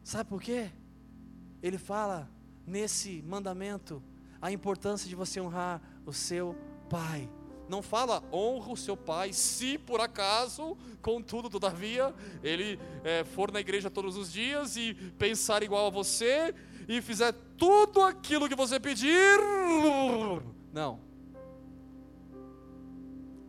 Sabe 0.04 0.28
por 0.28 0.42
quê? 0.42 0.72
Ele 1.62 1.78
fala 1.78 2.28
nesse 2.66 3.22
mandamento 3.22 4.02
a 4.42 4.52
importância 4.52 5.08
de 5.08 5.14
você 5.14 5.40
honrar 5.40 5.84
o 6.04 6.12
seu 6.12 6.56
pai. 6.90 7.30
Não 7.70 7.84
fala 7.84 8.24
honra 8.34 8.72
o 8.72 8.78
seu 8.78 8.98
pai, 8.98 9.34
se 9.34 9.78
por 9.78 10.02
acaso, 10.02 10.76
contudo, 11.00 11.48
todavia, 11.48 12.12
ele 12.44 12.80
é, 13.04 13.24
for 13.24 13.52
na 13.52 13.60
igreja 13.60 13.92
todos 13.92 14.18
os 14.18 14.32
dias 14.32 14.76
e 14.76 14.96
pensar 15.20 15.62
igual 15.62 15.86
a 15.86 15.92
você 15.92 16.56
e 16.88 17.02
fizer 17.02 17.32
tudo 17.58 18.02
aquilo 18.02 18.48
que 18.48 18.56
você 18.56 18.80
pedir. 18.80 19.40
Não. 20.72 21.00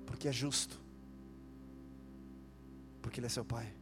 Porque 0.06 0.28
é 0.28 0.32
justo. 0.32 0.80
Porque 3.02 3.20
ele 3.20 3.26
é 3.26 3.30
seu 3.30 3.44
pai. 3.44 3.72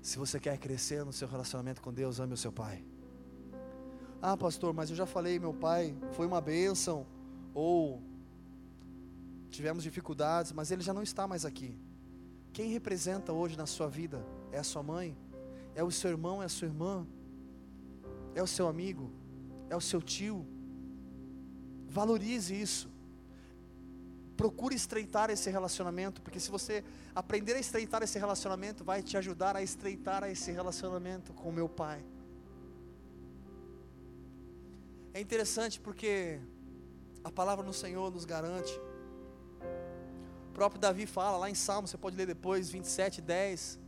Se 0.00 0.18
você 0.18 0.38
quer 0.38 0.56
crescer 0.58 1.04
no 1.04 1.12
seu 1.12 1.28
relacionamento 1.28 1.82
com 1.82 1.92
Deus, 1.92 2.20
ame 2.20 2.34
o 2.34 2.36
seu 2.36 2.52
pai. 2.52 2.84
Ah, 4.20 4.36
pastor, 4.36 4.72
mas 4.72 4.90
eu 4.90 4.96
já 4.96 5.06
falei, 5.06 5.38
meu 5.38 5.54
pai 5.54 5.96
foi 6.12 6.26
uma 6.26 6.40
bênção. 6.40 7.06
Ou 7.54 8.02
tivemos 9.50 9.82
dificuldades, 9.82 10.52
mas 10.52 10.70
ele 10.70 10.82
já 10.82 10.92
não 10.92 11.02
está 11.02 11.26
mais 11.26 11.44
aqui. 11.44 11.78
Quem 12.52 12.70
representa 12.70 13.32
hoje 13.32 13.56
na 13.56 13.66
sua 13.66 13.88
vida 13.88 14.24
é 14.52 14.58
a 14.58 14.64
sua 14.64 14.82
mãe, 14.82 15.16
é 15.74 15.82
o 15.82 15.90
seu 15.90 16.10
irmão, 16.10 16.42
é 16.42 16.46
a 16.46 16.48
sua 16.48 16.66
irmã, 16.66 17.06
é 18.34 18.42
o 18.42 18.46
seu 18.46 18.68
amigo, 18.68 19.10
é 19.68 19.76
o 19.76 19.80
seu 19.80 20.00
tio. 20.00 20.46
Valorize 21.88 22.54
isso. 22.54 22.88
Procure 24.36 24.74
estreitar 24.74 25.30
esse 25.30 25.50
relacionamento, 25.50 26.22
porque 26.22 26.38
se 26.38 26.50
você 26.50 26.84
aprender 27.14 27.54
a 27.54 27.58
estreitar 27.58 28.02
esse 28.02 28.18
relacionamento, 28.18 28.84
vai 28.84 29.02
te 29.02 29.16
ajudar 29.16 29.56
a 29.56 29.62
estreitar 29.62 30.22
esse 30.24 30.52
relacionamento 30.52 31.32
com 31.32 31.48
o 31.48 31.52
meu 31.52 31.68
pai. 31.68 32.04
É 35.12 35.20
interessante 35.20 35.80
porque 35.80 36.40
a 37.24 37.30
palavra 37.30 37.64
do 37.64 37.72
Senhor 37.72 38.12
nos 38.12 38.24
garante 38.24 38.78
próprio 40.58 40.80
Davi 40.80 41.06
fala 41.06 41.38
lá 41.38 41.48
em 41.48 41.54
Salmo, 41.54 41.86
você 41.86 41.96
pode 41.96 42.16
ler 42.16 42.26
depois, 42.26 42.68
27, 42.68 43.20
10. 43.20 43.78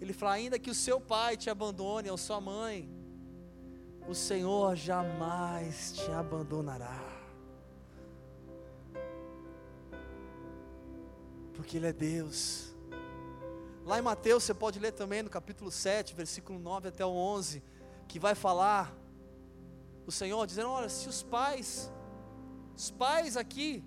Ele 0.00 0.14
fala: 0.14 0.32
ainda 0.32 0.58
que 0.58 0.70
o 0.70 0.74
seu 0.74 0.98
pai 0.98 1.36
te 1.36 1.50
abandone, 1.50 2.08
ou 2.08 2.16
sua 2.16 2.40
mãe, 2.40 2.88
o 4.08 4.14
Senhor 4.14 4.76
jamais 4.76 5.92
te 5.92 6.10
abandonará. 6.12 7.02
Porque 11.54 11.76
Ele 11.76 11.86
é 11.86 11.92
Deus. 11.92 12.74
Lá 13.84 13.98
em 13.98 14.02
Mateus, 14.02 14.44
você 14.44 14.54
pode 14.54 14.78
ler 14.78 14.92
também 14.92 15.22
no 15.22 15.30
capítulo 15.30 15.70
7, 15.70 16.14
versículo 16.14 16.58
9 16.58 16.88
até 16.88 17.04
o 17.04 17.10
11, 17.10 17.62
que 18.06 18.18
vai 18.18 18.34
falar 18.34 18.94
o 20.06 20.12
Senhor 20.12 20.46
dizendo: 20.46 20.70
Olha, 20.70 20.88
se 20.88 21.08
os 21.08 21.22
pais, 21.22 21.90
os 22.76 22.90
pais 22.90 23.36
aqui, 23.36 23.84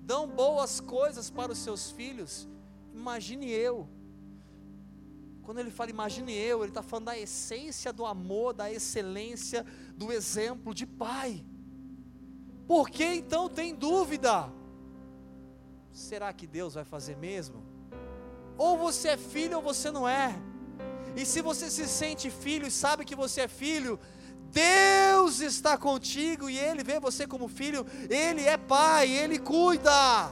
dão 0.00 0.26
boas 0.26 0.80
coisas 0.80 1.30
para 1.30 1.52
os 1.52 1.58
seus 1.58 1.90
filhos, 1.90 2.48
imagine 2.92 3.50
eu. 3.50 3.88
Quando 5.48 5.60
ele 5.60 5.70
fala 5.70 5.88
imagine 5.88 6.30
eu, 6.36 6.58
ele 6.58 6.68
está 6.68 6.82
falando 6.82 7.06
da 7.06 7.18
essência 7.18 7.90
do 7.90 8.04
amor, 8.04 8.52
da 8.52 8.70
excelência, 8.70 9.64
do 9.96 10.12
exemplo 10.12 10.74
de 10.74 10.84
pai. 10.84 11.42
Por 12.66 12.90
que 12.90 13.02
então 13.02 13.48
tem 13.48 13.74
dúvida? 13.74 14.52
será 15.90 16.34
que 16.34 16.46
Deus 16.46 16.74
vai 16.74 16.84
fazer 16.84 17.16
mesmo? 17.16 17.64
Ou 18.58 18.76
você 18.76 19.08
é 19.08 19.16
filho 19.16 19.56
ou 19.56 19.62
você 19.62 19.90
não 19.90 20.06
é. 20.06 20.38
E 21.16 21.24
se 21.24 21.40
você 21.40 21.70
se 21.70 21.88
sente 21.88 22.30
filho 22.30 22.66
e 22.66 22.70
sabe 22.70 23.06
que 23.06 23.16
você 23.16 23.40
é 23.40 23.48
filho, 23.48 23.98
Deus 24.52 25.40
está 25.40 25.78
contigo 25.78 26.50
e 26.50 26.58
Ele 26.58 26.84
vê 26.84 27.00
você 27.00 27.26
como 27.26 27.48
filho, 27.48 27.86
Ele 28.10 28.42
é 28.42 28.58
pai, 28.58 29.10
Ele 29.10 29.38
cuida. 29.38 30.30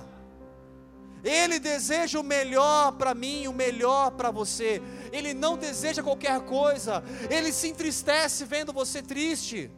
Ele 1.25 1.59
deseja 1.59 2.21
o 2.21 2.23
melhor 2.23 2.93
para 2.93 3.15
mim, 3.15 3.49
o 3.49 3.53
melhor 3.55 4.11
para 4.11 4.31
você. 4.31 4.83
Ele 5.17 5.33
não 5.33 5.57
deseja 5.57 6.03
qualquer 6.03 6.41
coisa. 6.43 7.03
Ele 7.31 7.53
se 7.53 7.69
entristece 7.69 8.45
vendo 8.45 8.73
você 8.73 9.03
triste. 9.03 9.71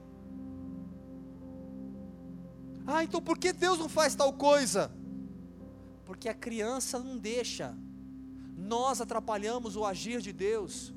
Ah, 2.86 3.04
então 3.04 3.20
por 3.20 3.36
que 3.38 3.52
Deus 3.52 3.78
não 3.78 3.88
faz 3.88 4.14
tal 4.14 4.32
coisa? 4.32 4.90
Porque 6.04 6.28
a 6.28 6.34
criança 6.34 6.98
não 6.98 7.16
deixa. 7.18 7.76
Nós 8.56 9.00
atrapalhamos 9.00 9.76
o 9.76 9.84
agir 9.84 10.20
de 10.20 10.32
Deus 10.32 10.94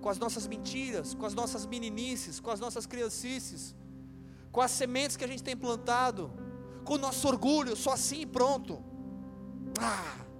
com 0.00 0.08
as 0.08 0.18
nossas 0.18 0.46
mentiras, 0.46 1.14
com 1.14 1.26
as 1.26 1.34
nossas 1.34 1.66
meninices, 1.66 2.40
com 2.40 2.50
as 2.50 2.58
nossas 2.58 2.86
criancices, 2.86 3.74
com 4.50 4.60
as 4.60 4.70
sementes 4.70 5.16
que 5.16 5.24
a 5.24 5.28
gente 5.28 5.42
tem 5.42 5.56
plantado, 5.56 6.32
com 6.84 6.94
o 6.94 6.98
nosso 6.98 7.26
orgulho, 7.28 7.76
só 7.76 7.92
assim 7.92 8.22
e 8.22 8.26
pronto. 8.26 8.82
Ah! 9.80 10.31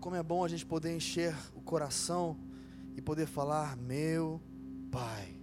Como 0.00 0.14
é 0.14 0.22
bom 0.22 0.44
a 0.44 0.48
gente 0.48 0.64
poder 0.64 0.94
encher 0.94 1.34
o 1.54 1.60
coração 1.60 2.38
e 2.96 3.02
poder 3.02 3.26
falar, 3.26 3.76
meu 3.76 4.40
Pai. 4.90 5.36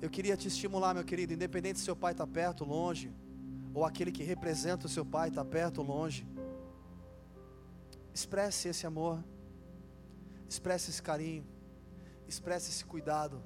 Eu 0.00 0.08
queria 0.08 0.36
te 0.36 0.46
estimular, 0.46 0.94
meu 0.94 1.04
querido, 1.04 1.32
independente 1.32 1.80
se 1.80 1.84
seu 1.84 1.96
pai 1.96 2.12
está 2.12 2.24
perto 2.24 2.60
ou 2.60 2.68
longe, 2.68 3.12
ou 3.74 3.84
aquele 3.84 4.12
que 4.12 4.22
representa 4.22 4.86
o 4.86 4.88
seu 4.88 5.04
pai 5.04 5.28
está 5.28 5.44
perto 5.44 5.78
ou 5.78 5.84
longe, 5.84 6.26
expresse 8.14 8.68
esse 8.68 8.86
amor, 8.86 9.22
expresse 10.48 10.90
esse 10.90 11.02
carinho, 11.02 11.44
expresse 12.28 12.70
esse 12.70 12.84
cuidado, 12.84 13.42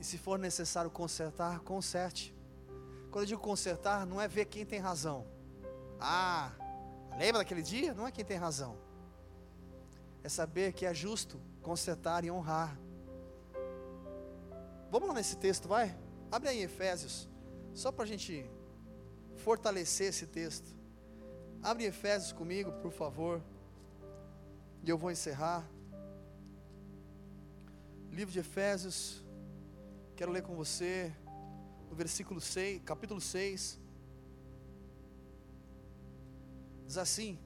e 0.00 0.04
se 0.04 0.16
for 0.16 0.38
necessário 0.38 0.90
consertar, 0.90 1.60
conserte. 1.60 2.34
Quando 3.10 3.24
eu 3.24 3.28
digo 3.28 3.40
consertar, 3.40 4.06
não 4.06 4.20
é 4.20 4.26
ver 4.26 4.46
quem 4.46 4.64
tem 4.64 4.78
razão. 4.78 5.26
Ah, 6.00 6.52
lembra 7.18 7.38
daquele 7.38 7.62
dia? 7.62 7.94
Não 7.94 8.06
é 8.06 8.12
quem 8.12 8.24
tem 8.24 8.36
razão. 8.36 8.76
É 10.22 10.28
saber 10.28 10.72
que 10.72 10.86
é 10.86 10.94
justo 10.94 11.40
consertar 11.62 12.24
e 12.24 12.30
honrar. 12.30 12.78
Vamos 14.90 15.08
lá 15.08 15.14
nesse 15.14 15.36
texto, 15.36 15.68
vai? 15.68 15.96
Abre 16.30 16.48
aí 16.48 16.62
Efésios, 16.62 17.28
só 17.74 17.92
para 17.92 18.04
a 18.04 18.06
gente 18.06 18.48
fortalecer 19.36 20.08
esse 20.08 20.26
texto. 20.26 20.74
Abre 21.62 21.84
Efésios 21.84 22.32
comigo, 22.32 22.72
por 22.80 22.92
favor. 22.92 23.42
E 24.82 24.88
eu 24.88 24.96
vou 24.96 25.10
encerrar. 25.10 25.68
Livro 28.10 28.32
de 28.32 28.38
Efésios, 28.38 29.24
quero 30.16 30.32
ler 30.32 30.42
com 30.42 30.54
você, 30.54 31.12
no 31.88 31.94
versículo 31.94 32.40
6, 32.40 32.82
capítulo 32.84 33.20
6. 33.20 33.78
Diz 36.88 36.96
assim, 36.96 37.38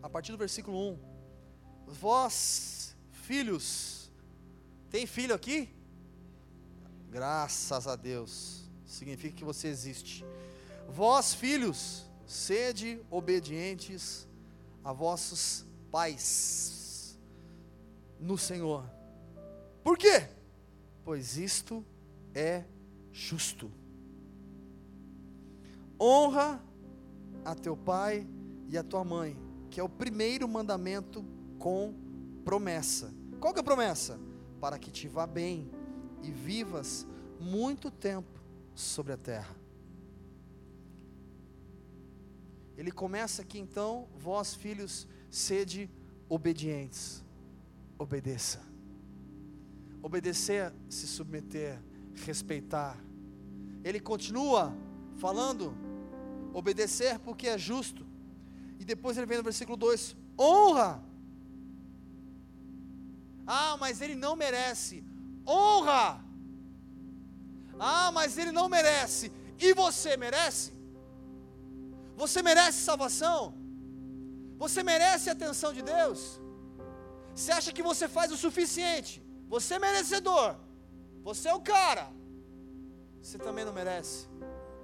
a 0.00 0.08
partir 0.08 0.30
do 0.30 0.38
versículo 0.38 0.92
1: 0.92 0.98
Vós, 1.88 2.96
filhos, 3.10 4.12
tem 4.88 5.08
filho 5.08 5.34
aqui? 5.34 5.74
Graças 7.10 7.88
a 7.88 7.96
Deus. 7.96 8.70
Significa 8.84 9.34
que 9.34 9.44
você 9.44 9.66
existe. 9.66 10.24
Vós, 10.88 11.34
filhos, 11.34 12.08
sede 12.24 13.00
obedientes 13.10 14.28
a 14.84 14.92
vossos 14.92 15.66
pais 15.90 17.18
no 18.20 18.38
Senhor. 18.38 18.88
Por 19.82 19.98
quê? 19.98 20.28
Pois 21.04 21.36
isto 21.36 21.84
é 22.32 22.62
justo. 23.10 23.68
Honra 26.00 26.64
a 27.44 27.52
teu 27.52 27.76
pai 27.76 28.24
e 28.68 28.76
a 28.76 28.82
tua 28.82 29.04
mãe, 29.04 29.38
que 29.70 29.80
é 29.80 29.82
o 29.82 29.88
primeiro 29.88 30.48
mandamento 30.48 31.24
com 31.58 31.94
promessa. 32.44 33.12
Qual 33.40 33.52
que 33.52 33.58
é 33.58 33.62
a 33.62 33.64
promessa? 33.64 34.18
Para 34.60 34.78
que 34.78 34.90
te 34.90 35.08
vá 35.08 35.26
bem 35.26 35.70
e 36.22 36.30
vivas 36.30 37.06
muito 37.40 37.90
tempo 37.90 38.40
sobre 38.74 39.12
a 39.12 39.16
terra. 39.16 39.56
Ele 42.76 42.90
começa 42.90 43.42
aqui 43.42 43.58
então, 43.58 44.06
vós 44.18 44.54
filhos, 44.54 45.08
sede 45.30 45.90
obedientes. 46.28 47.24
Obedeça. 47.98 48.62
Obedecer, 50.02 50.72
se 50.88 51.06
submeter, 51.06 51.80
respeitar. 52.14 52.96
Ele 53.82 53.98
continua 53.98 54.76
falando, 55.16 55.74
obedecer 56.52 57.18
porque 57.20 57.48
é 57.48 57.58
justo. 57.58 58.05
E 58.78 58.84
depois 58.84 59.16
ele 59.16 59.26
vem 59.26 59.38
no 59.38 59.44
versículo 59.44 59.76
2: 59.76 60.16
honra. 60.38 61.02
Ah, 63.46 63.76
mas 63.78 64.00
ele 64.00 64.14
não 64.14 64.34
merece 64.34 65.04
honra. 65.46 66.24
Ah, 67.78 68.10
mas 68.10 68.36
ele 68.36 68.52
não 68.52 68.68
merece. 68.68 69.30
E 69.58 69.72
você 69.72 70.16
merece? 70.16 70.72
Você 72.16 72.42
merece 72.42 72.78
salvação? 72.80 73.54
Você 74.58 74.82
merece 74.82 75.28
a 75.28 75.32
atenção 75.32 75.72
de 75.72 75.82
Deus? 75.82 76.40
Você 77.34 77.52
acha 77.52 77.72
que 77.72 77.82
você 77.82 78.08
faz 78.08 78.32
o 78.32 78.36
suficiente? 78.36 79.22
Você 79.48 79.74
é 79.74 79.78
merecedor. 79.78 80.56
Você 81.22 81.48
é 81.48 81.54
o 81.54 81.60
cara. 81.60 82.08
Você 83.20 83.38
também 83.38 83.64
não 83.64 83.72
merece. 83.72 84.28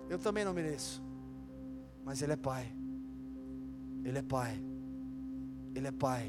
Eu 0.09 0.19
também 0.19 0.45
não 0.45 0.53
mereço. 0.53 1.03
Mas 2.05 2.21
Ele 2.21 2.33
é 2.33 2.37
Pai. 2.37 2.75
Ele 4.05 4.19
é 4.19 4.23
Pai. 4.23 4.63
Ele 5.75 5.87
é 5.87 5.93
Pai. 5.93 6.29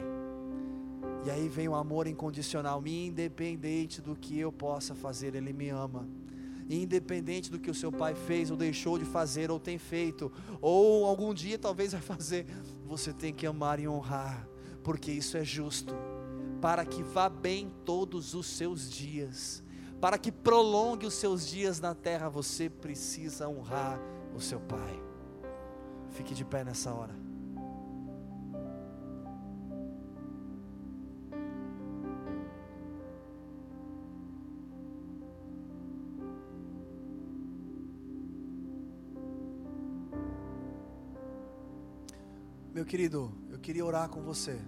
E 1.26 1.30
aí 1.30 1.48
vem 1.48 1.70
o 1.70 1.76
amor 1.76 2.06
incondicional, 2.08 2.86
independente 2.86 4.02
do 4.02 4.16
que 4.16 4.38
eu 4.38 4.52
possa 4.52 4.94
fazer, 4.94 5.36
Ele 5.36 5.54
me 5.54 5.70
ama. 5.70 6.08
Independente 6.70 7.52
do 7.52 7.60
que 7.60 7.70
o 7.70 7.74
seu 7.74 7.92
pai 7.92 8.16
fez, 8.16 8.50
ou 8.50 8.58
deixou 8.58 8.98
de 8.98 9.06
fazer, 9.06 9.52
ou 9.52 9.60
tem 9.60 9.78
feito, 9.78 10.32
ou 10.62 11.06
algum 11.06 11.34
dia 11.34 11.58
talvez 11.58 11.92
vai 11.92 12.02
fazer, 12.02 12.46
você 12.86 13.12
tem 13.14 13.34
que 13.34 13.46
amar 13.46 13.80
e 13.80 13.88
honrar, 13.88 14.48
porque 14.82 15.12
isso 15.12 15.36
é 15.38 15.44
justo, 15.44 15.94
para 16.62 16.86
que 16.86 17.04
vá 17.04 17.28
bem 17.28 17.72
todos 17.84 18.34
os 18.34 18.46
seus 18.46 18.90
dias, 18.90 19.62
para 20.00 20.18
que 20.18 20.32
prolongue 20.32 21.06
os 21.06 21.14
seus 21.14 21.46
dias 21.46 21.80
na 21.80 21.94
terra, 21.94 22.30
você 22.30 22.70
precisa 22.70 23.48
honrar 23.48 24.00
o 24.36 24.40
seu 24.40 24.60
pai. 24.60 25.02
Fique 26.12 26.34
de 26.34 26.46
pé 26.46 26.64
nessa 26.64 26.94
hora. 26.94 27.23
Meu 42.84 42.90
querido, 42.90 43.32
eu 43.50 43.58
queria 43.60 43.86
orar 43.86 44.10
com 44.10 44.22
você. 44.22 44.60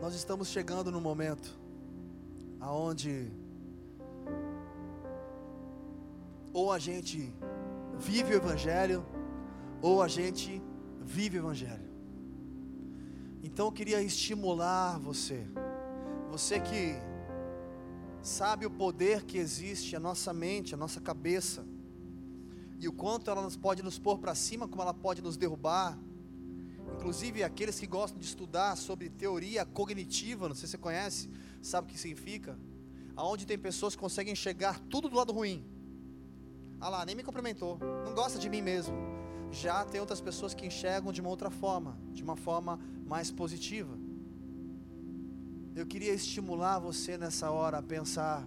Nós 0.00 0.12
estamos 0.12 0.48
chegando 0.48 0.90
no 0.90 1.00
momento 1.00 1.56
aonde 2.58 3.30
ou 6.52 6.72
a 6.72 6.80
gente 6.80 7.32
vive 7.96 8.34
o 8.34 8.38
evangelho 8.38 9.06
ou 9.80 10.02
a 10.02 10.08
gente 10.08 10.60
vive 11.00 11.38
o 11.38 11.42
evangelho. 11.42 11.88
Então 13.40 13.66
eu 13.66 13.72
queria 13.72 14.02
estimular 14.02 14.98
você. 14.98 15.46
Você 16.28 16.58
que 16.58 16.96
sabe 18.20 18.66
o 18.66 18.70
poder 18.84 19.22
que 19.24 19.38
existe 19.38 19.94
a 19.94 20.00
nossa 20.00 20.32
mente, 20.32 20.74
a 20.74 20.76
nossa 20.76 21.00
cabeça 21.00 21.64
e 22.80 22.86
o 22.86 22.92
quanto 22.92 23.30
ela 23.30 23.48
pode 23.60 23.82
nos 23.82 23.98
pôr 23.98 24.18
para 24.18 24.34
cima, 24.34 24.68
como 24.68 24.82
ela 24.82 24.94
pode 24.94 25.20
nos 25.20 25.36
derrubar. 25.36 25.98
Inclusive 26.94 27.42
aqueles 27.42 27.78
que 27.78 27.86
gostam 27.86 28.18
de 28.18 28.26
estudar 28.26 28.76
sobre 28.76 29.08
teoria 29.08 29.64
cognitiva, 29.64 30.48
não 30.48 30.54
sei 30.54 30.66
se 30.66 30.72
você 30.72 30.78
conhece, 30.78 31.30
sabe 31.60 31.86
o 31.86 31.90
que 31.90 31.98
significa? 31.98 32.58
Aonde 33.16 33.46
tem 33.46 33.58
pessoas 33.58 33.94
que 33.94 34.00
conseguem 34.00 34.32
enxergar 34.32 34.80
tudo 34.88 35.08
do 35.08 35.16
lado 35.16 35.32
ruim. 35.32 35.64
Ah 36.80 36.88
lá, 36.88 37.04
nem 37.04 37.16
me 37.16 37.24
cumprimentou, 37.24 37.78
não 38.04 38.14
gosta 38.14 38.38
de 38.38 38.48
mim 38.48 38.62
mesmo. 38.62 38.94
Já 39.50 39.84
tem 39.84 40.00
outras 40.00 40.20
pessoas 40.20 40.54
que 40.54 40.66
enxergam 40.66 41.12
de 41.12 41.20
uma 41.20 41.30
outra 41.30 41.50
forma, 41.50 41.98
de 42.12 42.22
uma 42.22 42.36
forma 42.36 42.78
mais 43.06 43.30
positiva. 43.30 43.98
Eu 45.74 45.86
queria 45.86 46.12
estimular 46.12 46.78
você 46.78 47.16
nessa 47.16 47.50
hora 47.50 47.78
a 47.78 47.82
pensar 47.82 48.46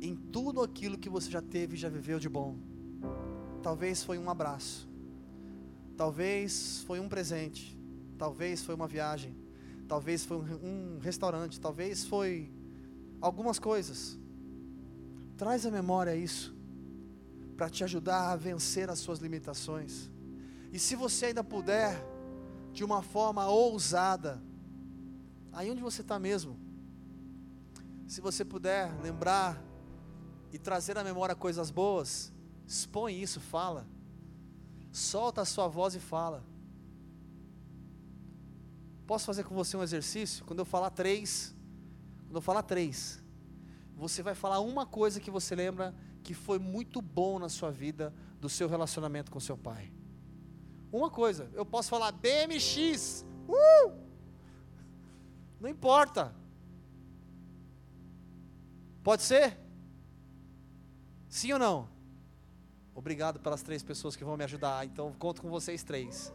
em 0.00 0.14
tudo 0.14 0.62
aquilo 0.62 0.98
que 0.98 1.08
você 1.08 1.30
já 1.30 1.42
teve 1.42 1.74
e 1.74 1.78
já 1.78 1.88
viveu 1.88 2.18
de 2.18 2.28
bom. 2.28 2.56
Talvez 3.62 4.02
foi 4.02 4.18
um 4.18 4.30
abraço, 4.30 4.88
talvez 5.96 6.82
foi 6.86 7.00
um 7.00 7.08
presente, 7.08 7.78
talvez 8.16 8.64
foi 8.64 8.74
uma 8.74 8.86
viagem, 8.86 9.36
talvez 9.88 10.24
foi 10.24 10.36
um, 10.36 10.98
restaurante, 11.00 11.60
talvez 11.60 12.04
foi 12.04 12.52
algumas 13.20 13.58
coisas. 13.58 14.18
Traz 15.36 15.66
à 15.66 15.70
memória 15.70 16.14
isso, 16.14 16.56
para 17.56 17.68
te 17.68 17.82
ajudar 17.82 18.30
a 18.30 18.36
vencer 18.36 18.88
as 18.88 19.00
suas 19.00 19.18
limitações. 19.18 20.10
E 20.72 20.78
se 20.78 20.94
você 20.94 21.26
ainda 21.26 21.42
puder, 21.42 22.00
de 22.72 22.84
uma 22.84 23.02
forma 23.02 23.48
ousada, 23.48 24.40
aí 25.52 25.70
onde 25.70 25.82
você 25.82 26.02
está 26.02 26.18
mesmo, 26.18 26.56
se 28.06 28.20
você 28.20 28.44
puder 28.44 28.94
lembrar 29.02 29.62
e 30.52 30.58
trazer 30.58 30.96
à 30.96 31.04
memória 31.04 31.34
coisas 31.34 31.70
boas, 31.70 32.32
expõe 32.68 33.20
isso, 33.20 33.40
fala. 33.40 33.86
Solta 34.92 35.40
a 35.40 35.44
sua 35.44 35.66
voz 35.68 35.94
e 35.94 36.00
fala. 36.00 36.44
Posso 39.06 39.24
fazer 39.24 39.44
com 39.44 39.54
você 39.54 39.74
um 39.76 39.82
exercício? 39.82 40.44
Quando 40.44 40.58
eu 40.58 40.66
falar 40.66 40.90
três, 40.90 41.56
quando 42.26 42.36
eu 42.36 42.42
falar 42.42 42.62
três, 42.62 43.22
você 43.96 44.22
vai 44.22 44.34
falar 44.34 44.60
uma 44.60 44.84
coisa 44.84 45.18
que 45.18 45.30
você 45.30 45.54
lembra 45.54 45.94
que 46.22 46.34
foi 46.34 46.58
muito 46.58 47.00
bom 47.00 47.38
na 47.38 47.48
sua 47.48 47.70
vida 47.70 48.12
do 48.38 48.50
seu 48.50 48.68
relacionamento 48.68 49.30
com 49.30 49.40
seu 49.40 49.56
pai. 49.56 49.90
Uma 50.92 51.10
coisa, 51.10 51.50
eu 51.54 51.64
posso 51.64 51.88
falar 51.88 52.12
BMX, 52.12 53.24
uh! 53.48 53.92
não 55.58 55.70
importa. 55.70 56.34
Pode 59.02 59.22
ser? 59.22 59.58
Sim 61.28 61.54
ou 61.54 61.58
não? 61.58 61.97
Obrigado 62.98 63.38
pelas 63.38 63.62
três 63.62 63.80
pessoas 63.80 64.16
que 64.16 64.24
vão 64.24 64.36
me 64.36 64.42
ajudar. 64.42 64.84
Então, 64.84 65.12
conto 65.12 65.40
com 65.40 65.48
vocês 65.48 65.84
três. 65.84 66.32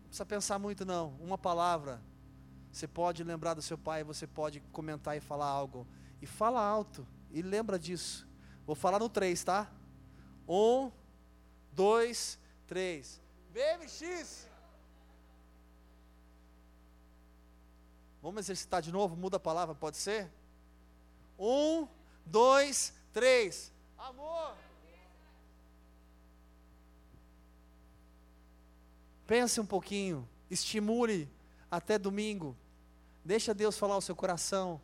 Não 0.00 0.08
precisa 0.08 0.26
pensar 0.26 0.58
muito, 0.58 0.84
não. 0.84 1.10
Uma 1.20 1.38
palavra. 1.38 2.02
Você 2.72 2.88
pode 2.88 3.22
lembrar 3.22 3.54
do 3.54 3.62
seu 3.62 3.78
pai, 3.78 4.02
você 4.02 4.26
pode 4.26 4.58
comentar 4.72 5.16
e 5.16 5.20
falar 5.20 5.46
algo. 5.46 5.86
E 6.20 6.26
fala 6.26 6.60
alto. 6.60 7.06
E 7.30 7.40
lembra 7.40 7.78
disso. 7.78 8.26
Vou 8.66 8.74
falar 8.74 8.98
no 8.98 9.08
três, 9.08 9.44
tá? 9.44 9.70
Um, 10.48 10.90
dois, 11.70 12.36
três. 12.66 13.22
BMX. 13.52 14.48
Vamos 18.20 18.40
exercitar 18.40 18.82
de 18.82 18.90
novo? 18.90 19.14
Muda 19.16 19.36
a 19.36 19.40
palavra, 19.40 19.72
pode 19.72 19.98
ser? 19.98 20.28
Um, 21.38 21.86
dois, 22.30 22.92
três. 23.12 23.72
Amor. 23.96 24.54
Pense 29.26 29.60
um 29.60 29.66
pouquinho, 29.66 30.26
estimule 30.50 31.28
até 31.70 31.98
domingo. 31.98 32.56
Deixa 33.24 33.52
Deus 33.52 33.76
falar 33.76 33.96
o 33.96 34.00
seu 34.00 34.16
coração. 34.16 34.80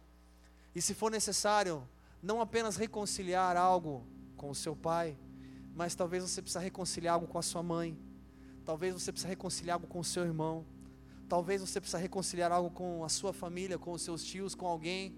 E 0.75 0.83
se 0.83 0.93
for 0.93 1.11
necessário, 1.11 1.87
não 2.23 2.41
apenas 2.41 2.77
reconciliar 2.77 3.57
algo 3.57 4.05
com 4.37 4.51
o 4.51 4.55
seu 4.55 4.77
pai, 4.77 5.17
mas 5.75 5.95
talvez 5.95 6.23
você 6.23 6.43
precisa 6.43 6.61
reconciliar 6.61 7.15
algo 7.15 7.27
com 7.27 7.39
a 7.39 7.43
sua 7.43 7.63
mãe. 7.63 7.97
Talvez 8.65 8.95
você 8.95 9.13
precisa 9.13 9.29
reconciliar 9.29 9.77
algo 9.77 9.87
com 9.87 10.01
o 10.01 10.05
seu 10.05 10.25
irmão. 10.25 10.67
Talvez 11.29 11.61
você 11.61 11.81
precisa 11.81 11.99
reconciliar 11.99 12.53
algo 12.53 12.71
com 12.71 13.03
a 13.03 13.09
sua 13.09 13.33
família, 13.33 13.79
com 13.79 13.93
os 13.93 14.03
seus 14.03 14.23
tios, 14.23 14.55
com 14.55 14.67
alguém. 14.67 15.17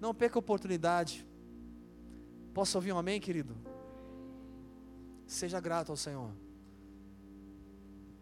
Não 0.00 0.14
perca 0.14 0.38
a 0.38 0.40
oportunidade. 0.40 1.26
Posso 2.52 2.76
ouvir 2.78 2.92
um 2.92 2.98
amém, 2.98 3.20
querido? 3.20 3.56
Seja 5.26 5.60
grato 5.60 5.90
ao 5.90 5.96
Senhor. 5.96 6.30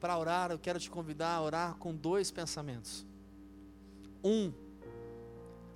Para 0.01 0.19
orar, 0.19 0.51
eu 0.51 0.59
quero 0.59 0.79
te 0.79 0.91
convidar 0.91 1.35
a 1.35 1.43
orar 1.43 1.75
com 1.77 1.95
dois 1.95 2.31
pensamentos. 2.31 3.07
Um, 4.23 4.53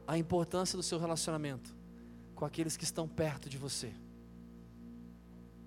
a 0.07 0.17
importância 0.17 0.77
do 0.77 0.83
seu 0.83 0.99
relacionamento 0.99 1.77
com 2.35 2.45
aqueles 2.45 2.77
que 2.77 2.85
estão 2.85 3.09
perto 3.09 3.49
de 3.49 3.59
você. 3.59 3.93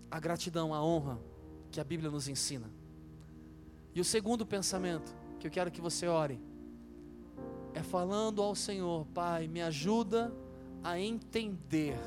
A 0.09 0.19
gratidão, 0.19 0.73
a 0.73 0.84
honra 0.84 1.19
que 1.71 1.79
a 1.79 1.84
Bíblia 1.84 2.09
nos 2.09 2.27
ensina. 2.27 2.69
E 3.93 4.01
o 4.01 4.05
segundo 4.05 4.45
pensamento 4.45 5.15
que 5.39 5.47
eu 5.47 5.51
quero 5.51 5.71
que 5.71 5.82
você 5.82 6.07
ore 6.07 6.39
é 7.74 7.82
falando 7.82 8.41
ao 8.41 8.55
Senhor, 8.55 9.05
Pai, 9.13 9.47
me 9.47 9.61
ajuda 9.61 10.34
a 10.84 10.99
entender, 10.99 11.99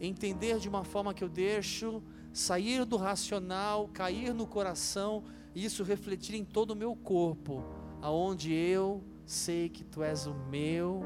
entender 0.00 0.58
de 0.58 0.68
uma 0.68 0.84
forma 0.84 1.12
que 1.12 1.22
eu 1.22 1.28
deixo 1.28 2.02
sair 2.32 2.84
do 2.84 2.96
racional, 2.96 3.88
cair 3.88 4.32
no 4.32 4.46
coração 4.46 5.24
e 5.54 5.64
isso 5.64 5.82
refletir 5.82 6.34
em 6.34 6.44
todo 6.44 6.70
o 6.70 6.76
meu 6.76 6.94
corpo, 6.94 7.64
aonde 8.00 8.52
eu 8.52 9.02
sei 9.26 9.68
que 9.68 9.84
Tu 9.84 10.02
és 10.02 10.26
o 10.26 10.34
meu, 10.34 11.02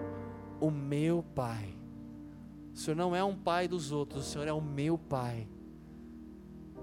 o 0.60 0.70
meu 0.70 1.22
Pai. 1.34 1.74
O 2.74 2.76
Senhor 2.76 2.96
não 2.96 3.14
é 3.14 3.22
um 3.22 3.36
pai 3.36 3.68
dos 3.68 3.92
outros, 3.92 4.26
o 4.26 4.30
Senhor 4.30 4.48
é 4.48 4.52
o 4.52 4.60
meu 4.60 4.96
Pai. 4.96 5.46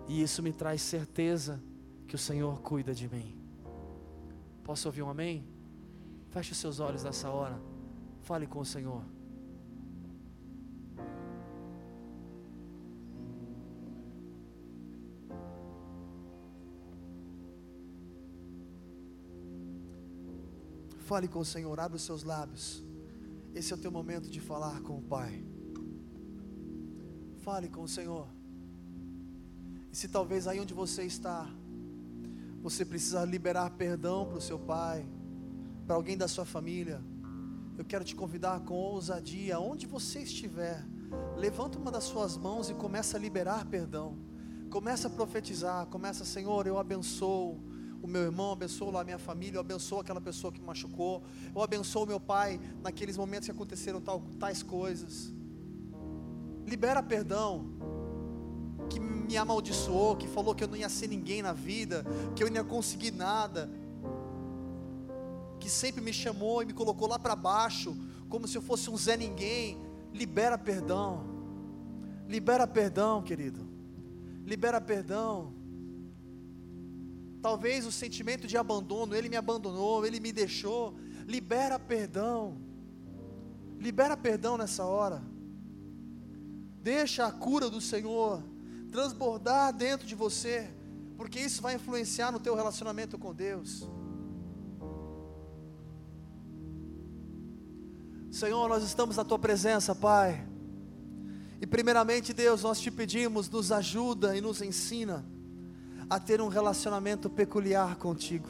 E 0.07 0.21
isso 0.21 0.43
me 0.43 0.53
traz 0.53 0.81
certeza 0.81 1.61
que 2.07 2.15
o 2.15 2.17
Senhor 2.17 2.61
cuida 2.61 2.93
de 2.93 3.07
mim. 3.07 3.35
Posso 4.63 4.87
ouvir 4.87 5.01
um 5.01 5.09
amém? 5.09 5.43
Feche 6.29 6.51
os 6.51 6.57
seus 6.57 6.79
olhos 6.79 7.03
nessa 7.03 7.29
hora. 7.29 7.59
Fale 8.21 8.45
com 8.45 8.59
o 8.59 8.65
Senhor. 8.65 9.03
Fale 20.99 21.27
com 21.27 21.39
o 21.39 21.45
Senhor, 21.45 21.79
abre 21.79 21.97
os 21.97 22.03
seus 22.03 22.23
lábios. 22.23 22.83
Esse 23.55 23.73
é 23.73 23.75
o 23.75 23.79
teu 23.79 23.91
momento 23.91 24.29
de 24.29 24.39
falar 24.39 24.79
com 24.81 24.99
o 24.99 25.01
Pai. 25.01 25.43
Fale 27.39 27.67
com 27.67 27.81
o 27.81 27.87
Senhor. 27.87 28.27
E 29.91 29.95
se 29.95 30.07
talvez 30.07 30.47
aí 30.47 30.59
onde 30.59 30.71
você 30.71 31.03
está, 31.03 31.49
você 32.61 32.85
precisa 32.85 33.25
liberar 33.25 33.71
perdão 33.71 34.27
para 34.27 34.37
o 34.37 34.41
seu 34.41 34.59
pai, 34.59 35.03
para 35.89 35.95
alguém 35.95 36.15
da 36.15 36.27
sua 36.27 36.45
família, 36.45 37.01
eu 37.75 37.83
quero 37.83 38.03
te 38.03 38.15
convidar 38.15 38.59
com 38.59 38.75
ousadia, 38.75 39.59
onde 39.59 39.87
você 39.87 40.19
estiver, 40.19 40.85
levanta 41.35 41.79
uma 41.79 41.89
das 41.89 42.03
suas 42.03 42.37
mãos 42.37 42.69
e 42.69 42.75
começa 42.75 43.17
a 43.17 43.19
liberar 43.19 43.65
perdão. 43.65 44.15
Começa 44.69 45.07
a 45.07 45.09
profetizar, 45.09 45.87
começa, 45.87 46.23
Senhor, 46.23 46.67
eu 46.67 46.77
abençoo 46.77 47.59
o 48.03 48.07
meu 48.07 48.21
irmão, 48.21 48.51
abençoo 48.51 48.91
lá 48.91 49.01
a 49.01 49.03
minha 49.03 49.17
família, 49.17 49.57
eu 49.57 49.61
abençoo 49.61 49.99
aquela 49.99 50.21
pessoa 50.21 50.53
que 50.53 50.59
me 50.59 50.67
machucou, 50.67 51.23
eu 51.55 51.59
abençoo 51.59 52.05
meu 52.05 52.19
pai 52.19 52.61
naqueles 52.83 53.17
momentos 53.17 53.47
que 53.47 53.51
aconteceram 53.51 53.99
tal, 53.99 54.21
tais 54.39 54.61
coisas. 54.61 55.33
Libera 56.67 57.01
perdão, 57.01 57.65
que 58.91 58.99
me 58.99 59.35
amaldiçoou, 59.35 60.15
que 60.15 60.27
falou 60.27 60.53
que 60.53 60.63
eu 60.63 60.67
não 60.67 60.75
ia 60.75 60.87
ser 60.87 61.07
ninguém 61.07 61.41
na 61.41 61.51
vida, 61.51 62.05
que 62.35 62.43
eu 62.43 62.47
não 62.47 62.57
ia 62.57 62.63
conseguir 62.63 63.09
nada 63.09 63.71
que 65.69 65.75
sempre 65.75 66.01
me 66.01 66.11
chamou 66.11 66.63
e 66.63 66.65
me 66.65 66.73
colocou 66.73 67.07
lá 67.07 67.19
para 67.19 67.35
baixo, 67.35 67.95
como 68.27 68.47
se 68.47 68.57
eu 68.57 68.61
fosse 68.61 68.89
um 68.89 68.97
Zé 68.97 69.15
Ninguém. 69.15 69.77
Libera 70.11 70.57
perdão. 70.57 71.23
Libera 72.27 72.65
perdão, 72.65 73.21
querido. 73.21 73.69
Libera 74.43 74.81
perdão. 74.81 75.53
Talvez 77.39 77.85
o 77.85 77.91
sentimento 77.91 78.47
de 78.47 78.57
abandono, 78.57 79.15
ele 79.15 79.29
me 79.29 79.37
abandonou, 79.37 80.03
ele 80.05 80.19
me 80.19 80.31
deixou. 80.31 80.95
Libera 81.27 81.77
perdão. 81.77 82.57
Libera 83.77 84.17
perdão 84.17 84.57
nessa 84.57 84.83
hora. 84.83 85.21
Deixa 86.81 87.27
a 87.27 87.31
cura 87.31 87.69
do 87.69 87.79
Senhor 87.79 88.43
transbordar 88.91 89.71
dentro 89.71 90.07
de 90.07 90.15
você, 90.15 90.67
porque 91.15 91.39
isso 91.39 91.61
vai 91.61 91.75
influenciar 91.75 92.31
no 92.31 92.39
teu 92.39 92.55
relacionamento 92.55 93.19
com 93.19 93.35
Deus. 93.35 93.87
Senhor, 98.31 98.67
nós 98.69 98.83
estamos 98.83 99.17
na 99.17 99.23
tua 99.23 99.39
presença, 99.39 99.95
Pai. 99.95 100.47
E 101.61 101.67
primeiramente, 101.67 102.33
Deus, 102.33 102.63
nós 102.63 102.79
te 102.79 102.89
pedimos, 102.89 103.49
nos 103.49 103.71
ajuda 103.71 104.35
e 104.35 104.41
nos 104.41 104.61
ensina 104.61 105.25
a 106.09 106.19
ter 106.19 106.41
um 106.41 106.47
relacionamento 106.47 107.29
peculiar 107.29 107.95
contigo, 107.97 108.49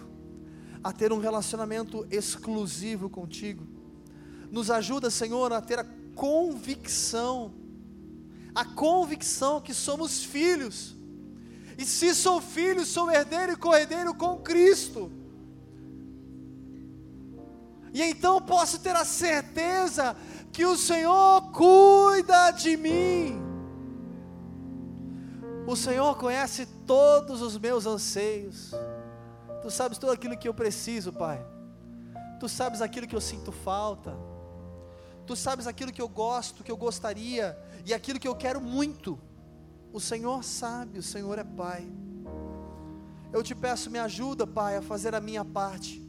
a 0.84 0.92
ter 0.92 1.12
um 1.12 1.20
relacionamento 1.20 2.06
exclusivo 2.12 3.10
contigo. 3.10 3.68
Nos 4.52 4.70
ajuda, 4.70 5.10
Senhor, 5.10 5.52
a 5.54 5.62
ter 5.62 5.80
a 5.80 5.86
convicção 6.16 7.54
a 8.54 8.66
convicção 8.66 9.62
que 9.62 9.74
somos 9.74 10.24
filhos. 10.24 10.96
E 11.78 11.86
se 11.86 12.14
sou 12.14 12.42
filho, 12.42 12.86
sou 12.86 13.10
herdeiro 13.10 13.54
e 13.54 13.56
corredeiro 13.56 14.14
com 14.14 14.38
Cristo. 14.38 15.12
E 17.94 18.02
então 18.04 18.42
posso 18.42 18.80
ter 18.80 18.96
a 18.96 19.06
certeza 19.06 20.16
que 20.52 20.66
o 20.66 20.78
Senhor 20.78 21.52
cuida 21.52 22.52
de 22.52 22.78
mim. 22.78 23.42
O 25.68 25.76
Senhor 25.76 26.16
conhece 26.18 26.66
todos 26.86 27.42
os 27.42 27.58
meus 27.58 27.86
anseios. 27.86 28.72
Tu 29.62 29.70
sabes 29.70 29.98
tudo 29.98 30.12
aquilo 30.12 30.38
que 30.38 30.48
eu 30.48 30.54
preciso, 30.54 31.14
Pai. 31.14 31.46
Tu 32.40 32.48
sabes 32.48 32.82
aquilo 32.82 33.08
que 33.08 33.16
eu 33.16 33.22
sinto 33.22 33.52
falta. 33.52 34.16
Tu 35.28 35.36
sabes 35.36 35.68
aquilo 35.68 35.92
que 35.92 36.02
eu 36.02 36.10
gosto, 36.10 36.64
que 36.64 36.72
eu 36.72 36.78
gostaria 36.78 37.58
e 37.86 37.94
aquilo 37.94 38.20
que 38.20 38.28
eu 38.28 38.36
quero 38.36 38.60
muito. 38.60 39.20
O 39.94 40.00
Senhor 40.00 40.44
sabe, 40.44 40.98
o 40.98 41.04
Senhor 41.04 41.38
é 41.38 41.44
Pai. 41.44 41.88
Eu 43.32 43.44
te 43.44 43.54
peço, 43.54 43.92
me 43.92 44.00
ajuda, 44.00 44.48
Pai, 44.48 44.78
a 44.78 44.82
fazer 44.82 45.14
a 45.14 45.22
minha 45.22 45.46
parte. 45.46 46.04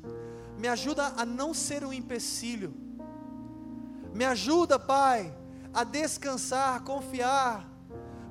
Me 0.61 0.69
ajuda 0.69 1.15
a 1.17 1.25
não 1.25 1.55
ser 1.55 1.83
um 1.85 1.91
empecilho. 1.91 2.75
Me 4.13 4.27
ajuda, 4.27 4.79
Pai, 4.79 5.35
a 5.73 5.85
descansar, 5.85 6.83
confiar, 6.83 7.67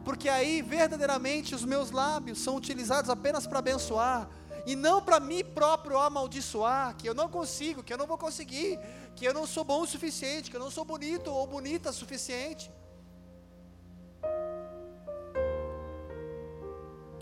porque 0.06 0.30
aí 0.30 0.62
verdadeiramente 0.62 1.56
os 1.56 1.66
meus 1.66 1.90
lábios 1.90 2.38
são 2.38 2.56
utilizados 2.56 3.10
apenas 3.10 3.48
para 3.48 3.58
abençoar, 3.58 4.30
e 4.68 4.76
não 4.76 5.02
para 5.02 5.20
mim 5.20 5.44
próprio 5.44 5.98
amaldiçoar, 5.98 6.96
que 6.96 7.10
eu 7.10 7.16
não 7.16 7.28
consigo, 7.30 7.82
que 7.82 7.92
eu 7.92 7.98
não 7.98 8.06
vou 8.06 8.18
conseguir, 8.18 8.80
que 9.16 9.26
eu 9.26 9.34
não 9.34 9.48
sou 9.48 9.64
bom 9.64 9.82
o 9.82 9.88
suficiente, 9.88 10.52
que 10.52 10.56
eu 10.56 10.62
não 10.62 10.70
sou 10.70 10.86
bonito 10.86 11.32
ou 11.32 11.48
bonita 11.48 11.90
o 11.90 11.94
suficiente. 11.94 12.72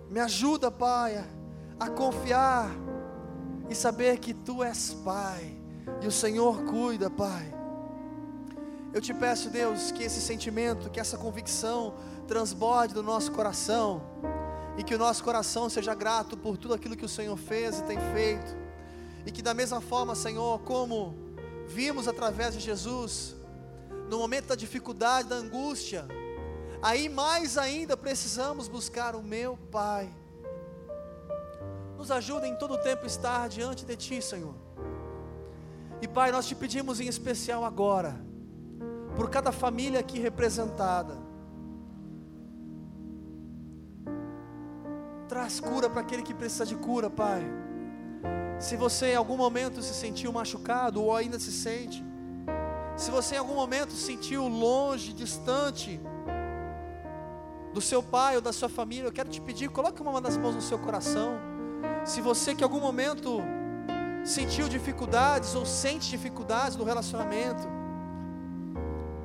Me 0.09 0.19
ajuda, 0.19 0.69
Pai, 0.69 1.25
a 1.79 1.89
confiar 1.89 2.69
e 3.69 3.75
saber 3.75 4.19
que 4.19 4.33
Tu 4.33 4.63
és 4.63 4.93
Pai 4.93 5.57
e 6.01 6.07
o 6.07 6.11
Senhor 6.11 6.63
cuida, 6.63 7.09
Pai. 7.09 7.53
Eu 8.93 9.01
te 9.01 9.13
peço, 9.13 9.49
Deus, 9.49 9.91
que 9.91 10.03
esse 10.03 10.21
sentimento, 10.21 10.89
que 10.89 10.99
essa 10.99 11.17
convicção 11.17 11.95
transborde 12.27 12.93
do 12.93 13.03
nosso 13.03 13.31
coração 13.31 14.01
e 14.77 14.83
que 14.83 14.95
o 14.95 14.97
nosso 14.97 15.23
coração 15.23 15.69
seja 15.69 15.93
grato 15.93 16.37
por 16.37 16.57
tudo 16.57 16.73
aquilo 16.73 16.95
que 16.95 17.05
o 17.05 17.09
Senhor 17.09 17.37
fez 17.37 17.79
e 17.79 17.83
tem 17.83 17.97
feito. 18.13 18.55
E 19.25 19.31
que 19.31 19.41
da 19.41 19.53
mesma 19.53 19.81
forma, 19.81 20.15
Senhor, 20.15 20.59
como 20.61 21.15
vimos 21.67 22.07
através 22.07 22.53
de 22.53 22.59
Jesus, 22.59 23.35
no 24.09 24.19
momento 24.19 24.47
da 24.47 24.55
dificuldade, 24.55 25.27
da 25.27 25.35
angústia, 25.35 26.07
aí 26.81 27.09
mais 27.09 27.57
ainda 27.57 27.97
precisamos 27.97 28.67
buscar 28.67 29.15
o 29.15 29.23
meu 29.23 29.57
Pai. 29.71 30.13
Nos 31.97 32.11
ajuda 32.11 32.47
em 32.47 32.55
todo 32.55 32.77
tempo 32.77 33.05
estar 33.05 33.49
diante 33.49 33.85
de 33.85 33.95
Ti, 33.95 34.21
Senhor. 34.21 34.53
E 36.01 36.07
Pai, 36.07 36.31
nós 36.31 36.47
te 36.47 36.55
pedimos 36.55 36.99
em 36.99 37.07
especial 37.07 37.65
agora, 37.65 38.15
por 39.15 39.29
cada 39.29 39.51
família 39.51 39.99
aqui 39.99 40.19
representada, 40.19 41.17
Traz 45.27 45.59
cura 45.59 45.89
para 45.89 46.01
aquele 46.01 46.23
que 46.23 46.33
precisa 46.33 46.65
de 46.65 46.75
cura, 46.75 47.09
Pai. 47.09 47.43
Se 48.59 48.75
você 48.75 49.11
em 49.11 49.15
algum 49.15 49.35
momento 49.35 49.81
se 49.81 49.93
sentiu 49.93 50.31
machucado 50.31 51.03
ou 51.03 51.15
ainda 51.15 51.37
se 51.37 51.51
sente, 51.51 52.03
se 52.95 53.11
você 53.11 53.35
em 53.35 53.37
algum 53.37 53.53
momento 53.53 53.91
se 53.91 54.03
sentiu 54.03 54.47
longe, 54.47 55.13
distante 55.13 55.99
do 57.73 57.81
seu 57.81 58.01
pai 58.01 58.37
ou 58.37 58.41
da 58.41 58.51
sua 58.51 58.69
família, 58.69 59.07
eu 59.07 59.11
quero 59.11 59.29
te 59.29 59.39
pedir, 59.39 59.69
coloque 59.69 60.01
uma 60.01 60.19
das 60.21 60.37
mãos 60.37 60.55
no 60.55 60.61
seu 60.61 60.79
coração. 60.79 61.37
Se 62.07 62.21
você 62.21 62.55
que 62.55 62.61
em 62.61 62.63
algum 62.63 62.79
momento 62.79 63.41
sentiu 64.23 64.69
dificuldades 64.69 65.53
ou 65.55 65.65
sente 65.65 66.09
dificuldades 66.09 66.77
no 66.77 66.85
relacionamento, 66.85 67.67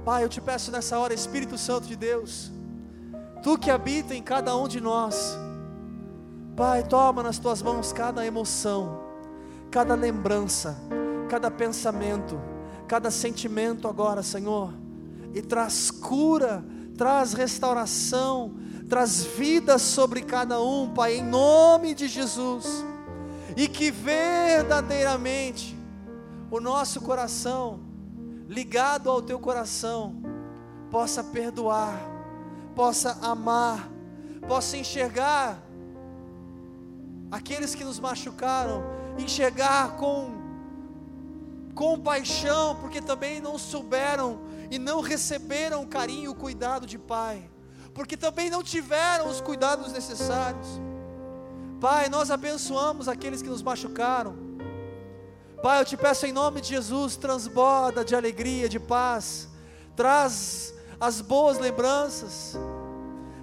Pai, 0.05 0.25
eu 0.25 0.29
te 0.29 0.41
peço 0.41 0.73
nessa 0.73 0.99
hora, 0.99 1.15
Espírito 1.15 1.57
Santo 1.57 1.87
de 1.87 1.95
Deus, 1.95 2.51
Tu 3.41 3.57
que 3.57 3.71
habita 3.71 4.17
em 4.17 4.23
cada 4.23 4.57
um 4.57 4.67
de 4.67 4.81
nós, 4.81 5.39
Pai, 6.57 6.83
toma 6.83 7.23
nas 7.23 7.39
tuas 7.39 7.63
mãos 7.63 7.93
cada 7.93 8.27
emoção, 8.27 9.01
cada 9.71 9.95
lembrança, 9.95 10.77
cada 11.29 11.53
pensamento, 11.53 12.37
cada 12.89 13.13
sentimento 13.13 13.87
agora, 13.87 14.25
Senhor, 14.25 14.75
e 15.33 15.41
traz 15.41 15.89
cura, 15.89 16.65
traz 16.99 17.33
restauração, 17.33 18.57
traz 18.93 19.25
vida 19.25 19.79
sobre 19.79 20.21
cada 20.21 20.61
um, 20.61 20.87
Pai, 20.87 21.17
em 21.17 21.23
nome 21.23 21.95
de 21.95 22.07
Jesus, 22.07 22.85
e 23.57 23.67
que 23.67 23.91
verdadeiramente 23.91 25.75
o 26.51 26.61
nosso 26.61 27.01
coração, 27.01 27.81
ligado 28.47 29.09
ao 29.09 29.23
teu 29.23 29.39
coração, 29.39 30.17
possa 30.91 31.25
perdoar, 31.25 31.99
possa 32.75 33.17
amar, 33.23 33.89
possa 34.47 34.77
enxergar 34.77 35.59
aqueles 37.31 37.75
que 37.75 37.85
nos 37.85 37.99
machucaram, 37.99 38.85
enxergar 39.17 39.97
com 39.97 40.35
compaixão, 41.75 42.77
porque 42.77 43.01
também 43.01 43.41
não 43.41 43.57
souberam 43.57 44.39
e 44.71 44.79
não 44.79 45.01
receberam 45.01 45.81
o 45.81 45.87
carinho 45.87 46.25
e 46.25 46.29
o 46.29 46.35
cuidado 46.35 46.87
de 46.87 46.99
Pai, 46.99 47.51
porque 47.95 48.17
também 48.17 48.49
não 48.51 48.63
tiveram 48.63 49.29
os 49.29 49.41
cuidados 49.41 49.93
necessários. 49.93 50.67
Pai, 51.81 52.09
nós 52.09 52.31
abençoamos 52.31 53.09
aqueles 53.09 53.43
que 53.43 53.49
nos 53.49 53.63
machucaram. 53.63 54.37
Pai, 55.63 55.81
eu 55.81 55.85
te 55.85 55.97
peço 55.97 56.27
em 56.27 56.33
nome 56.33 56.61
de 56.61 56.69
Jesus, 56.69 57.17
transborda 57.17 58.05
de 58.05 58.15
alegria, 58.15 58.69
de 58.69 58.81
paz, 58.81 59.49
traz 59.95 60.75
as 61.01 61.21
boas 61.21 61.59
lembranças 61.59 62.57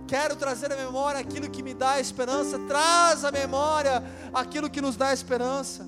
Quero 0.10 0.36
trazer 0.36 0.74
à 0.74 0.76
memória 0.76 1.20
aquilo 1.20 1.48
que 1.48 1.62
me 1.62 1.72
dá 1.72 2.00
esperança. 2.00 2.58
Traz 2.68 3.24
à 3.24 3.32
memória 3.32 4.04
aquilo 4.34 4.68
que 4.68 4.82
nos 4.82 4.96
dá 4.96 5.14
esperança. 5.14 5.88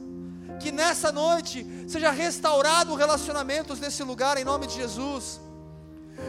Que 0.60 0.72
nessa 0.72 1.12
noite 1.12 1.66
seja 1.88 2.12
restaurado 2.12 2.94
relacionamentos 2.94 3.80
nesse 3.80 4.04
lugar 4.04 4.38
em 4.38 4.46
nome 4.46 4.68
de 4.68 4.76
Jesus. 4.76 5.42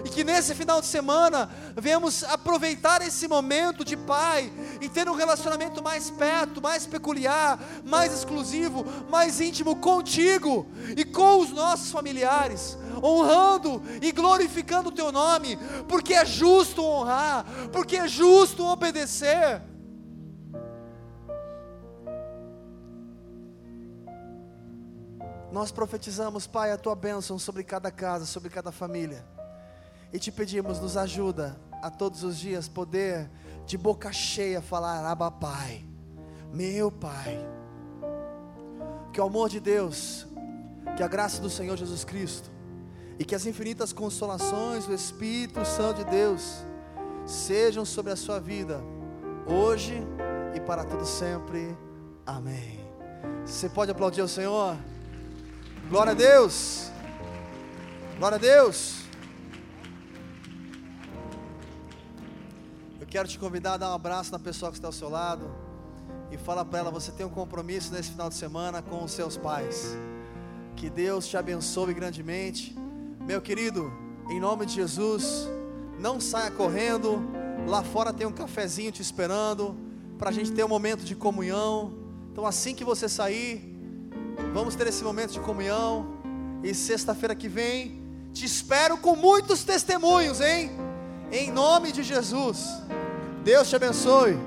E 0.05 0.09
que 0.09 0.25
nesse 0.25 0.55
final 0.55 0.81
de 0.81 0.87
semana 0.87 1.49
venhamos 1.77 2.25
aproveitar 2.25 3.03
esse 3.03 3.29
momento 3.29 3.85
de 3.85 3.97
Pai 3.97 4.53
e 4.81 4.89
ter 4.89 5.09
um 5.09 5.15
relacionamento 5.15 5.83
mais 5.83 6.11
perto, 6.11 6.61
mais 6.61 6.87
peculiar, 6.87 7.59
mais 7.85 8.13
exclusivo, 8.13 8.85
mais 9.09 9.41
íntimo 9.41 9.77
contigo 9.77 10.67
e 10.97 11.05
com 11.05 11.41
os 11.41 11.51
nossos 11.51 11.91
familiares 11.91 12.77
honrando 13.03 13.83
e 14.01 14.13
glorificando 14.13 14.89
o 14.89 14.93
teu 14.93 15.11
nome, 15.11 15.59
porque 15.89 16.15
é 16.15 16.25
justo 16.25 16.85
honrar, 16.85 17.45
porque 17.73 17.97
é 17.97 18.07
justo 18.07 18.65
obedecer. 18.65 19.63
Nós 25.53 25.71
profetizamos, 25.71 26.47
Pai, 26.47 26.73
a 26.73 26.79
tua 26.79 26.95
bênção 26.95 27.39
sobre 27.39 27.63
cada 27.63 27.91
casa, 27.91 28.25
sobre 28.25 28.49
cada 28.49 28.73
família. 28.73 29.23
E 30.13 30.19
te 30.19 30.31
pedimos, 30.31 30.79
nos 30.79 30.97
ajuda 30.97 31.59
a 31.81 31.91
todos 31.91 32.23
os 32.23 32.39
dias 32.39 32.69
poder 32.69 33.31
de 33.67 33.79
boca 33.79 34.13
cheia 34.13 34.61
falar: 34.61 35.05
Abba, 35.05 35.31
Pai, 35.31 35.85
meu 36.53 36.91
Pai. 36.91 37.39
Que 39.13 39.21
o 39.21 39.25
amor 39.25 39.49
de 39.49 39.61
Deus, 39.61 40.27
que 40.97 41.03
a 41.03 41.09
graça 41.09 41.41
do 41.41 41.51
Senhor 41.51 41.77
Jesus 41.77 42.05
Cristo, 42.05 42.51
e 43.19 43.25
que 43.25 43.35
as 43.35 43.47
infinitas 43.47 43.93
consolações 43.93 44.87
do 44.87 44.95
Espírito 44.95 45.65
Santo 45.65 46.05
de 46.05 46.11
Deus 46.11 46.65
sejam 47.27 47.85
sobre 47.85 48.13
a 48.13 48.17
sua 48.17 48.41
vida, 48.41 48.81
hoje 49.47 50.03
e 50.55 50.61
para 50.61 50.85
todo 50.85 51.05
sempre. 51.05 51.77
Amém. 52.27 52.81
Você 53.45 53.69
pode 53.69 53.91
aplaudir 53.91 54.23
o 54.23 54.29
Senhor? 54.29 54.77
Glória 55.89 56.13
a 56.13 56.15
Deus. 56.15 56.91
Glória 58.19 58.37
a 58.37 58.41
Deus. 58.41 59.02
Quero 63.13 63.29
te 63.29 63.39
convidar 63.39 63.75
a 63.75 63.77
dar 63.77 63.91
um 63.91 63.95
abraço 63.95 64.33
na 64.33 64.39
pessoa 64.39 64.71
que 64.71 64.79
está 64.79 64.89
ao 64.89 64.93
seu 64.93 65.11
lado 65.11 65.55
e 66.31 66.39
fala 66.39 66.65
para 66.65 66.79
ela: 66.79 66.91
você 66.91 67.13
tem 67.13 67.27
um 67.27 67.29
compromisso 67.29 67.93
nesse 67.93 68.11
final 68.11 68.31
de 68.31 68.35
semana 68.35 68.81
com 68.81 69.05
os 69.05 69.13
seus 69.13 69.37
pais. 69.37 69.95
Que 70.77 70.89
Deus 70.89 71.29
te 71.29 71.37
abençoe 71.37 71.93
grandemente. 71.93 72.75
Meu 73.21 73.43
querido, 73.43 73.93
em 74.31 74.41
nome 74.41 74.65
de 74.65 74.73
Jesus, 74.73 75.47
não 75.99 76.19
saia 76.23 76.51
correndo. 76.51 77.21
Lá 77.69 77.83
fora 77.83 78.15
tem 78.15 78.27
um 78.27 78.33
cafezinho 78.33 78.91
te 78.91 79.03
esperando 79.03 79.77
para 80.19 80.31
a 80.31 80.33
gente 80.33 80.51
ter 80.51 80.65
um 80.65 80.69
momento 80.69 81.05
de 81.05 81.15
comunhão. 81.15 81.93
Então, 82.33 82.47
assim 82.47 82.75
que 82.75 82.83
você 82.83 83.11
sair, 83.11 83.77
vamos 84.55 84.75
ter 84.75 84.87
esse 84.87 85.05
momento 85.05 85.33
de 85.33 85.41
comunhão. 85.41 86.17
E 86.65 86.73
sexta-feira 86.75 87.35
que 87.35 87.47
vem, 87.47 88.01
te 88.33 88.47
espero 88.47 88.97
com 88.97 89.15
muitos 89.15 89.65
testemunhos, 89.65 90.41
hein? 90.41 90.71
Em 91.31 91.51
nome 91.51 91.93
de 91.93 92.03
Jesus. 92.03 92.83
Deus 93.45 93.69
te 93.69 93.77
abençoe. 93.77 94.39